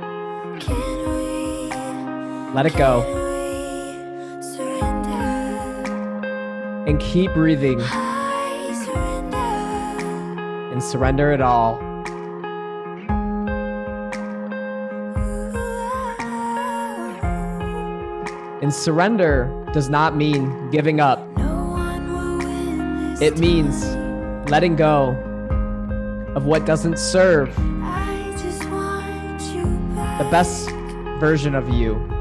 Let 2.54 2.66
it 2.66 2.76
go. 2.78 3.04
can 3.04 4.38
we 4.38 4.42
surrender? 4.42 5.24
And 6.88 7.00
keep 7.00 7.34
breathing 7.34 7.82
and 10.72 10.82
surrender 10.82 11.32
it 11.32 11.42
all. 11.42 11.78
And 18.62 18.74
surrender 18.74 19.52
does 19.74 19.90
not 19.90 20.16
mean 20.16 20.72
giving 20.72 21.00
up, 21.00 21.20
No 21.38 21.66
one 21.66 22.12
will 22.12 22.38
win 22.38 23.16
this 23.16 23.22
it 23.22 23.40
means 23.40 23.86
letting 24.50 24.76
go 24.76 25.10
of 26.36 26.46
what 26.46 26.66
doesn't 26.66 26.98
serve 26.98 27.54
I 27.84 28.32
just 28.38 28.64
want 28.70 29.42
you 29.54 29.66
back. 29.96 30.24
the 30.24 30.30
best 30.30 30.70
version 31.20 31.54
of 31.56 31.70
you. 31.70 32.17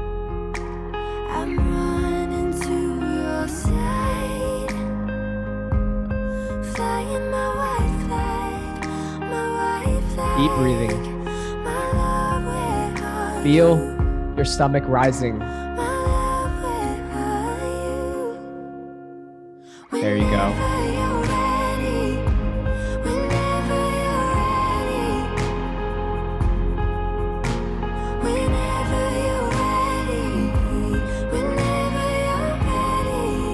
Keep 10.37 10.51
breathing. 10.51 11.25
Feel 13.41 13.77
your 14.35 14.45
stomach 14.45 14.83
rising. 14.85 15.39
There 19.89 20.15
you 20.15 20.29
go. 20.29 20.53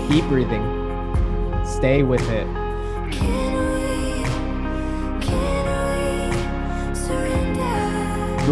Keep 0.09 0.25
breathing. 0.25 0.63
Stay 1.65 2.03
with 2.03 2.29
it. 2.29 2.72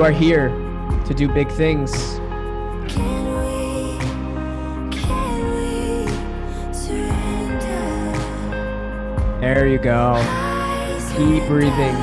You 0.02 0.08
are 0.08 0.12
here 0.12 0.50
to 1.06 1.14
do 1.14 1.28
big 1.28 1.48
things. 1.52 1.92
Can 2.88 3.36
we, 3.38 4.00
can 4.90 5.46
we? 5.54 6.08
There 9.40 9.68
you 9.68 9.78
go. 9.78 10.16
Keep 11.16 11.46
breathing. 11.46 11.96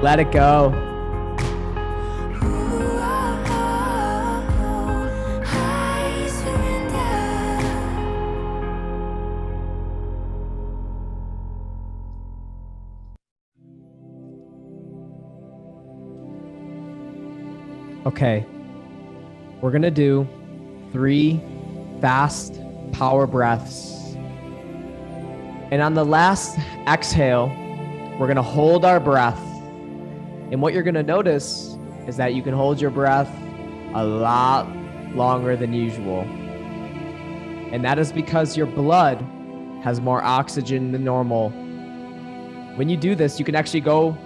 Let 0.00 0.18
it 0.18 0.32
go. 0.32 0.83
Okay. 18.14 18.46
We're 19.60 19.72
going 19.72 19.82
to 19.82 19.90
do 19.90 20.28
three 20.92 21.42
fast 22.00 22.60
power 22.92 23.26
breaths. 23.26 24.14
And 25.72 25.82
on 25.82 25.94
the 25.94 26.04
last 26.04 26.56
exhale, 26.86 27.48
we're 28.16 28.28
going 28.28 28.36
to 28.36 28.42
hold 28.42 28.84
our 28.84 29.00
breath. 29.00 29.40
And 29.40 30.62
what 30.62 30.74
you're 30.74 30.84
going 30.84 30.94
to 30.94 31.02
notice 31.02 31.76
is 32.06 32.16
that 32.16 32.34
you 32.34 32.42
can 32.44 32.54
hold 32.54 32.80
your 32.80 32.92
breath 32.92 33.28
a 33.94 34.04
lot 34.04 34.68
longer 35.16 35.56
than 35.56 35.72
usual. 35.72 36.20
And 36.20 37.84
that 37.84 37.98
is 37.98 38.12
because 38.12 38.56
your 38.56 38.66
blood 38.66 39.26
has 39.82 40.00
more 40.00 40.22
oxygen 40.22 40.92
than 40.92 41.02
normal. 41.02 41.50
When 42.76 42.88
you 42.88 42.96
do 42.96 43.16
this, 43.16 43.40
you 43.40 43.44
can 43.44 43.56
actually 43.56 43.80
go 43.80 44.16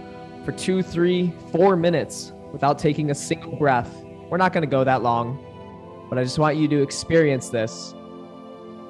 for 0.44 0.52
two, 0.52 0.82
three, 0.82 1.32
four 1.52 1.74
minutes 1.74 2.34
without 2.52 2.78
taking 2.78 3.10
a 3.10 3.14
single 3.14 3.56
breath. 3.56 4.04
We're 4.30 4.38
not 4.38 4.52
going 4.52 4.62
to 4.62 4.70
go 4.70 4.84
that 4.84 5.02
long, 5.02 5.38
but 6.08 6.18
I 6.18 6.24
just 6.24 6.38
want 6.38 6.56
you 6.56 6.68
to 6.68 6.82
experience 6.82 7.48
this. 7.48 7.94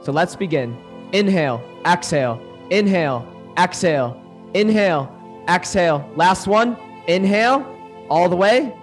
So 0.03 0.13
let's 0.13 0.37
begin. 0.37 0.77
Inhale, 1.13 1.63
exhale, 1.87 2.41
inhale, 2.71 3.27
exhale, 3.57 4.21
inhale, 4.55 5.11
exhale. 5.49 6.09
Last 6.17 6.47
one. 6.47 6.77
Inhale, 7.07 7.65
all 8.11 8.29
the 8.29 8.37
way. 8.37 8.77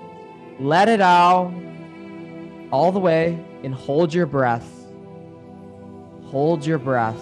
Let 0.59 0.89
it 0.89 0.99
out, 0.99 1.53
all 2.71 2.91
the 2.91 2.99
way, 2.99 3.37
and 3.63 3.73
hold 3.73 4.13
your 4.13 4.25
breath. 4.25 4.67
Hold 6.25 6.65
your 6.65 6.79
breath. 6.79 7.21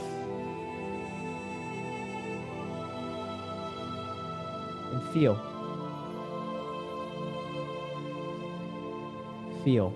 And 4.94 5.04
feel. 5.10 5.53
Feel. 9.64 9.92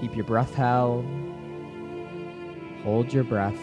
Keep 0.00 0.16
your 0.16 0.24
breath 0.24 0.54
held. 0.54 1.04
Hold 2.84 3.12
your 3.12 3.24
breath. 3.24 3.58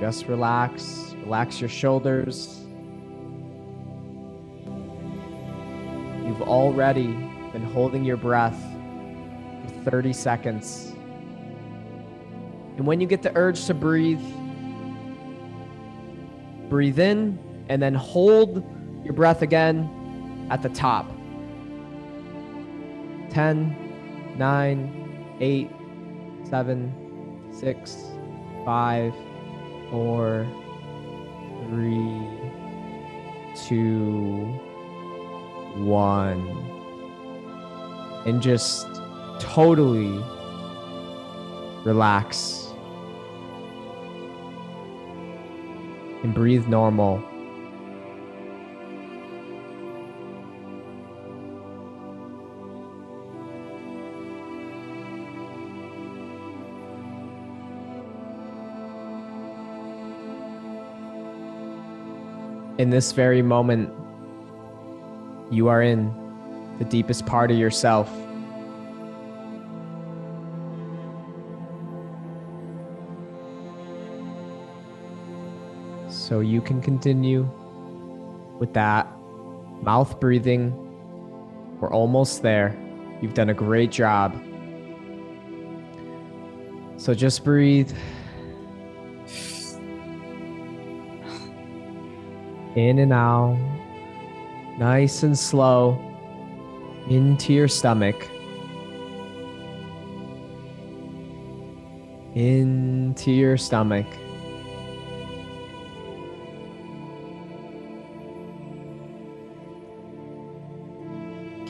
Just 0.00 0.26
relax. 0.26 1.14
Relax 1.24 1.60
your 1.60 1.68
shoulders. 1.68 2.62
You've 6.24 6.42
already 6.42 7.08
been 7.52 7.64
holding 7.72 8.04
your 8.04 8.16
breath 8.16 8.58
for 9.62 9.90
30 9.90 10.12
seconds. 10.12 10.92
And 12.76 12.86
when 12.86 13.00
you 13.00 13.06
get 13.06 13.22
the 13.22 13.32
urge 13.34 13.64
to 13.66 13.74
breathe, 13.74 14.20
breathe 16.68 16.98
in 16.98 17.38
and 17.70 17.80
then 17.80 17.94
hold 17.94 18.64
your 19.04 19.14
breath 19.14 19.40
again 19.40 19.95
at 20.50 20.62
the 20.62 20.68
top. 20.70 21.06
10, 23.30 24.36
9, 24.38 25.36
8, 25.40 25.70
7, 26.48 27.50
6, 27.52 28.04
5, 28.64 29.14
4, 29.90 30.46
3, 31.68 32.28
2, 33.66 34.44
1. 35.76 36.62
And 38.26 38.42
just 38.42 38.86
totally 39.38 40.22
relax. 41.84 42.72
And 46.22 46.34
breathe 46.34 46.66
normal. 46.66 47.22
In 62.78 62.90
this 62.90 63.12
very 63.12 63.40
moment, 63.40 63.90
you 65.50 65.68
are 65.68 65.80
in 65.80 66.12
the 66.78 66.84
deepest 66.84 67.24
part 67.24 67.50
of 67.50 67.56
yourself. 67.56 68.10
So 76.08 76.40
you 76.40 76.60
can 76.60 76.82
continue 76.82 77.48
with 78.58 78.74
that 78.74 79.06
mouth 79.82 80.20
breathing. 80.20 80.74
We're 81.80 81.92
almost 81.92 82.42
there. 82.42 82.76
You've 83.22 83.34
done 83.34 83.48
a 83.48 83.54
great 83.54 83.90
job. 83.90 84.34
So 86.98 87.14
just 87.14 87.42
breathe. 87.42 87.92
In 92.76 92.98
and 92.98 93.12
out. 93.12 93.56
nice 94.78 95.22
and 95.22 95.38
slow 95.38 95.98
into 97.08 97.54
your 97.54 97.68
stomach, 97.68 98.28
into 102.34 103.32
your 103.32 103.56
stomach. 103.56 104.06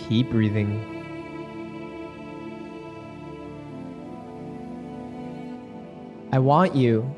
Keep 0.08 0.30
breathing. 0.30 0.82
I 6.32 6.40
want 6.40 6.74
you 6.74 7.08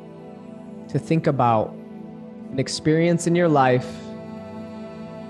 to 0.89 0.99
think 0.99 1.27
about 1.27 1.78
an 2.51 2.59
experience 2.59 3.27
in 3.27 3.35
your 3.35 3.49
life 3.49 3.87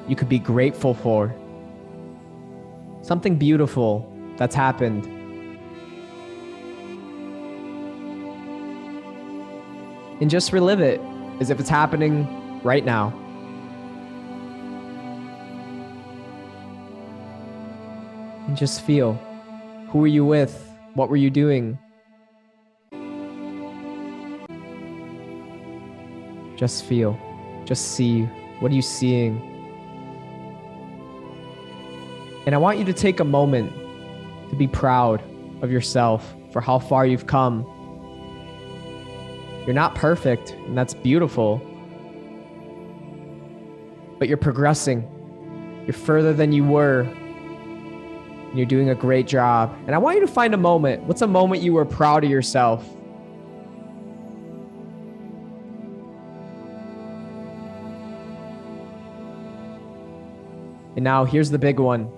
you 0.08 0.16
could 0.16 0.28
be 0.28 0.38
grateful 0.38 0.94
for. 0.94 1.34
Something 3.02 3.36
beautiful 3.36 4.10
that's 4.36 4.54
happened. 4.54 5.04
And 10.20 10.30
just 10.30 10.52
relive 10.52 10.80
it 10.80 11.00
as 11.40 11.50
if 11.50 11.60
it's 11.60 11.68
happening 11.68 12.26
right 12.62 12.84
now. 12.84 13.12
And 18.46 18.56
just 18.56 18.80
feel 18.80 19.14
who 19.90 19.98
were 19.98 20.06
you 20.06 20.24
with? 20.24 20.70
What 20.94 21.08
were 21.08 21.16
you 21.16 21.30
doing? 21.30 21.78
Just 26.58 26.84
feel. 26.86 27.16
Just 27.64 27.92
see. 27.92 28.22
What 28.58 28.72
are 28.72 28.74
you 28.74 28.82
seeing? 28.82 29.40
And 32.46 32.54
I 32.54 32.58
want 32.58 32.78
you 32.80 32.84
to 32.86 32.92
take 32.92 33.20
a 33.20 33.24
moment 33.24 33.72
to 34.50 34.56
be 34.56 34.66
proud 34.66 35.22
of 35.62 35.70
yourself 35.70 36.34
for 36.52 36.60
how 36.60 36.80
far 36.80 37.06
you've 37.06 37.28
come. 37.28 37.64
You're 39.66 39.74
not 39.74 39.94
perfect, 39.94 40.50
and 40.50 40.76
that's 40.76 40.94
beautiful. 40.94 41.62
But 44.18 44.26
you're 44.26 44.36
progressing. 44.36 45.06
You're 45.86 45.92
further 45.92 46.32
than 46.32 46.50
you 46.50 46.64
were. 46.64 47.02
And 47.02 48.58
you're 48.58 48.66
doing 48.66 48.90
a 48.90 48.96
great 48.96 49.28
job. 49.28 49.72
And 49.86 49.94
I 49.94 49.98
want 49.98 50.16
you 50.16 50.22
to 50.22 50.32
find 50.32 50.54
a 50.54 50.58
moment. 50.58 51.04
What's 51.04 51.22
a 51.22 51.28
moment 51.28 51.62
you 51.62 51.74
were 51.74 51.84
proud 51.84 52.24
of 52.24 52.30
yourself? 52.30 52.84
And 60.98 61.04
now 61.04 61.24
here's 61.24 61.48
the 61.48 61.60
big 61.60 61.78
one. 61.78 62.10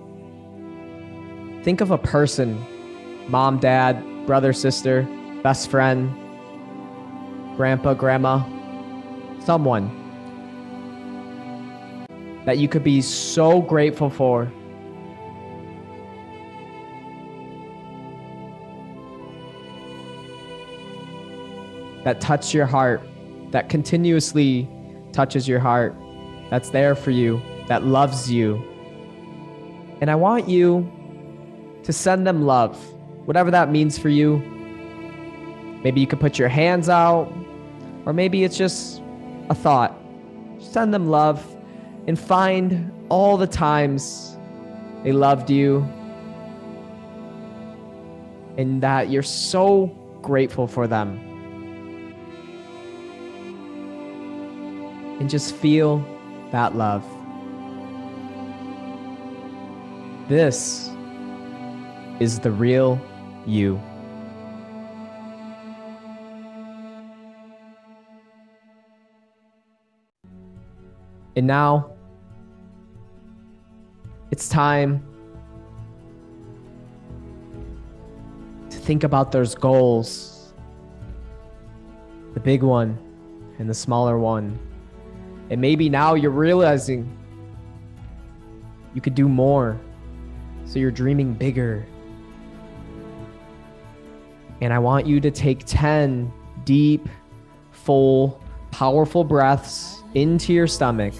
Think 1.63 1.81
of 1.81 1.91
a 1.91 1.99
person 1.99 2.65
mom, 3.29 3.59
dad, 3.59 4.25
brother, 4.25 4.53
sister, 4.53 5.03
best 5.43 5.69
friend, 5.69 6.09
grandpa, 7.55 7.93
grandma, 7.93 8.43
someone 9.45 9.85
that 12.47 12.57
you 12.57 12.67
could 12.67 12.83
be 12.83 13.03
so 13.03 13.61
grateful 13.61 14.09
for. 14.09 14.51
That 22.03 22.19
touched 22.19 22.55
your 22.55 22.65
heart, 22.65 23.03
that 23.51 23.69
continuously 23.69 24.67
touches 25.13 25.47
your 25.47 25.59
heart, 25.59 25.95
that's 26.49 26.71
there 26.71 26.95
for 26.95 27.11
you, 27.11 27.39
that 27.67 27.83
loves 27.83 28.31
you. 28.31 28.70
And 30.01 30.09
I 30.09 30.15
want 30.15 30.49
you 30.49 30.91
to 31.83 31.93
send 31.93 32.27
them 32.27 32.43
love, 32.43 32.75
whatever 33.25 33.51
that 33.51 33.71
means 33.71 33.97
for 33.97 34.09
you. 34.09 34.37
Maybe 35.83 36.01
you 36.01 36.07
could 36.07 36.19
put 36.19 36.37
your 36.37 36.49
hands 36.49 36.89
out, 36.89 37.31
or 38.05 38.13
maybe 38.13 38.43
it's 38.43 38.57
just 38.57 39.01
a 39.49 39.55
thought. 39.55 39.95
Send 40.59 40.93
them 40.93 41.09
love 41.09 41.45
and 42.07 42.19
find 42.19 42.91
all 43.09 43.37
the 43.37 43.47
times 43.47 44.37
they 45.03 45.11
loved 45.11 45.49
you 45.49 45.87
and 48.57 48.81
that 48.83 49.09
you're 49.09 49.23
so 49.23 49.87
grateful 50.21 50.67
for 50.67 50.87
them. 50.87 51.19
And 55.19 55.29
just 55.29 55.55
feel 55.55 56.03
that 56.51 56.75
love. 56.75 57.05
This 60.31 60.89
is 62.21 62.39
the 62.39 62.51
real 62.51 62.97
you. 63.45 63.77
And 71.35 71.45
now 71.45 71.91
it's 74.31 74.47
time 74.47 75.03
to 78.69 78.77
think 78.77 79.03
about 79.03 79.33
those 79.33 79.53
goals 79.53 80.53
the 82.33 82.39
big 82.39 82.63
one 82.63 82.97
and 83.59 83.69
the 83.69 83.73
smaller 83.73 84.17
one. 84.17 84.57
And 85.49 85.59
maybe 85.59 85.89
now 85.89 86.13
you're 86.13 86.31
realizing 86.31 87.17
you 88.93 89.01
could 89.01 89.13
do 89.13 89.27
more. 89.27 89.77
So 90.71 90.79
you're 90.79 90.89
dreaming 90.89 91.33
bigger. 91.33 91.85
And 94.61 94.71
I 94.71 94.79
want 94.79 95.05
you 95.05 95.19
to 95.19 95.29
take 95.29 95.65
10 95.65 96.31
deep, 96.63 97.09
full, 97.71 98.41
powerful 98.71 99.25
breaths 99.25 100.01
into 100.13 100.53
your 100.53 100.67
stomach. 100.67 101.13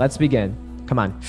Let's 0.00 0.16
begin. 0.16 0.56
Come 0.88 0.98
on. 0.98 1.20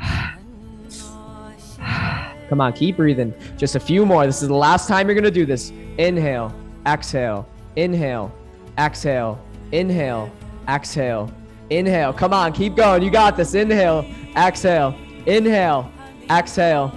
Come 2.48 2.60
on, 2.60 2.72
keep 2.72 2.96
breathing. 2.96 3.32
Just 3.56 3.76
a 3.76 3.80
few 3.80 4.04
more. 4.04 4.26
This 4.26 4.42
is 4.42 4.48
the 4.48 4.56
last 4.56 4.88
time 4.88 5.06
you're 5.06 5.14
going 5.14 5.22
to 5.22 5.30
do 5.30 5.46
this. 5.46 5.70
Inhale, 5.98 6.52
exhale, 6.88 7.48
inhale, 7.76 8.34
exhale, 8.78 9.40
inhale, 9.70 10.28
exhale, 10.68 11.32
inhale. 11.70 12.12
Come 12.12 12.32
on, 12.32 12.52
keep 12.52 12.74
going. 12.74 13.04
You 13.04 13.12
got 13.12 13.36
this. 13.36 13.54
Inhale, 13.54 14.04
exhale, 14.36 14.98
inhale, 15.24 15.88
exhale, 16.30 16.96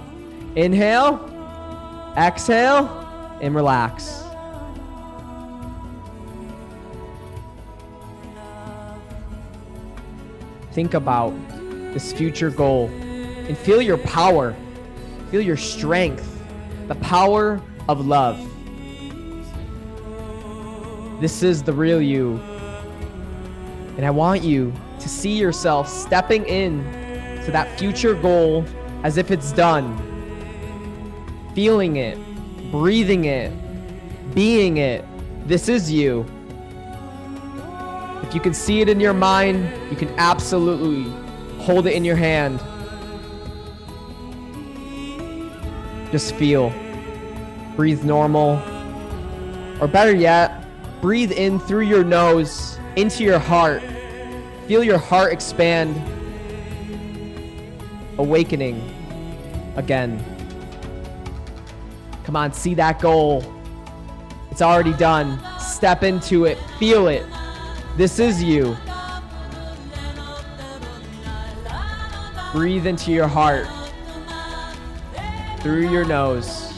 inhale, 0.56 1.18
exhale, 2.16 2.88
and 3.40 3.54
relax. 3.54 4.22
Think 10.72 10.94
about 10.94 11.30
this 11.92 12.12
future 12.12 12.50
goal 12.50 12.88
and 12.88 13.58
feel 13.58 13.82
your 13.82 13.98
power, 13.98 14.54
feel 15.30 15.40
your 15.40 15.56
strength, 15.56 16.26
the 16.88 16.94
power 16.96 17.60
of 17.88 18.06
love. 18.06 18.38
This 21.20 21.42
is 21.42 21.62
the 21.62 21.72
real 21.72 22.00
you. 22.00 22.40
And 23.96 24.06
I 24.06 24.10
want 24.10 24.42
you 24.42 24.72
to 25.00 25.08
see 25.08 25.36
yourself 25.36 25.88
stepping 25.88 26.46
in 26.46 26.82
to 27.44 27.50
that 27.50 27.78
future 27.78 28.14
goal 28.14 28.64
as 29.02 29.16
if 29.16 29.30
it's 29.30 29.52
done. 29.52 29.96
Feeling 31.54 31.96
it, 31.96 32.18
breathing 32.70 33.24
it, 33.24 33.52
being 34.34 34.76
it. 34.76 35.04
This 35.46 35.68
is 35.68 35.90
you. 35.90 36.24
If 38.22 38.34
you 38.34 38.40
can 38.40 38.54
see 38.54 38.80
it 38.80 38.88
in 38.88 39.00
your 39.00 39.14
mind, 39.14 39.68
you 39.90 39.96
can 39.96 40.08
absolutely 40.18 41.10
hold 41.62 41.86
it 41.86 41.94
in 41.94 42.04
your 42.04 42.16
hand. 42.16 42.60
Just 46.12 46.34
feel. 46.34 46.72
Breathe 47.76 48.04
normal. 48.04 48.62
Or 49.80 49.88
better 49.88 50.14
yet, 50.14 50.64
breathe 51.00 51.32
in 51.32 51.58
through 51.58 51.86
your 51.86 52.04
nose 52.04 52.78
into 52.96 53.24
your 53.24 53.38
heart. 53.38 53.82
Feel 54.68 54.84
your 54.84 54.98
heart 54.98 55.32
expand. 55.32 55.96
Awakening 58.20 58.76
again. 59.76 60.22
Come 62.24 62.36
on, 62.36 62.52
see 62.52 62.74
that 62.74 63.00
goal. 63.00 63.42
It's 64.50 64.60
already 64.60 64.92
done. 64.92 65.40
Step 65.58 66.02
into 66.02 66.44
it. 66.44 66.58
Feel 66.78 67.08
it. 67.08 67.24
This 67.96 68.18
is 68.18 68.42
you. 68.42 68.76
Breathe 72.52 72.86
into 72.86 73.10
your 73.10 73.26
heart 73.26 73.66
through 75.60 75.88
your 75.88 76.04
nose. 76.04 76.69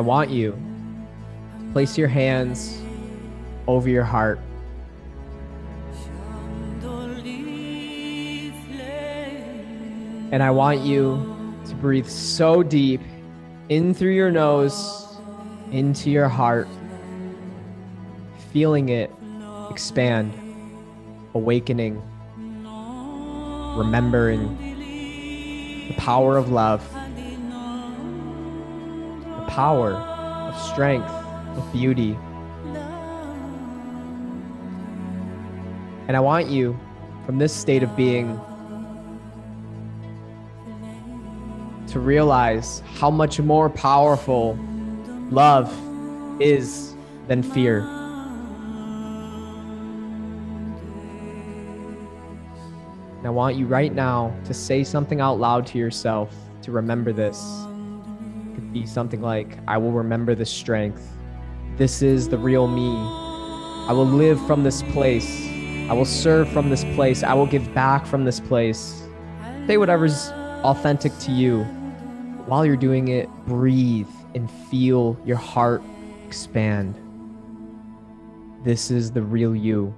I 0.00 0.02
want 0.02 0.30
you 0.30 0.52
to 0.52 1.72
place 1.74 1.98
your 1.98 2.08
hands 2.08 2.80
over 3.68 3.86
your 3.86 4.02
heart. 4.02 4.40
And 10.32 10.42
I 10.42 10.50
want 10.52 10.80
you 10.80 11.54
to 11.66 11.74
breathe 11.74 12.06
so 12.06 12.62
deep 12.62 13.02
in 13.68 13.92
through 13.92 14.14
your 14.14 14.30
nose, 14.30 15.18
into 15.70 16.10
your 16.10 16.30
heart, 16.30 16.66
feeling 18.54 18.88
it 18.88 19.10
expand, 19.68 20.32
awakening, 21.34 22.00
remembering 23.76 24.56
the 25.88 25.94
power 25.98 26.38
of 26.38 26.50
love, 26.50 26.82
power 29.50 29.94
of 29.94 30.56
strength, 30.60 31.10
of 31.10 31.72
beauty. 31.72 32.16
And 36.06 36.16
I 36.16 36.20
want 36.20 36.46
you 36.48 36.78
from 37.26 37.38
this 37.38 37.52
state 37.52 37.82
of 37.82 37.94
being 37.96 38.40
to 41.88 41.98
realize 41.98 42.82
how 42.94 43.10
much 43.10 43.40
more 43.40 43.68
powerful 43.68 44.56
love 45.30 45.72
is 46.40 46.94
than 47.26 47.42
fear. 47.42 47.80
And 53.18 53.26
I 53.26 53.30
want 53.30 53.56
you 53.56 53.66
right 53.66 53.92
now 53.92 54.32
to 54.44 54.54
say 54.54 54.84
something 54.84 55.20
out 55.20 55.40
loud 55.40 55.66
to 55.68 55.78
yourself 55.78 56.32
to 56.62 56.70
remember 56.72 57.12
this. 57.12 57.66
Be 58.72 58.86
something 58.86 59.20
like, 59.20 59.58
I 59.66 59.78
will 59.78 59.92
remember 59.92 60.34
the 60.34 60.46
strength. 60.46 61.02
This 61.76 62.02
is 62.02 62.28
the 62.28 62.38
real 62.38 62.68
me. 62.68 62.94
I 63.88 63.92
will 63.92 64.04
live 64.06 64.44
from 64.46 64.62
this 64.62 64.82
place. 64.92 65.44
I 65.88 65.92
will 65.92 66.04
serve 66.04 66.48
from 66.50 66.70
this 66.70 66.84
place. 66.94 67.24
I 67.24 67.34
will 67.34 67.46
give 67.46 67.74
back 67.74 68.06
from 68.06 68.24
this 68.24 68.38
place. 68.38 69.02
Say 69.66 69.76
whatever's 69.76 70.30
authentic 70.62 71.16
to 71.20 71.32
you. 71.32 71.64
While 72.46 72.64
you're 72.64 72.76
doing 72.76 73.08
it, 73.08 73.28
breathe 73.46 74.08
and 74.36 74.48
feel 74.70 75.18
your 75.24 75.36
heart 75.36 75.82
expand. 76.26 76.94
This 78.62 78.90
is 78.90 79.10
the 79.10 79.22
real 79.22 79.56
you. 79.56 79.92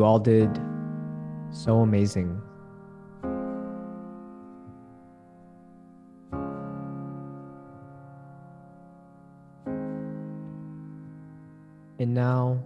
You 0.00 0.06
all 0.06 0.18
did 0.18 0.58
so 1.50 1.80
amazing. 1.80 2.40
And 11.98 12.14
now, 12.14 12.64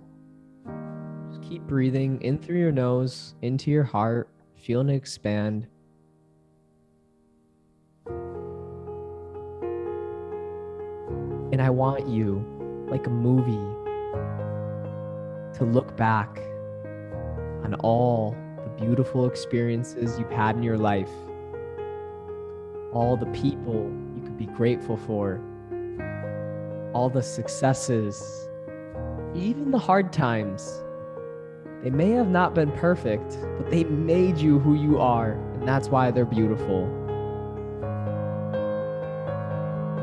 just 1.30 1.42
keep 1.42 1.62
breathing 1.62 2.22
in 2.22 2.38
through 2.38 2.60
your 2.60 2.70
nose, 2.70 3.34
into 3.42 3.72
your 3.72 3.82
heart, 3.82 4.28
feeling 4.56 4.88
it 4.88 4.94
expand. 4.94 5.66
And 11.50 11.60
I 11.60 11.70
want 11.70 12.06
you, 12.06 12.46
like 12.88 13.08
a 13.08 13.10
movie, 13.10 13.54
to 15.58 15.64
look 15.64 15.96
back 15.96 16.40
on 17.64 17.74
all 17.76 18.36
the 18.62 18.84
beautiful 18.84 19.26
experiences 19.26 20.18
you've 20.18 20.30
had 20.30 20.54
in 20.54 20.62
your 20.62 20.76
life, 20.76 21.10
all 22.92 23.16
the 23.16 23.26
people 23.26 23.90
you 24.14 24.22
could 24.22 24.36
be 24.36 24.46
grateful 24.46 24.98
for, 24.98 25.40
all 26.92 27.08
the 27.08 27.22
successes, 27.22 28.48
even 29.34 29.70
the 29.70 29.78
hard 29.78 30.12
times. 30.12 30.82
They 31.82 31.90
may 31.90 32.10
have 32.10 32.28
not 32.28 32.54
been 32.54 32.70
perfect, 32.72 33.38
but 33.58 33.70
they 33.70 33.84
made 33.84 34.38
you 34.38 34.58
who 34.58 34.74
you 34.74 34.98
are, 34.98 35.32
and 35.54 35.66
that's 35.66 35.88
why 35.88 36.10
they're 36.10 36.24
beautiful. 36.24 36.84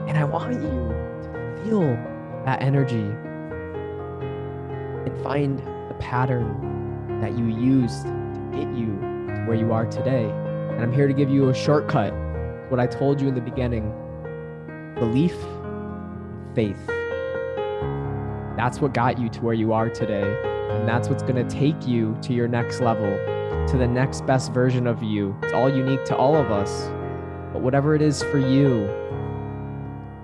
And 0.08 0.18
I 0.18 0.24
want 0.24 0.56
you 0.56 0.60
to 0.60 1.62
feel 1.64 1.82
that 2.46 2.62
energy 2.62 3.12
and 5.06 5.24
find 5.24 5.60
the 5.60 5.96
pattern 6.00 6.81
that 7.22 7.38
you 7.38 7.46
used 7.46 8.04
to 8.04 8.50
get 8.52 8.68
you 8.76 8.88
to 9.28 9.46
where 9.48 9.56
you 9.56 9.72
are 9.72 9.86
today. 9.86 10.26
And 10.26 10.82
I'm 10.82 10.92
here 10.92 11.08
to 11.08 11.14
give 11.14 11.30
you 11.30 11.50
a 11.50 11.54
shortcut. 11.54 12.14
What 12.70 12.80
I 12.80 12.88
told 12.88 13.22
you 13.22 13.28
in 13.28 13.36
the 13.36 13.42
beginning 13.42 13.94
belief, 14.96 15.36
faith. 16.54 16.78
That's 18.56 18.80
what 18.80 18.94
got 18.94 19.18
you 19.18 19.30
to 19.30 19.42
where 19.42 19.54
you 19.54 19.74
are 19.74 19.90
today. 19.90 20.38
And 20.72 20.88
that's 20.88 21.10
what's 21.10 21.24
going 21.24 21.36
to 21.36 21.56
take 21.56 21.88
you 21.88 22.18
to 22.22 22.34
your 22.34 22.48
next 22.48 22.82
level, 22.82 23.10
to 23.68 23.78
the 23.78 23.88
next 23.88 24.26
best 24.28 24.52
version 24.54 24.86
of 24.86 25.02
you. 25.02 25.36
It's 25.42 25.54
all 25.54 25.76
unique 25.76 26.06
to 26.06 26.16
all 26.16 26.36
of 26.36 26.52
us. 26.52 26.90
But 27.52 27.62
whatever 27.62 27.96
it 27.96 28.02
is 28.02 28.22
for 28.24 28.38
you, 28.38 28.88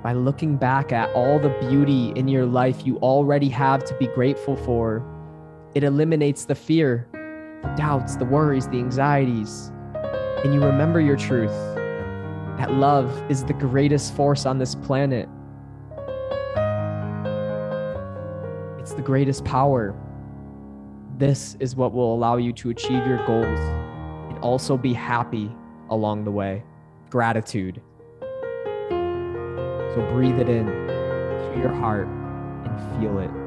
by 0.03 0.13
looking 0.13 0.57
back 0.57 0.91
at 0.91 1.09
all 1.13 1.39
the 1.39 1.49
beauty 1.69 2.13
in 2.15 2.27
your 2.27 2.45
life 2.45 2.85
you 2.85 2.97
already 2.97 3.49
have 3.49 3.83
to 3.85 3.93
be 3.95 4.07
grateful 4.07 4.55
for, 4.55 5.03
it 5.75 5.83
eliminates 5.83 6.45
the 6.45 6.55
fear, 6.55 7.07
the 7.63 7.73
doubts, 7.75 8.15
the 8.15 8.25
worries, 8.25 8.67
the 8.67 8.77
anxieties. 8.77 9.71
And 10.43 10.53
you 10.53 10.63
remember 10.63 10.99
your 11.01 11.17
truth 11.17 11.51
that 12.57 12.71
love 12.71 13.11
is 13.29 13.43
the 13.43 13.53
greatest 13.53 14.15
force 14.15 14.47
on 14.47 14.57
this 14.57 14.73
planet. 14.73 15.29
It's 18.79 18.93
the 18.93 19.03
greatest 19.03 19.45
power. 19.45 19.95
This 21.19 21.55
is 21.59 21.75
what 21.75 21.93
will 21.93 22.15
allow 22.15 22.37
you 22.37 22.51
to 22.53 22.71
achieve 22.71 23.05
your 23.05 23.23
goals 23.27 23.59
and 24.29 24.39
also 24.39 24.75
be 24.75 24.91
happy 24.91 25.51
along 25.91 26.23
the 26.23 26.31
way. 26.31 26.63
Gratitude. 27.11 27.79
So 28.89 30.07
breathe 30.11 30.39
it 30.39 30.49
in 30.49 30.65
to 30.65 31.55
your 31.59 31.73
heart 31.73 32.07
and 32.07 32.99
feel 32.99 33.19
it. 33.19 33.46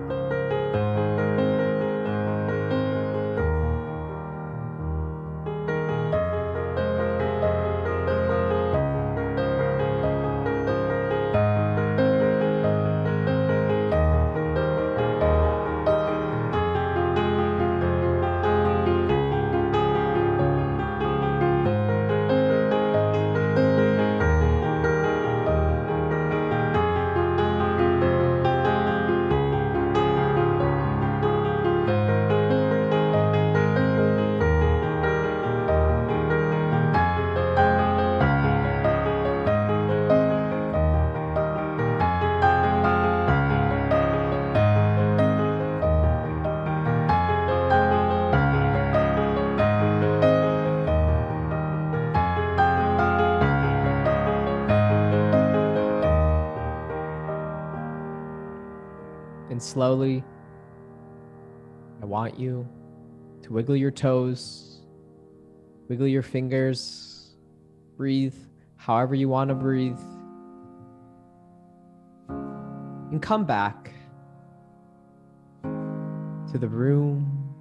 Slowly, 59.70 60.24
I 62.02 62.04
want 62.06 62.38
you 62.38 62.66
to 63.42 63.52
wiggle 63.52 63.76
your 63.76 63.92
toes, 63.92 64.80
wiggle 65.88 66.08
your 66.08 66.22
fingers, 66.22 67.36
breathe 67.96 68.34
however 68.76 69.14
you 69.14 69.28
want 69.28 69.48
to 69.50 69.54
breathe, 69.54 70.00
and 72.28 73.22
come 73.22 73.44
back 73.44 73.92
to 75.62 76.58
the 76.58 76.68
room 76.68 77.54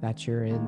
that 0.00 0.26
you're 0.26 0.44
in. 0.44 0.66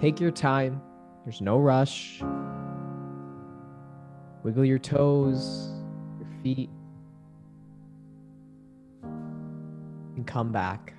Take 0.00 0.18
your 0.18 0.32
time, 0.32 0.82
there's 1.24 1.40
no 1.40 1.58
rush. 1.58 2.20
Wiggle 4.42 4.64
your 4.64 4.80
toes, 4.80 5.70
your 6.18 6.28
feet. 6.42 6.70
And 10.22 10.28
come 10.28 10.52
back 10.52 10.94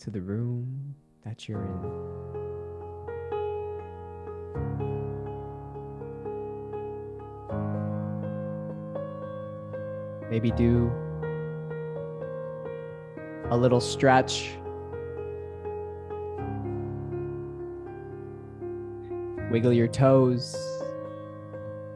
to 0.00 0.10
the 0.10 0.20
room 0.20 0.92
that 1.24 1.48
you're 1.48 1.62
in. 1.62 1.82
Maybe 10.28 10.50
do 10.50 10.90
a 13.50 13.56
little 13.56 13.80
stretch. 13.80 14.56
Wiggle 19.52 19.72
your 19.72 19.86
toes, 19.86 20.56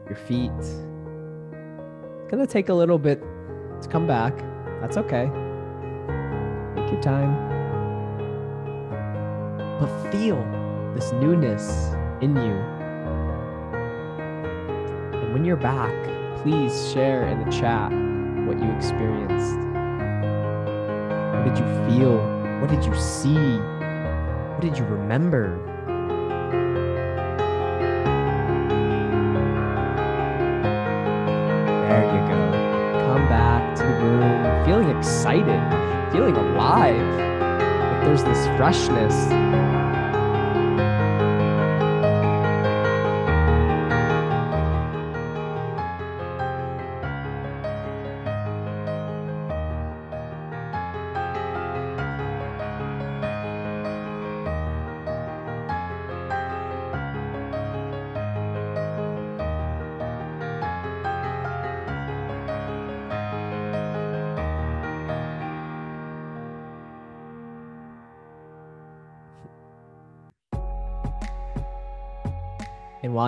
your 0.07 0.15
feet. 0.15 0.51
It's 0.61 2.31
gonna 2.31 2.47
take 2.47 2.69
a 2.69 2.73
little 2.73 2.97
bit 2.97 3.21
to 3.81 3.89
come 3.89 4.07
back. 4.07 4.33
That's 4.81 4.97
okay. 4.97 5.25
Take 6.75 6.91
your 6.91 7.01
time. 7.01 7.35
But 9.79 10.11
feel 10.11 10.37
this 10.93 11.11
newness 11.13 11.93
in 12.21 12.35
you. 12.35 12.55
And 15.19 15.33
when 15.33 15.45
you're 15.45 15.55
back, 15.55 15.93
please 16.41 16.91
share 16.91 17.27
in 17.27 17.43
the 17.43 17.51
chat 17.51 17.91
what 18.47 18.59
you 18.63 18.71
experienced. 18.71 19.57
What 21.35 21.43
did 21.45 21.57
you 21.57 21.65
feel? 21.87 22.17
What 22.59 22.69
did 22.69 22.83
you 22.85 22.95
see? 22.95 23.59
What 23.59 24.61
did 24.61 24.77
you 24.77 24.85
remember? 24.85 25.76
Feeling 36.13 36.37
alive. 36.37 36.95
Like 36.95 38.05
there's 38.05 38.23
this 38.23 38.47
freshness. 38.55 39.13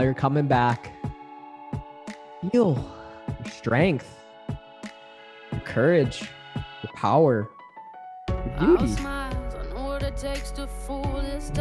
You're 0.09 0.15
coming 0.15 0.47
back, 0.47 0.91
feel 2.51 2.83
your 3.27 3.51
strength, 3.51 4.17
your 5.51 5.61
courage, 5.61 6.27
your 6.81 6.91
power, 6.95 7.47
your 8.27 8.77
beauty. 8.77 8.95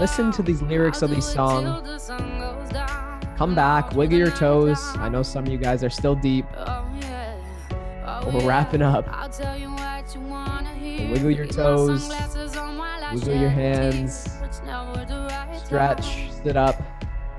Listen 0.01 0.33
to 0.33 0.43
these 0.43 0.63
lyrics 0.63 1.03
of 1.03 1.11
these 1.11 1.27
songs. 1.27 2.11
Come 3.37 3.55
back, 3.55 3.95
wiggle 3.95 4.17
your 4.17 4.31
toes. 4.31 4.81
I 4.97 5.11
know 5.11 5.23
some 5.23 5.45
of 5.45 5.53
you 5.53 5.59
guys 5.59 5.85
are 5.85 5.91
still 5.91 6.15
deep. 6.15 6.47
But 6.55 8.33
we're 8.33 8.49
wrapping 8.49 8.81
up. 8.81 9.05
Wiggle 11.11 11.33
your 11.33 11.47
toes, 11.47 12.11
wiggle 13.13 13.37
your 13.37 13.51
hands, 13.51 14.39
stretch, 15.65 16.33
sit 16.43 16.57
up, 16.57 16.83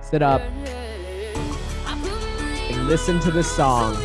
sit 0.01 0.21
up, 0.21 0.41
listen 2.89 3.19
to 3.19 3.29
the 3.29 3.43
song. 3.43 3.95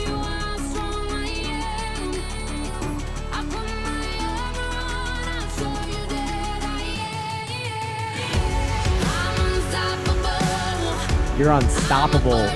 You're 11.39 11.53
unstoppable. 11.53 12.47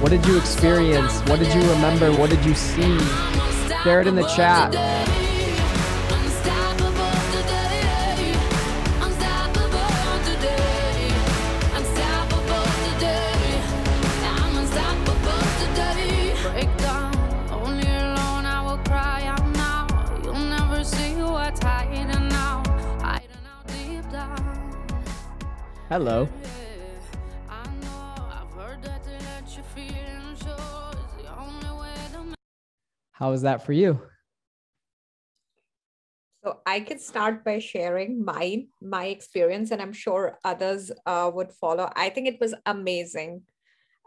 What 0.00 0.10
did 0.10 0.24
you 0.24 0.38
experience? 0.38 1.18
What 1.22 1.40
did 1.40 1.52
you 1.52 1.68
remember? 1.72 2.12
What 2.12 2.30
did 2.30 2.44
you 2.44 2.54
see? 2.54 3.29
Share 3.82 4.02
it 4.02 4.06
in 4.06 4.14
the 4.14 4.24
chat. 4.24 4.74
Hello. 25.90 26.39
How 33.20 33.30
was 33.30 33.42
that 33.42 33.62
for 33.62 33.72
you? 33.72 34.00
So 36.42 36.60
I 36.64 36.80
could 36.80 37.00
start 37.00 37.44
by 37.44 37.58
sharing 37.58 38.24
my 38.24 38.64
my 38.80 39.06
experience, 39.06 39.70
and 39.70 39.82
I'm 39.82 39.92
sure 39.92 40.38
others 40.42 40.90
uh, 41.04 41.30
would 41.34 41.52
follow. 41.52 41.90
I 41.94 42.08
think 42.08 42.28
it 42.28 42.40
was 42.40 42.54
amazing. 42.64 43.42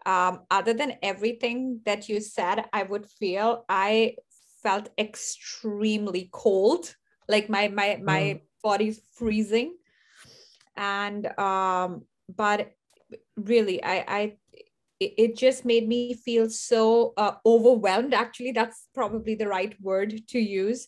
Um, 0.06 0.42
other 0.50 0.74
than 0.74 0.98
everything 1.04 1.82
that 1.86 2.10
you 2.10 2.20
said, 2.22 2.66
I 2.74 2.84
would 2.84 3.06
feel 3.08 3.66
I 3.70 4.18
felt 4.64 4.90
extremely 4.98 6.30
cold, 6.32 6.96
like 7.30 7.50
my 7.50 7.68
my 7.70 8.02
my 8.04 8.22
Mm. 8.24 8.42
body's 8.64 9.00
freezing, 9.14 9.78
and 10.76 11.28
um, 11.40 12.06
but 12.30 12.74
really, 13.38 13.84
I 13.84 13.98
I 14.08 14.38
it 15.18 15.36
just 15.38 15.66
made 15.66 15.88
me 15.88 16.14
feel 16.14 16.50
so 16.50 17.14
uh, 17.18 17.34
overwhelmed. 17.46 18.14
Actually, 18.14 18.52
that's 18.52 18.88
probably 18.94 19.36
the 19.36 19.48
right 19.48 19.76
word 19.82 20.28
to 20.30 20.40
use. 20.40 20.88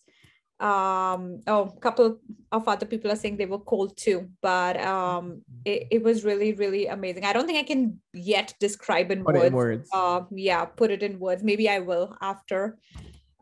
Um 0.61 1.41
oh 1.47 1.63
a 1.75 1.79
couple 1.81 2.17
of 2.49 2.67
other 2.69 2.85
people 2.85 3.11
are 3.11 3.17
saying 3.17 3.35
they 3.35 3.45
were 3.45 3.59
cold 3.59 3.97
too 3.97 4.29
but 4.41 4.79
um 4.79 5.41
it, 5.65 5.87
it 5.91 6.01
was 6.01 6.23
really 6.23 6.53
really 6.53 6.87
amazing. 6.87 7.25
I 7.25 7.33
don't 7.33 7.45
think 7.45 7.59
i 7.59 7.63
can 7.63 7.99
yet 8.13 8.53
describe 8.61 9.11
in 9.11 9.25
Put 9.25 9.35
words 9.35 9.47
in 9.47 9.53
words. 9.53 9.89
uh 9.91 10.21
yeah 10.31 10.63
put 10.63 10.91
it 10.91 11.03
in 11.03 11.19
words. 11.19 11.43
Maybe 11.43 11.67
i 11.67 11.79
will 11.79 12.15
after. 12.21 12.77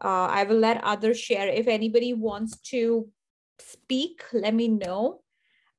Uh 0.01 0.25
i 0.39 0.43
will 0.45 0.57
let 0.57 0.83
others 0.83 1.19
share. 1.19 1.47
If 1.47 1.67
anybody 1.67 2.13
wants 2.15 2.57
to 2.71 3.07
speak 3.59 4.23
let 4.33 4.55
me 4.55 4.67
know 4.67 5.21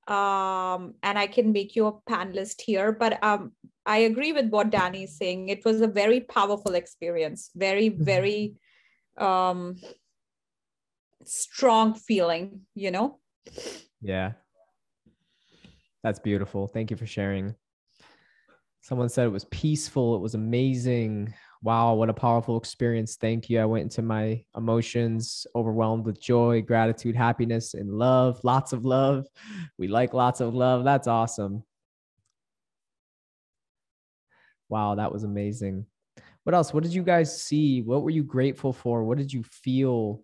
um 0.08 0.94
and 1.02 1.18
i 1.18 1.26
can 1.26 1.52
make 1.52 1.74
you 1.74 1.86
a 1.86 1.92
panelist 2.10 2.60
here 2.60 2.92
but 2.92 3.22
um 3.24 3.52
i 3.86 3.98
agree 3.98 4.32
with 4.32 4.48
what 4.50 4.70
danny 4.70 5.04
is 5.04 5.16
saying 5.16 5.48
it 5.48 5.64
was 5.64 5.80
a 5.80 5.86
very 5.86 6.20
powerful 6.20 6.74
experience 6.74 7.50
very 7.54 7.88
very 7.88 8.54
um 9.18 9.76
strong 11.24 11.94
feeling 11.94 12.60
you 12.74 12.90
know 12.90 13.18
Yeah. 14.02 14.32
That's 16.02 16.18
beautiful. 16.18 16.68
Thank 16.68 16.90
you 16.90 16.98
for 16.98 17.06
sharing. 17.06 17.54
Someone 18.82 19.08
said 19.08 19.24
it 19.24 19.32
was 19.32 19.46
peaceful. 19.46 20.14
It 20.14 20.20
was 20.20 20.34
amazing. 20.34 21.32
Wow, 21.64 21.94
what 21.94 22.10
a 22.10 22.14
powerful 22.14 22.58
experience. 22.58 23.16
Thank 23.16 23.48
you. 23.48 23.58
I 23.58 23.64
went 23.64 23.84
into 23.84 24.02
my 24.02 24.44
emotions 24.54 25.46
overwhelmed 25.56 26.04
with 26.04 26.20
joy, 26.20 26.60
gratitude, 26.60 27.16
happiness, 27.16 27.72
and 27.72 27.90
love. 27.90 28.38
Lots 28.44 28.74
of 28.74 28.84
love. 28.84 29.26
We 29.78 29.88
like 29.88 30.12
lots 30.12 30.42
of 30.42 30.54
love. 30.54 30.84
That's 30.84 31.08
awesome. 31.08 31.64
Wow, 34.68 34.96
that 34.96 35.10
was 35.10 35.24
amazing. 35.24 35.86
What 36.42 36.54
else? 36.54 36.74
What 36.74 36.82
did 36.82 36.92
you 36.92 37.02
guys 37.02 37.42
see? 37.42 37.80
What 37.80 38.02
were 38.02 38.10
you 38.10 38.24
grateful 38.24 38.74
for? 38.74 39.02
What 39.02 39.16
did 39.16 39.32
you 39.32 39.42
feel? 39.42 40.20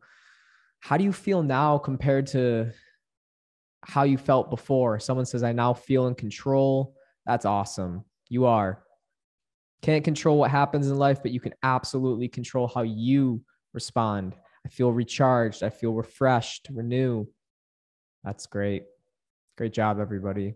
How 0.81 0.99
do 0.99 1.05
you 1.05 1.13
feel 1.13 1.43
now 1.43 1.79
compared 1.79 2.27
to 2.29 2.71
how 3.83 4.03
you 4.03 4.19
felt 4.19 4.51
before. 4.51 5.01
Someone 5.01 5.25
says, 5.25 5.43
I 5.43 5.53
now 5.53 5.73
feel 5.73 6.07
in 6.07 6.15
control. 6.15 6.95
That's 7.25 7.47
awesome. 7.47 8.05
You 8.29 8.45
are. 8.45 8.83
Can't 9.83 10.05
control 10.05 10.39
what 10.39 10.51
happens 10.51 10.89
in 10.89 10.97
life, 10.97 11.23
but 11.23 11.33
you 11.33 11.41
can 11.41 11.55
absolutely 11.63 12.29
control 12.29 12.69
how 12.69 12.83
you 12.83 13.43
respond. 13.73 14.35
I 14.65 14.69
feel 14.69 14.93
recharged. 14.93 15.63
I 15.63 15.71
feel 15.71 15.95
refreshed, 15.95 16.69
renew. 16.71 17.27
That's 18.25 18.47
great. 18.47 18.85
Great 19.57 19.73
job, 19.73 19.99
everybody. 19.99 20.55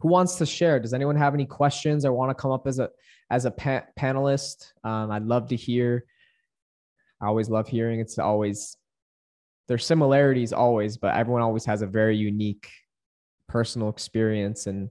Who 0.00 0.08
wants 0.08 0.36
to 0.36 0.46
share? 0.46 0.80
Does 0.80 0.94
anyone 0.94 1.16
have 1.16 1.34
any 1.34 1.46
questions 1.46 2.04
or 2.04 2.12
want 2.12 2.30
to 2.30 2.34
come 2.34 2.50
up 2.50 2.66
as 2.66 2.78
a 2.78 2.90
as 3.30 3.44
a 3.44 3.50
pa- 3.50 3.84
panelist? 3.98 4.72
Um, 4.82 5.10
I'd 5.10 5.24
love 5.24 5.48
to 5.48 5.56
hear. 5.56 6.04
I 7.20 7.26
always 7.26 7.50
love 7.50 7.68
hearing. 7.68 8.00
It's 8.00 8.18
always 8.18 8.76
there's 9.68 9.84
similarities 9.84 10.52
always, 10.52 10.96
but 10.96 11.14
everyone 11.14 11.42
always 11.42 11.66
has 11.66 11.82
a 11.82 11.86
very 11.86 12.16
unique 12.16 12.68
personal 13.50 13.88
experience 13.88 14.66
and 14.66 14.90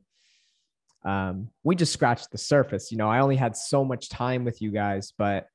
um, 1.05 1.49
we 1.64 1.76
just 1.76 1.93
scratched 1.93 2.30
the 2.30 2.38
surface. 2.38 2.91
You 2.91 2.97
know, 2.97 3.07
I 3.07 3.20
only 3.22 3.38
had 3.38 3.55
so 3.55 3.86
much 3.86 4.10
time 4.10 4.43
with 4.43 4.62
you 4.62 4.70
guys, 4.70 5.14
but 5.18 5.47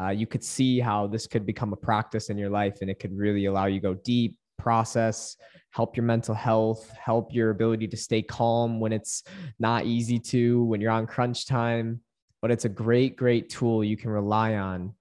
uh, 0.00 0.10
you 0.10 0.26
could 0.26 0.44
see 0.44 0.78
how 0.78 1.06
this 1.06 1.26
could 1.26 1.46
become 1.46 1.72
a 1.72 1.76
practice 1.76 2.28
in 2.28 2.36
your 2.36 2.50
life 2.50 2.78
and 2.82 2.90
it 2.90 2.98
could 2.98 3.16
really 3.16 3.46
allow 3.46 3.64
you 3.64 3.80
go 3.80 3.94
deep, 3.94 4.36
process, 4.58 5.36
help 5.70 5.96
your 5.96 6.04
mental 6.04 6.34
health, 6.34 6.90
help 6.90 7.32
your 7.32 7.48
ability 7.48 7.88
to 7.88 7.96
stay 7.96 8.20
calm 8.20 8.78
when 8.78 8.92
it's 8.92 9.22
not 9.58 9.86
easy 9.86 10.18
to, 10.18 10.62
when 10.64 10.82
you're 10.82 10.90
on 10.90 11.06
crunch 11.06 11.46
time. 11.46 12.00
But 12.42 12.50
it's 12.50 12.66
a 12.66 12.70
great, 12.70 13.16
great 13.16 13.48
tool 13.48 13.82
you 13.82 13.96
can 13.96 14.10
rely 14.10 14.56
on. 14.56 14.94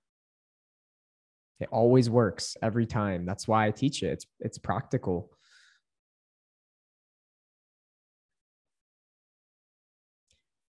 It 1.60 1.68
always 1.72 2.10
works 2.10 2.55
every 2.62 2.86
time. 2.86 3.26
That's 3.26 3.47
why 3.47 3.68
I 3.68 3.72
teach 3.72 4.01
it. 4.03 4.07
It's 4.07 4.26
it's 4.39 4.57
practical. 4.57 5.30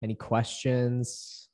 Any 0.03 0.15
questions? 0.15 1.49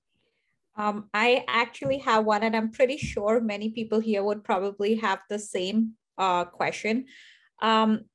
Um, 0.78 1.10
I 1.14 1.44
actually 1.48 1.98
have 2.00 2.26
one, 2.26 2.44
and 2.44 2.56
I'm 2.56 2.72
pretty 2.72 2.98
sure 2.98 3.42
many 3.42 3.70
people 3.72 4.00
here 4.00 4.24
would 4.24 4.44
probably 4.44 4.96
have 4.96 5.20
the 5.30 5.40
same 5.40 5.94
uh, 6.18 6.46
question. 6.46 7.06
Um, 7.62 8.06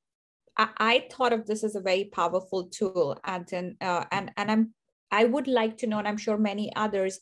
I, 0.56 0.68
I, 0.78 1.08
thought 1.10 1.32
of 1.32 1.46
this 1.46 1.64
as 1.64 1.74
a 1.74 1.80
very 1.80 2.04
powerful 2.04 2.68
tool, 2.68 3.18
Anton, 3.24 3.76
uh, 3.80 4.04
and 4.12 4.30
and 4.36 4.50
I'm 4.50 4.74
I 5.10 5.24
would 5.24 5.48
like 5.48 5.78
to 5.78 5.86
know, 5.86 5.98
and 5.98 6.06
I'm 6.06 6.16
sure 6.16 6.38
many 6.38 6.74
others, 6.76 7.20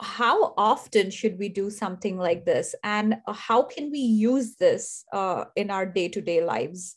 how 0.00 0.54
often 0.56 1.10
should 1.10 1.38
we 1.38 1.48
do 1.48 1.68
something 1.68 2.16
like 2.16 2.44
this, 2.44 2.74
and 2.84 3.16
how 3.28 3.62
can 3.62 3.90
we 3.90 3.98
use 3.98 4.56
this 4.56 5.04
uh, 5.12 5.44
in 5.56 5.70
our 5.70 5.86
day 5.86 6.08
to 6.08 6.20
day 6.20 6.44
lives? 6.44 6.96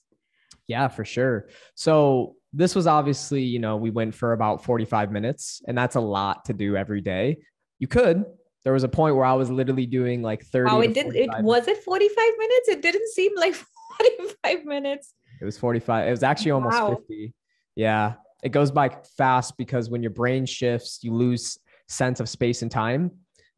Yeah, 0.68 0.88
for 0.88 1.06
sure. 1.06 1.50
So 1.76 2.36
this 2.56 2.74
was 2.74 2.88
obviously, 2.88 3.44
you 3.44 3.60
know, 3.60 3.76
we 3.76 3.90
went 3.90 4.16
for 4.16 4.32
about 4.32 4.64
45 4.64 5.12
minutes, 5.12 5.62
and 5.68 5.78
that's 5.78 5.96
a 5.96 6.00
lot 6.00 6.46
to 6.46 6.54
do 6.54 6.78
every 6.78 7.02
day. 7.02 7.38
You 7.80 7.88
could. 7.88 8.24
There 8.64 8.72
was 8.72 8.84
a 8.84 8.88
point 8.88 9.16
where 9.16 9.26
I 9.26 9.34
was 9.34 9.52
literally 9.52 9.86
doing 9.86 10.22
like 10.22 10.44
30. 10.46 10.72
Oh, 10.72 10.80
it 10.80 10.94
didn't. 10.94 11.16
It 11.16 11.30
was 11.42 11.68
it 11.68 11.84
45 11.84 12.18
minutes. 12.40 12.70
It 12.70 12.82
didn't 12.82 13.10
seem 13.10 13.34
like 13.36 13.54
45 14.44 14.66
minutes. 14.66 15.14
It 15.42 15.46
was 15.46 15.58
45. 15.58 16.08
It 16.08 16.12
was 16.12 16.24
actually 16.24 16.52
almost 16.52 16.80
wow. 16.80 16.96
50. 16.96 17.34
Yeah. 17.76 18.14
It 18.42 18.50
goes 18.50 18.72
by 18.72 18.96
fast 19.18 19.58
because 19.58 19.90
when 19.90 20.02
your 20.02 20.12
brain 20.12 20.46
shifts, 20.46 21.00
you 21.04 21.14
lose 21.14 21.60
sense 21.88 22.20
of 22.20 22.30
space 22.30 22.62
and 22.62 22.72
time 22.72 23.12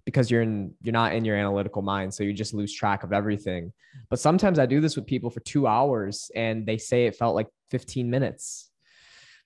because 0.05 0.31
you're 0.31 0.41
in 0.41 0.73
you're 0.81 0.93
not 0.93 1.13
in 1.13 1.25
your 1.25 1.35
analytical 1.35 1.81
mind 1.81 2.13
so 2.13 2.23
you 2.23 2.33
just 2.33 2.53
lose 2.53 2.73
track 2.73 3.03
of 3.03 3.13
everything 3.13 3.71
but 4.09 4.19
sometimes 4.19 4.59
i 4.59 4.65
do 4.65 4.81
this 4.81 4.95
with 4.95 5.05
people 5.05 5.29
for 5.29 5.39
2 5.41 5.67
hours 5.67 6.31
and 6.35 6.65
they 6.65 6.77
say 6.77 7.05
it 7.05 7.15
felt 7.15 7.35
like 7.35 7.47
15 7.71 8.09
minutes 8.09 8.66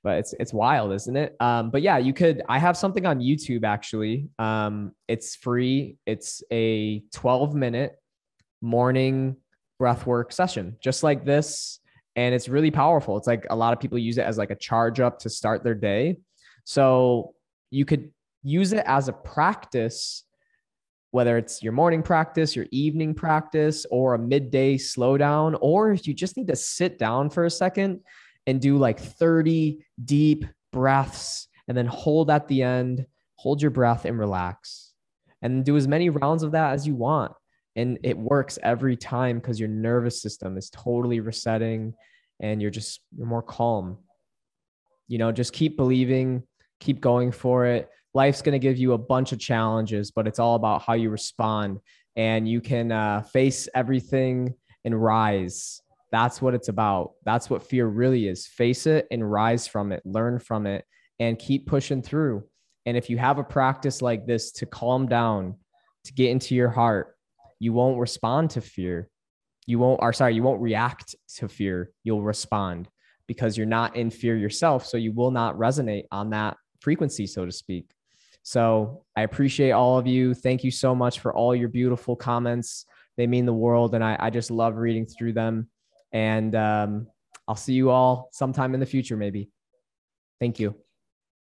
but 0.04 0.20
it's 0.20 0.34
it's 0.40 0.54
wild, 0.54 0.94
isn't 0.94 1.16
it? 1.16 1.36
Um, 1.40 1.70
but 1.70 1.82
yeah, 1.82 1.98
you 1.98 2.14
could. 2.14 2.42
I 2.50 2.60
have 2.60 2.76
something 2.76 3.06
on 3.06 3.20
YouTube 3.20 3.64
actually. 3.64 4.30
Um, 4.40 4.94
it's 5.08 5.36
free. 5.36 5.98
It's 6.06 6.44
a 6.52 7.04
12 7.14 7.56
minute 7.56 7.96
morning 8.62 9.38
breath 9.78 10.06
work 10.06 10.32
session, 10.32 10.78
just 10.82 11.04
like 11.04 11.26
this, 11.26 11.80
and 12.16 12.34
it's 12.34 12.50
really 12.50 12.72
powerful. 12.72 13.18
It's 13.18 13.28
like 13.28 13.46
a 13.50 13.56
lot 13.56 13.74
of 13.74 13.80
people 13.80 13.98
use 13.98 14.18
it 14.18 14.26
as 14.26 14.38
like 14.38 14.52
a 14.52 14.56
charge 14.56 15.00
up 15.00 15.20
to 15.20 15.30
start 15.30 15.64
their 15.64 15.76
day. 15.76 16.18
So 16.64 17.34
you 17.70 17.86
could 17.86 18.12
use 18.44 18.74
it 18.74 18.84
as 18.86 19.08
a 19.08 19.14
practice 19.14 20.24
whether 21.12 21.38
it's 21.38 21.62
your 21.62 21.74
morning 21.74 22.02
practice, 22.02 22.56
your 22.56 22.66
evening 22.72 23.14
practice, 23.14 23.86
or 23.92 24.14
a 24.14 24.20
midday 24.20 24.78
slowdown, 24.78 25.58
or 25.62 25.92
if 25.92 26.08
you 26.08 26.14
just 26.14 26.38
need 26.38 26.48
to 26.48 26.56
sit 26.56 26.98
down 26.98 27.30
for 27.30 27.46
a 27.46 27.50
second 27.50 28.00
and 28.48 28.60
do 28.60 28.78
like 28.78 29.00
30 29.00 29.86
deep 30.04 30.46
breaths 30.72 31.48
and 31.68 31.78
then 31.78 31.86
hold 31.86 32.30
at 32.30 32.48
the 32.48 32.64
end, 32.64 33.06
hold 33.36 33.62
your 33.62 33.72
breath 33.72 34.06
and 34.06 34.18
relax. 34.18 34.94
And 35.42 35.66
do 35.66 35.76
as 35.76 35.88
many 35.88 36.10
rounds 36.10 36.44
of 36.44 36.52
that 36.52 36.74
as 36.74 36.86
you 36.86 36.94
want. 36.94 37.32
And 37.76 37.98
it 38.04 38.18
works 38.18 38.60
every 38.62 38.96
time 38.96 39.40
because 39.40 39.60
your 39.60 39.70
nervous 39.70 40.22
system 40.22 40.58
is 40.58 40.70
totally 40.70 41.20
resetting 41.20 41.94
and 42.40 42.62
you're 42.62 42.72
just 42.72 43.00
you're 43.16 43.28
more 43.28 43.42
calm. 43.42 43.98
You 45.08 45.18
know, 45.18 45.32
just 45.32 45.54
keep 45.54 45.78
believing, 45.78 46.44
keep 46.80 47.02
going 47.02 47.32
for 47.32 47.66
it. 47.66 47.90
Life's 48.14 48.42
going 48.42 48.54
to 48.54 48.60
give 48.60 48.78
you 48.78 48.94
a 48.94 48.98
bunch 48.98 49.32
of 49.32 49.40
challenges, 49.40 50.12
but 50.12 50.28
it's 50.28 50.40
all 50.40 50.56
about 50.56 50.82
how 50.82 50.94
you 50.94 51.10
respond. 51.10 51.80
And 52.16 52.48
you 52.48 52.62
can 52.62 52.92
uh, 52.92 53.22
face 53.22 53.70
everything 53.74 54.54
and 54.84 55.02
rise 55.02 55.81
that's 56.12 56.42
what 56.42 56.54
it's 56.54 56.68
about. 56.68 57.14
That's 57.24 57.50
what 57.50 57.64
fear 57.64 57.88
really 57.88 58.28
is. 58.28 58.46
Face 58.46 58.86
it 58.86 59.08
and 59.12 59.30
rise 59.30 59.68
from 59.68 59.92
it, 59.92 60.02
learn 60.06 60.40
from 60.40 60.68
it, 60.68 60.86
and 61.20 61.40
keep 61.40 61.68
pushing 61.68 62.02
through. 62.02 62.44
And 62.86 62.98
if 62.98 63.10
you 63.10 63.18
have 63.18 63.38
a 63.38 63.44
practice 63.44 64.02
like 64.02 64.26
this 64.26 64.52
to 64.54 64.66
calm 64.66 65.08
down, 65.08 65.56
to 66.06 66.14
get 66.14 66.32
into 66.32 66.56
your 66.56 66.70
heart, 66.70 67.16
you 67.60 67.74
won't 67.74 68.00
respond 68.00 68.50
to 68.52 68.62
fear. 68.62 69.08
You 69.68 69.80
won't, 69.80 70.00
or 70.02 70.14
sorry, 70.14 70.34
you 70.34 70.44
won't 70.44 70.62
react 70.62 71.16
to 71.38 71.48
fear. 71.48 71.92
You'll 72.04 72.24
respond 72.24 72.90
because 73.28 73.56
you're 73.56 73.68
not 73.68 73.96
in 73.96 74.10
fear 74.10 74.36
yourself. 74.36 74.86
So 74.86 74.98
you 74.98 75.14
will 75.14 75.32
not 75.32 75.58
resonate 75.58 76.06
on 76.12 76.32
that 76.32 76.58
frequency, 76.82 77.28
so 77.28 77.46
to 77.46 77.52
speak. 77.52 77.92
So 78.44 79.06
I 79.16 79.22
appreciate 79.22 79.72
all 79.72 80.00
of 80.00 80.08
you. 80.08 80.34
Thank 80.34 80.64
you 80.64 80.72
so 80.72 80.96
much 80.96 81.20
for 81.20 81.34
all 81.34 81.56
your 81.56 81.70
beautiful 81.70 82.16
comments. 82.16 82.86
They 83.16 83.28
mean 83.28 83.46
the 83.46 83.54
world. 83.54 83.94
And 83.94 84.04
I, 84.04 84.18
I 84.20 84.30
just 84.32 84.50
love 84.50 84.78
reading 84.78 85.06
through 85.06 85.34
them. 85.34 85.70
And 86.12 86.56
um, 86.56 87.08
I'll 87.48 87.56
see 87.56 87.74
you 87.74 87.90
all 87.90 88.30
sometime 88.32 88.74
in 88.74 88.80
the 88.80 88.86
future, 88.86 89.18
maybe. 89.18 89.50
Thank 90.40 90.60
you. 90.60 90.76